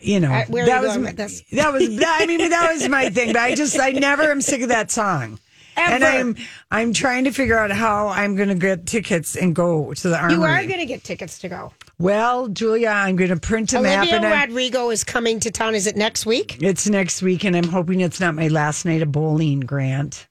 you 0.00 0.20
know, 0.20 0.28
that 0.28 0.82
was 0.82 0.96
my- 0.96 1.06
with 1.08 1.16
this? 1.16 1.42
that 1.50 1.72
was 1.72 1.82
I 1.82 2.26
mean 2.26 2.48
that 2.50 2.70
was 2.74 2.88
my 2.88 3.10
thing. 3.10 3.32
But 3.32 3.42
I 3.42 3.56
just 3.56 3.76
I 3.80 3.90
never 3.90 4.22
am 4.30 4.40
sick 4.40 4.62
of 4.62 4.68
that 4.68 4.92
song. 4.92 5.40
And 5.78 6.04
I'm 6.04 6.36
I'm 6.70 6.92
trying 6.92 7.24
to 7.24 7.32
figure 7.32 7.58
out 7.58 7.70
how 7.70 8.08
I'm 8.08 8.36
going 8.36 8.48
to 8.48 8.54
get 8.54 8.86
tickets 8.86 9.36
and 9.36 9.54
go 9.54 9.94
to 9.94 10.08
the 10.08 10.16
armory. 10.18 10.34
You 10.34 10.42
are 10.44 10.64
going 10.66 10.80
to 10.80 10.86
get 10.86 11.04
tickets 11.04 11.38
to 11.40 11.48
go. 11.48 11.72
well, 11.98 12.48
Julia, 12.48 12.88
I'm 12.88 13.16
going 13.16 13.30
to 13.30 13.36
print 13.40 13.72
a 13.72 13.80
map 13.80 13.98
Olivia 14.08 14.16
and 14.16 14.26
I, 14.26 14.44
Rodrigo 14.44 14.90
is 14.90 15.04
coming 15.04 15.40
to 15.40 15.50
town. 15.50 15.74
Is 15.74 15.86
it 15.86 15.96
next 15.96 16.26
week? 16.26 16.58
it's 16.60 16.88
next 16.88 17.22
week, 17.22 17.44
and 17.44 17.56
I'm 17.56 17.68
hoping 17.68 18.00
it's 18.00 18.20
not 18.20 18.34
my 18.34 18.48
last 18.48 18.84
night 18.84 19.02
of 19.02 19.12
bowling, 19.12 19.60
Grant. 19.60 20.26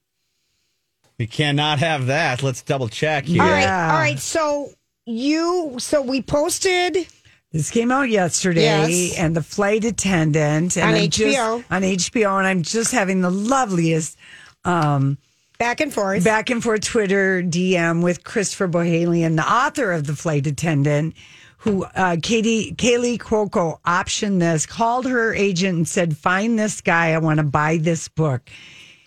We 1.19 1.25
cannot 1.27 1.79
have 1.79 2.07
that. 2.07 2.43
Let's 2.43 2.61
double 2.61 2.89
check 2.89 3.25
here. 3.25 3.41
All 3.41 3.49
right. 3.49 3.61
Yeah. 3.61 3.91
All 3.91 3.97
right. 3.99 4.19
So 4.19 4.69
you, 5.05 5.75
so 5.79 6.01
we 6.01 6.21
posted. 6.21 7.07
This 7.51 7.71
came 7.71 7.91
out 7.91 8.09
yesterday, 8.09 8.63
Yes. 8.63 9.17
and 9.17 9.35
the 9.35 9.41
flight 9.41 9.83
attendant 9.85 10.75
and 10.77 10.85
On 10.89 10.93
I'm 10.95 11.09
just- 11.09 11.37
HBO. 11.37 11.63
on 11.71 11.81
HBO, 11.81 12.37
and 12.37 12.45
I'm 12.45 12.61
just 12.61 12.91
having 12.91 13.21
the 13.21 13.31
loveliest 13.31 14.17
um, 14.65 15.17
back 15.57 15.79
and 15.81 15.93
forth, 15.93 16.23
back 16.23 16.49
and 16.49 16.63
forth 16.63 16.81
Twitter 16.81 17.41
DM 17.43 18.03
with 18.03 18.23
Christopher 18.23 18.67
Bohjalian, 18.67 19.35
the 19.35 19.49
author 19.51 19.91
of 19.91 20.05
the 20.07 20.15
flight 20.15 20.47
attendant, 20.47 21.15
who 21.59 21.83
uh, 21.95 22.17
Katie 22.21 22.73
Kaley 22.77 23.17
Cuoco 23.17 23.79
optioned 23.81 24.39
this, 24.39 24.65
called 24.65 25.05
her 25.05 25.33
agent 25.33 25.75
and 25.77 25.87
said, 25.87 26.15
"Find 26.17 26.57
this 26.57 26.81
guy. 26.81 27.11
I 27.13 27.17
want 27.17 27.37
to 27.37 27.43
buy 27.43 27.77
this 27.77 28.07
book." 28.07 28.49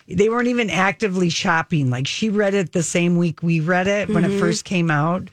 They 0.07 0.27
weren't 0.27 0.49
even 0.49 0.69
actively 0.69 1.29
shopping. 1.29 1.89
Like 1.89 2.05
she 2.07 2.29
read 2.29 2.53
it 2.53 2.73
the 2.73 2.83
same 2.83 3.17
week 3.17 3.41
we 3.41 3.61
read 3.61 3.87
it 3.87 4.09
when 4.09 4.25
it 4.25 4.31
Mhm. 4.31 4.39
first 4.39 4.65
came 4.65 4.91
out. 4.91 5.29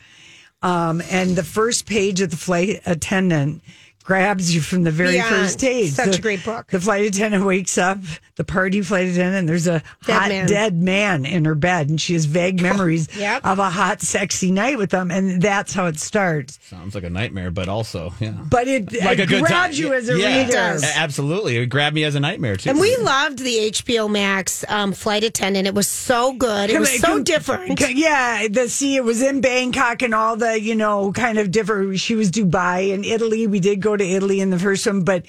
Um, 0.62 1.02
and 1.10 1.34
the 1.34 1.42
first 1.42 1.86
page 1.86 2.20
of 2.20 2.30
the 2.30 2.36
flight 2.36 2.80
attendant 2.86 3.62
grabs 4.08 4.54
you 4.54 4.62
from 4.62 4.84
the 4.84 4.90
very 4.90 5.12
Beyond. 5.12 5.28
first 5.28 5.60
page. 5.60 5.92
Such 5.92 6.12
The- 6.12 6.16
a 6.18 6.20
great 6.22 6.42
book. 6.42 6.68
The 6.70 6.80
flight 6.80 7.04
attendant 7.04 7.44
wakes 7.44 7.76
up, 7.76 7.98
the 8.36 8.44
party 8.44 8.80
flight 8.80 9.06
attendant, 9.08 9.36
and 9.36 9.48
there's 9.48 9.66
a 9.66 9.82
Dead 10.06 10.12
hot 10.14 10.28
man. 10.30 10.46
dead 10.46 10.82
man 10.82 11.26
in 11.26 11.44
her 11.44 11.54
bed, 11.54 11.90
and 11.90 12.00
she 12.00 12.14
has 12.14 12.24
vague 12.24 12.62
memories 12.68 13.06
Yep. 13.18 13.44
of 13.44 13.58
a 13.58 13.68
hot, 13.68 14.00
sexy 14.00 14.50
night 14.50 14.78
with 14.78 14.88
them, 14.88 15.10
and 15.10 15.42
that's 15.42 15.74
how 15.74 15.84
it 15.86 16.00
starts. 16.00 16.58
Sounds 16.70 16.94
like 16.94 17.04
a 17.04 17.10
nightmare, 17.10 17.50
but 17.50 17.68
also, 17.68 18.14
yeah. 18.18 18.30
But 18.30 18.66
it, 18.66 18.90
Like 19.04 19.18
it 19.18 19.30
a 19.30 19.40
grabs 19.40 19.50
time. 19.50 19.72
you 19.74 19.92
as 19.92 20.08
a 20.08 20.18
Yeah, 20.18 20.44
reader. 20.46 20.56
a- 20.86 20.96
Absolutely. 20.98 21.58
It 21.58 21.66
grabbed 21.66 21.94
me 21.94 22.04
as 22.04 22.14
a 22.14 22.20
nightmare, 22.20 22.56
too. 22.56 22.70
And 22.70 22.80
we 22.80 22.96
loved 22.96 23.40
the 23.40 23.70
HBO 23.72 24.10
Max 24.10 24.64
um, 24.70 24.92
flight 24.94 25.22
attendant. 25.22 25.66
It 25.66 25.74
was 25.74 25.86
so 25.86 26.32
good. 26.32 26.70
It 26.70 26.80
was 26.80 26.88
Come- 26.92 26.98
so 26.98 27.06
come- 27.08 27.24
different. 27.24 27.78
c- 27.78 27.92
Yeah, 27.94 28.48
the 28.48 28.70
see, 28.70 28.96
it 28.96 29.04
was 29.04 29.20
in 29.20 29.42
Bangkok 29.42 30.00
and 30.00 30.14
all 30.14 30.34
the 30.36 30.58
you 30.58 30.74
know 30.74 31.12
kind 31.12 31.36
of 31.38 31.50
different. 31.50 32.00
She 32.00 32.14
was 32.14 32.30
Dubai 32.30 32.94
and 32.94 33.04
Italy. 33.04 33.46
We 33.46 33.60
did 33.60 33.80
go 33.82 33.97
to 33.98 34.04
Italy 34.04 34.40
in 34.40 34.50
the 34.50 34.58
first 34.58 34.86
one, 34.86 35.04
but 35.04 35.26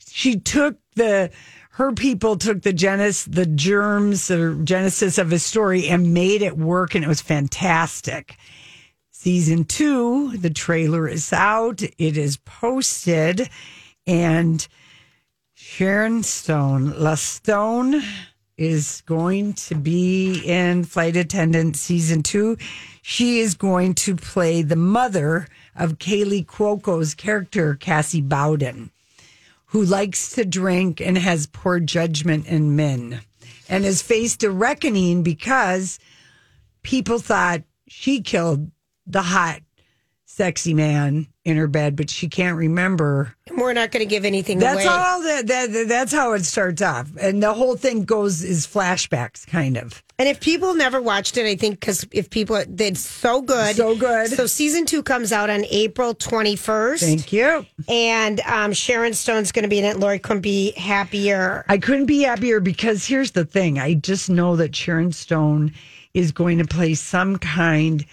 she 0.00 0.38
took 0.38 0.76
the 0.94 1.30
her 1.76 1.92
people 1.92 2.36
took 2.36 2.62
the 2.62 2.72
genesis, 2.72 3.24
the 3.24 3.46
germs 3.46 4.28
the 4.28 4.60
genesis 4.62 5.16
of 5.16 5.30
his 5.30 5.42
story 5.42 5.88
and 5.88 6.12
made 6.12 6.42
it 6.42 6.58
work, 6.58 6.94
and 6.94 7.04
it 7.04 7.08
was 7.08 7.22
fantastic. 7.22 8.36
Season 9.10 9.64
two, 9.64 10.36
the 10.36 10.50
trailer 10.50 11.08
is 11.08 11.32
out. 11.32 11.82
It 11.82 12.16
is 12.18 12.36
posted, 12.38 13.48
and 14.06 14.66
Sharon 15.54 16.22
Stone, 16.22 16.98
La 16.98 17.14
Stone, 17.14 18.02
is 18.58 19.02
going 19.06 19.54
to 19.54 19.74
be 19.74 20.42
in 20.44 20.84
Flight 20.84 21.16
Attendant 21.16 21.76
season 21.76 22.22
two. 22.22 22.58
She 23.00 23.38
is 23.38 23.54
going 23.54 23.94
to 23.94 24.14
play 24.14 24.62
the 24.62 24.76
mother 24.76 25.48
of 25.74 25.98
Kaley 25.98 26.44
Cuoco's 26.44 27.14
character, 27.14 27.74
Cassie 27.74 28.20
Bowden, 28.20 28.90
who 29.66 29.82
likes 29.82 30.30
to 30.32 30.44
drink 30.44 31.00
and 31.00 31.16
has 31.16 31.46
poor 31.46 31.80
judgment 31.80 32.46
in 32.46 32.76
men 32.76 33.20
and 33.68 33.84
has 33.84 34.02
faced 34.02 34.42
a 34.42 34.50
reckoning 34.50 35.22
because 35.22 35.98
people 36.82 37.18
thought 37.18 37.62
she 37.88 38.20
killed 38.20 38.70
the 39.06 39.22
hot, 39.22 39.60
sexy 40.34 40.72
man 40.72 41.26
in 41.44 41.56
her 41.58 41.66
bed, 41.66 41.94
but 41.94 42.08
she 42.08 42.26
can't 42.28 42.56
remember 42.56 43.34
We're 43.50 43.72
not 43.74 43.90
going 43.90 44.02
to 44.02 44.08
give 44.08 44.24
anything 44.24 44.58
that's 44.58 44.84
away. 44.84 44.86
all 44.86 45.22
that, 45.22 45.46
that 45.48 45.84
that's 45.88 46.10
how 46.12 46.32
it 46.32 46.44
starts 46.44 46.80
off 46.80 47.10
and 47.20 47.42
the 47.42 47.52
whole 47.52 47.76
thing 47.76 48.04
goes 48.04 48.42
is 48.42 48.66
flashbacks 48.66 49.46
kind 49.46 49.76
of 49.76 50.02
And 50.18 50.28
if 50.28 50.40
people 50.40 50.74
never 50.74 51.02
watched 51.02 51.36
it, 51.36 51.46
I 51.46 51.56
think 51.56 51.80
because 51.80 52.06
if 52.12 52.30
people, 52.30 52.56
it's 52.56 53.00
so 53.00 53.42
good. 53.42 53.76
So 53.76 53.96
good. 53.96 54.28
So 54.30 54.46
season 54.46 54.86
two 54.86 55.02
comes 55.02 55.32
out 55.32 55.50
on 55.50 55.64
April 55.70 56.14
21st. 56.14 57.00
thank 57.00 57.32
you 57.32 57.66
And 57.88 58.40
um, 58.42 58.72
Sharon 58.72 59.12
Stone's 59.14 59.52
going 59.52 59.64
to 59.64 59.68
be 59.68 59.80
in 59.80 59.84
it. 59.84 59.98
Lori 59.98 60.18
couldn't 60.18 60.42
be 60.42 60.72
happier. 60.72 61.64
i 61.68 61.76
couldn't 61.76 62.06
be 62.06 62.22
happier 62.22 62.60
because 62.60 63.04
here's 63.04 63.32
the 63.32 63.44
thing 63.44 63.78
i 63.78 63.94
just 63.94 64.30
know 64.30 64.56
that 64.56 64.74
sharon 64.74 65.12
stone 65.12 65.72
is 66.14 66.32
going 66.32 66.58
to 66.58 66.64
play 66.64 66.94
some 66.94 67.36
kind 67.38 68.06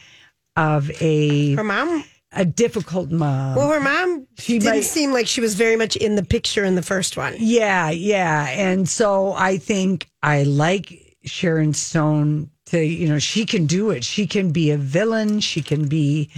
of 0.60 0.92
a 1.02 1.54
Her 1.56 1.64
mom, 1.64 2.04
a 2.32 2.46
difficult 2.46 3.10
mom 3.12 3.56
well, 3.56 3.70
her 3.72 3.80
mom 3.80 4.28
She 4.38 4.60
didn't 4.60 4.76
might- 4.76 4.84
seem 4.98 5.12
like 5.14 5.28
she 5.28 5.42
was 5.42 5.56
very 5.56 5.76
much 5.84 5.96
in 5.96 6.16
the 6.16 6.24
picture 6.36 6.64
in 6.64 6.76
the 6.76 6.82
first 6.94 7.18
one. 7.18 7.34
yeah 7.40 7.90
yeah 7.90 8.48
and 8.50 8.88
so 8.88 9.34
i 9.34 9.58
think 9.58 10.08
i 10.22 10.44
like 10.44 11.16
sharon 11.26 11.74
stone 11.74 12.50
to 12.72 12.78
you 12.80 13.08
know 13.10 13.20
she 13.20 13.46
can 13.46 13.66
do 13.66 13.90
it 13.96 14.04
she 14.04 14.28
can 14.28 14.52
be 14.52 14.70
a 14.72 14.78
villain 14.78 15.40
she 15.40 15.62
can 15.62 15.88
be 15.88 16.30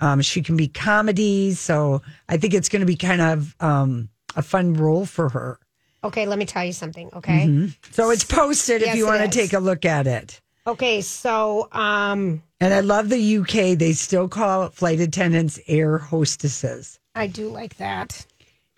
um 0.00 0.20
she 0.20 0.40
can 0.42 0.56
be 0.56 0.68
comedy 0.68 1.52
so 1.54 2.02
i 2.28 2.36
think 2.36 2.52
it's 2.54 2.68
going 2.68 2.80
to 2.80 2.86
be 2.94 2.96
kind 2.96 3.20
of 3.22 3.54
um 3.60 4.08
a 4.36 4.42
fun 4.42 4.74
role 4.74 5.06
for 5.06 5.28
her 5.30 5.58
Okay, 6.02 6.24
let 6.26 6.38
me 6.38 6.46
tell 6.46 6.64
you 6.64 6.72
something. 6.72 7.10
Okay. 7.14 7.40
Mhm. 7.46 7.74
so 7.92 8.10
it's 8.10 8.24
posted 8.24 8.80
if 8.82 8.94
you 8.96 9.04
want 9.06 9.20
to 9.20 9.28
take 9.40 9.52
a 9.52 9.58
look 9.58 9.84
at 9.84 10.06
it 10.06 10.40
Okay, 10.70 11.00
so 11.00 11.68
um, 11.72 12.42
and 12.60 12.72
i 12.72 12.80
love 12.80 13.08
the 13.08 13.36
uk 13.38 13.50
they 13.50 13.92
still 13.92 14.28
call 14.28 14.68
flight 14.68 15.00
attendants 15.00 15.58
air 15.66 15.98
hostesses 15.98 17.00
I 17.14 17.26
do 17.26 17.48
like 17.48 17.76
that. 17.76 18.26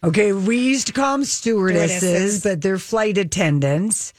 Okay, 0.05 0.33
we 0.33 0.59
used 0.59 0.88
to 0.88 0.92
call 0.92 1.18
them 1.18 1.24
stewardesses, 1.24 1.98
Stewardesses. 2.00 2.42
but 2.42 2.62
they're 2.62 2.78
flight 2.78 3.18
attendants 3.18 4.12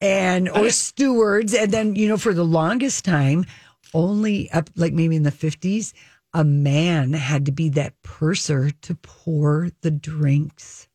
and 0.00 0.48
or 0.48 0.70
stewards. 0.70 1.52
And 1.52 1.72
then, 1.72 1.94
you 1.96 2.08
know, 2.08 2.16
for 2.16 2.32
the 2.32 2.44
longest 2.44 3.04
time, 3.04 3.44
only 3.92 4.50
up 4.52 4.70
like 4.76 4.92
maybe 4.92 5.16
in 5.16 5.24
the 5.24 5.32
50s, 5.32 5.92
a 6.32 6.44
man 6.44 7.12
had 7.12 7.46
to 7.46 7.52
be 7.52 7.68
that 7.70 8.00
purser 8.02 8.70
to 8.70 8.94
pour 8.94 9.70
the 9.82 9.90
drinks. 9.90 10.88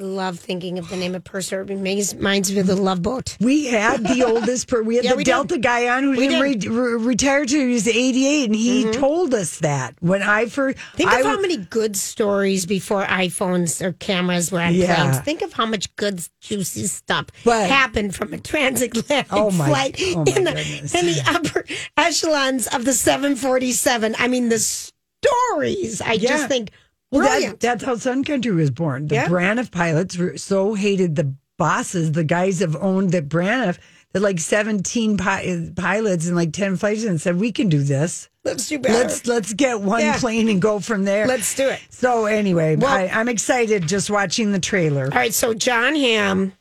I 0.00 0.04
love 0.04 0.38
thinking 0.38 0.78
of 0.78 0.88
the 0.90 0.96
name 0.96 1.16
of 1.16 1.24
Purser. 1.24 1.60
It 1.62 1.70
reminds 1.70 2.52
me 2.52 2.60
of 2.60 2.68
the 2.68 2.76
Love 2.76 3.02
Boat. 3.02 3.36
We 3.40 3.66
had 3.66 4.04
the 4.06 4.22
oldest 4.24 4.68
per 4.68 4.80
we 4.80 4.94
had 4.94 5.04
Yeah, 5.04 5.10
the 5.10 5.16
we 5.16 5.24
did. 5.24 5.32
Delta 5.32 5.58
guy 5.58 5.88
on 5.88 6.04
who 6.04 6.12
re- 6.12 6.54
re- 6.54 6.94
retire 7.04 7.44
till 7.44 7.66
he 7.66 7.72
was 7.72 7.88
88 7.88 8.44
and 8.44 8.54
he 8.54 8.84
mm-hmm. 8.84 8.92
told 9.00 9.34
us 9.34 9.58
that 9.58 9.96
when 9.98 10.22
I 10.22 10.46
first 10.46 10.78
Think 10.94 11.10
I 11.10 11.18
of 11.18 11.26
how 11.26 11.40
many 11.40 11.56
good 11.56 11.96
stories 11.96 12.64
before 12.64 13.04
iPhones 13.06 13.82
or 13.84 13.90
cameras 13.94 14.52
were 14.52 14.60
on 14.60 14.72
Yeah. 14.76 14.94
planes. 14.94 15.18
Think 15.24 15.42
of 15.42 15.52
how 15.52 15.66
much 15.66 15.94
good, 15.96 16.24
juicy 16.42 16.86
stuff 16.86 17.26
But- 17.44 17.68
happened 17.68 18.14
from 18.14 18.32
a 18.32 18.38
transatlantic 18.38 19.32
Oh 19.32 19.50
my- 19.50 19.66
flight 19.66 19.96
oh 20.00 20.22
in, 20.22 20.44
the, 20.44 20.52
goodness. 20.52 20.94
in 20.94 21.06
the 21.06 21.22
upper 21.26 21.64
echelons 21.96 22.68
of 22.68 22.84
the 22.84 22.92
747. 22.92 24.14
I 24.16 24.28
mean, 24.28 24.48
the 24.48 24.60
stories. 24.60 26.00
I 26.00 26.12
Yeah. 26.12 26.28
just 26.28 26.46
think 26.46 26.70
Well, 27.10 27.22
that, 27.22 27.60
that's 27.60 27.84
how 27.84 27.96
Sun 27.96 28.24
Country 28.24 28.52
was 28.52 28.70
born. 28.70 29.06
The 29.08 29.14
Yeah. 29.16 29.28
Braniff 29.28 29.70
pilots 29.70 30.16
were 30.18 30.36
so 30.36 30.74
hated 30.74 31.16
the 31.16 31.34
bosses, 31.56 32.12
the 32.12 32.24
guys 32.24 32.60
have 32.60 32.76
owned 32.76 33.12
the 33.12 33.22
Braniff, 33.22 33.78
that 34.12 34.20
like 34.20 34.38
17 34.38 35.16
pi- 35.16 35.70
pilots 35.76 36.26
and 36.26 36.36
like 36.36 36.52
10 36.52 36.76
flights 36.76 37.04
and 37.04 37.20
said, 37.20 37.36
we 37.40 37.50
can 37.52 37.68
do 37.68 37.82
this. 37.82 38.28
Let's 38.44 38.68
do 38.68 38.78
better. 38.78 38.94
Let's 38.94 39.26
let's 39.26 39.52
get 39.52 39.80
one 39.82 40.00
Yeah. 40.00 40.18
plane 40.18 40.48
and 40.48 40.60
go 40.62 40.80
from 40.80 41.04
there. 41.04 41.26
Let's 41.26 41.54
do 41.54 41.68
it. 41.68 41.80
So 41.90 42.24
anyway, 42.26 42.76
Well- 42.76 42.90
I, 42.90 43.06
I'm 43.08 43.28
excited 43.28 43.86
just 43.88 44.08
watching 44.10 44.52
the 44.52 44.58
trailer. 44.60 45.04
All 45.04 45.10
right, 45.10 45.34
so 45.34 45.52
Jon 45.54 45.94
Hamm 45.94 46.52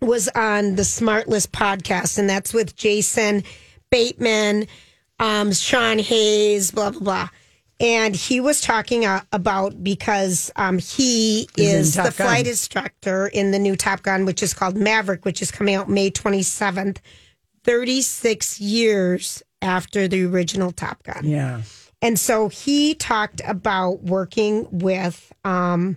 was 0.00 0.28
on 0.28 0.76
the 0.76 0.82
SmartLess 0.82 1.46
podcast, 1.46 2.18
and 2.18 2.28
that's 2.28 2.52
with 2.54 2.76
Jason 2.76 3.42
Bateman, 3.90 4.66
um, 5.18 5.52
Sean 5.52 5.98
Hayes, 5.98 6.70
blah 6.70 6.90
blah 6.90 7.00
blah. 7.00 7.28
And 7.80 8.14
he 8.14 8.40
was 8.40 8.60
talking 8.60 9.04
uh, 9.04 9.22
about 9.32 9.82
because 9.82 10.52
um, 10.56 10.78
he 10.78 11.48
He's 11.56 11.74
is 11.74 11.94
Top 11.96 12.06
the 12.06 12.12
flight 12.12 12.46
instructor 12.46 13.26
in 13.26 13.50
the 13.50 13.58
new 13.58 13.74
Top 13.76 14.02
Gun, 14.02 14.24
which 14.24 14.42
is 14.42 14.54
called 14.54 14.76
Maverick, 14.76 15.24
which 15.24 15.42
is 15.42 15.50
coming 15.50 15.74
out 15.74 15.88
May 15.88 16.10
27th, 16.10 16.98
36 17.64 18.60
years 18.60 19.42
after 19.60 20.06
the 20.06 20.24
original 20.24 20.70
Top 20.70 21.02
Gun. 21.02 21.24
Yeah. 21.24 21.62
And 22.00 22.18
so 22.18 22.48
he 22.48 22.94
talked 22.94 23.40
about 23.44 24.02
working 24.02 24.68
with 24.70 25.32
um, 25.44 25.96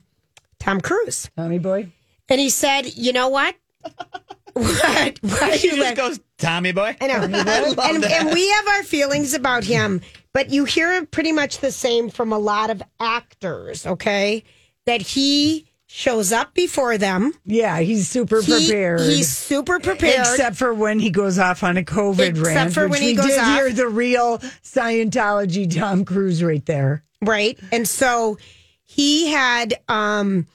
Tom 0.59 0.81
Cruise. 0.81 1.29
Tommy 1.35 1.59
boy. 1.59 1.91
And 2.29 2.39
he 2.39 2.49
said, 2.49 2.95
you 2.95 3.13
know 3.13 3.29
what? 3.29 3.55
what? 4.53 5.19
Why 5.21 5.37
are 5.41 5.51
He 5.57 5.67
you 5.67 5.75
just 5.75 5.79
laughing? 5.79 5.95
goes, 5.95 6.19
Tommy 6.37 6.71
boy. 6.71 6.95
I 7.01 7.07
know. 7.07 7.13
I 7.81 7.89
and, 7.89 8.03
and 8.05 8.33
we 8.33 8.49
have 8.51 8.67
our 8.67 8.83
feelings 8.83 9.33
about 9.33 9.63
him, 9.63 10.01
but 10.33 10.49
you 10.51 10.65
hear 10.65 11.05
pretty 11.05 11.31
much 11.31 11.59
the 11.59 11.71
same 11.71 12.09
from 12.09 12.31
a 12.31 12.37
lot 12.37 12.69
of 12.69 12.81
actors, 12.99 13.85
okay? 13.87 14.43
That 14.85 15.01
he 15.01 15.65
shows 15.87 16.31
up 16.31 16.53
before 16.53 16.97
them. 16.97 17.33
Yeah, 17.45 17.79
he's 17.79 18.07
super 18.09 18.41
He- 18.41 18.51
prepared. 18.51 18.99
he's 19.01 19.29
super 19.29 19.79
prepared. 19.79 20.19
Except 20.27 20.55
for 20.57 20.73
when 20.73 20.99
he 20.99 21.09
goes 21.09 21.39
off 21.39 21.63
on 21.63 21.77
a 21.77 21.83
COVID 21.83 22.29
Except 22.29 22.45
rant. 22.45 22.73
for 22.73 22.83
which 22.87 22.99
when 22.99 23.01
he 23.01 23.13
goes 23.15 23.25
did 23.27 23.39
off. 23.39 23.55
hear 23.57 23.71
the 23.71 23.87
real 23.87 24.37
Scientology 24.63 25.73
Tom 25.75 26.05
Cruise 26.05 26.43
right 26.43 26.65
there. 26.65 27.03
right 27.21 27.57
and 27.71 27.87
so 27.87 28.37
he 28.83 29.27
had 29.31 29.73
um 29.87 30.45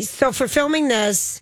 so 0.00 0.32
for 0.32 0.48
filming 0.48 0.88
this 0.88 1.40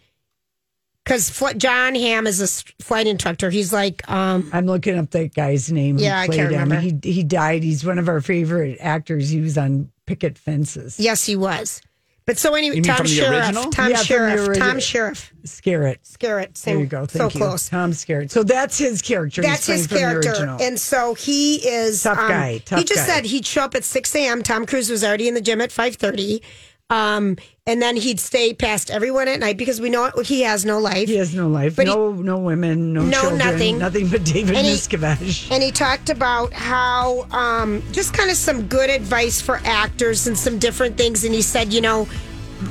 because 1.05 1.31
fl- 1.31 1.49
jon 1.57 1.95
Hamm 1.95 2.27
is 2.27 2.41
a 2.41 2.45
s- 2.45 2.65
flight 2.81 3.07
instructor 3.07 3.51
he's 3.51 3.73
like 3.73 4.09
um 4.11 4.49
I'm 4.53 4.67
looking 4.67 4.99
up 4.99 5.11
that 5.11 5.35
guy's 5.35 5.71
name. 5.73 5.99
who 5.99 6.05
Yeah, 6.05 6.21
I 6.21 6.27
played 6.27 6.37
can't 6.39 6.53
him. 6.53 6.61
remember. 6.63 6.81
He 7.05 7.13
he 7.13 7.23
died. 7.23 7.63
He's 7.63 7.85
one 7.85 7.99
of 7.99 8.09
our 8.09 8.21
favorite 8.21 8.79
actors. 8.81 9.31
He 9.31 9.41
was 9.41 9.57
on 9.59 9.91
Picket 10.07 10.37
Fences. 10.39 10.99
yes 11.01 11.25
he 11.25 11.37
was 11.37 11.81
but 12.25 12.39
so 12.39 12.55
anyway 12.55 12.77
You 12.77 12.83
mean 12.83 12.89
tom 12.89 12.97
from 12.99 13.07
sheriff 13.07 13.45
original? 13.47 13.71
tom 13.73 13.91
Yeah, 13.91 13.97
from 13.97 14.03
the 14.03 14.05
sheriff 14.05 14.59
tom 14.59 14.81
sheriff 14.81 15.33
Skerritt. 15.45 15.97
Skerritt 16.05 16.57
same 16.57 16.75
There 16.77 16.85
you 16.85 16.89
go. 16.89 17.07
so 17.09 17.25
you. 17.25 17.31
close 17.31 17.69
Tom 17.69 17.91
Skerritt. 17.91 18.31
So 18.31 18.45
that's 18.45 18.79
his 18.79 19.03
character. 19.03 19.43
That's 19.43 19.67
his 19.67 19.89
character, 19.89 20.57
and 20.61 20.79
so 20.79 21.15
he 21.15 21.57
is 21.57 22.05
Tough 22.05 22.17
um, 22.19 22.29
guy, 22.29 22.59
tough 22.59 22.79
he 22.79 22.85
just 22.85 23.07
guy. 23.09 23.15
said 23.15 23.25
he'd 23.25 23.45
show 23.45 23.63
up 23.63 23.75
at 23.75 23.83
six 23.83 24.15
a.m. 24.15 24.45
Tom 24.45 24.67
Cruise 24.67 24.89
was 24.89 25.03
already 25.03 25.27
in 25.27 25.35
the 25.35 25.41
gym 25.41 25.61
at 25.61 25.73
five 25.73 25.97
thirty, 25.97 26.43
um, 26.91 27.37
and 27.67 27.81
then 27.81 27.97
he'd 27.97 28.19
stay 28.19 28.53
past 28.53 28.91
everyone 28.91 29.29
at 29.29 29.39
night 29.39 29.57
because 29.57 29.81
we 29.81 29.89
know 29.89 30.11
he 30.25 30.41
has 30.43 30.65
no 30.65 30.81
life. 30.81 31.09
he 31.09 31.17
has 31.17 31.33
no 31.33 31.47
life. 31.49 31.77
But 31.77 31.87
he- 31.87 31.95
no 31.95 32.11
no 32.11 32.39
women. 32.39 32.93
No, 32.93 33.03
No, 33.05 33.21
children. 33.21 33.39
nothing. 33.39 33.79
Nothing 33.79 34.09
but 34.09 34.25
David 34.25 34.57
And 34.57 34.67
he- 34.67 34.73
Miscavige. 34.73 35.49
And 35.51 35.63
he 35.63 35.71
talked 35.71 36.11
about 36.11 36.53
how 36.53 37.27
um, 37.31 37.83
just 37.93 38.15
kind 38.15 38.31
of 38.31 38.37
some 38.37 38.63
good 38.67 38.91
advice 38.91 39.41
for 39.41 39.61
actors 39.65 40.27
and 40.27 40.37
some 40.37 40.59
different 40.59 40.97
things. 40.97 41.25
And 41.25 41.33
he 41.33 41.43
said, 41.43 41.73
you 41.73 41.81
know, 41.81 42.09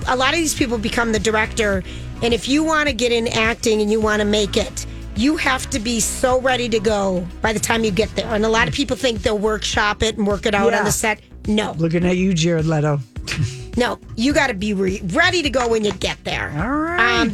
a 0.08 0.16
lot 0.16 0.34
of 0.34 0.39
these 0.39 0.54
people 0.54 0.78
become 0.78 1.14
the 1.14 1.20
director. 1.20 1.84
And 2.22 2.34
if 2.34 2.50
you 2.50 2.62
want 2.64 2.89
to 2.89 2.94
get 2.94 3.14
in 3.14 3.28
acting 3.30 3.82
and 3.82 3.89
you 3.89 4.02
want 4.02 4.20
to 4.20 4.26
make 4.26 4.58
it, 4.58 4.86
you 5.16 5.38
have 5.38 5.70
to 5.70 5.80
be 5.80 6.02
so 6.02 6.42
ready 6.42 6.68
to 6.68 6.80
go 6.82 7.26
by 7.42 7.54
the 7.54 7.60
time 7.60 7.86
you 7.86 7.92
get 7.92 8.14
there. 8.18 8.28
And 8.28 8.44
a 8.46 8.50
lot 8.50 8.68
of 8.68 8.74
people 8.74 8.98
think 8.98 9.22
they'll 9.22 9.38
workshop 9.38 10.04
it 10.04 10.18
and 10.18 10.28
work 10.28 10.46
it 10.46 10.54
out 10.54 10.72
Yeah. 10.74 10.80
on 10.80 10.86
the 10.86 10.92
set. 10.92 11.22
No, 11.48 11.72
Looking 11.78 12.06
at 12.06 12.18
you, 12.18 12.34
Jared 12.34 12.66
Leto. 12.66 13.00
no, 13.78 13.99
you 14.15 14.34
got 14.34 14.47
to 14.47 14.53
be 14.53 14.74
re- 14.74 15.01
ready 15.05 15.41
to 15.41 15.49
go 15.49 15.67
when 15.67 15.84
you 15.86 15.91
get 15.93 16.24
there. 16.24 16.49
All 16.57 16.69
right. 16.69 17.22
Um, 17.22 17.30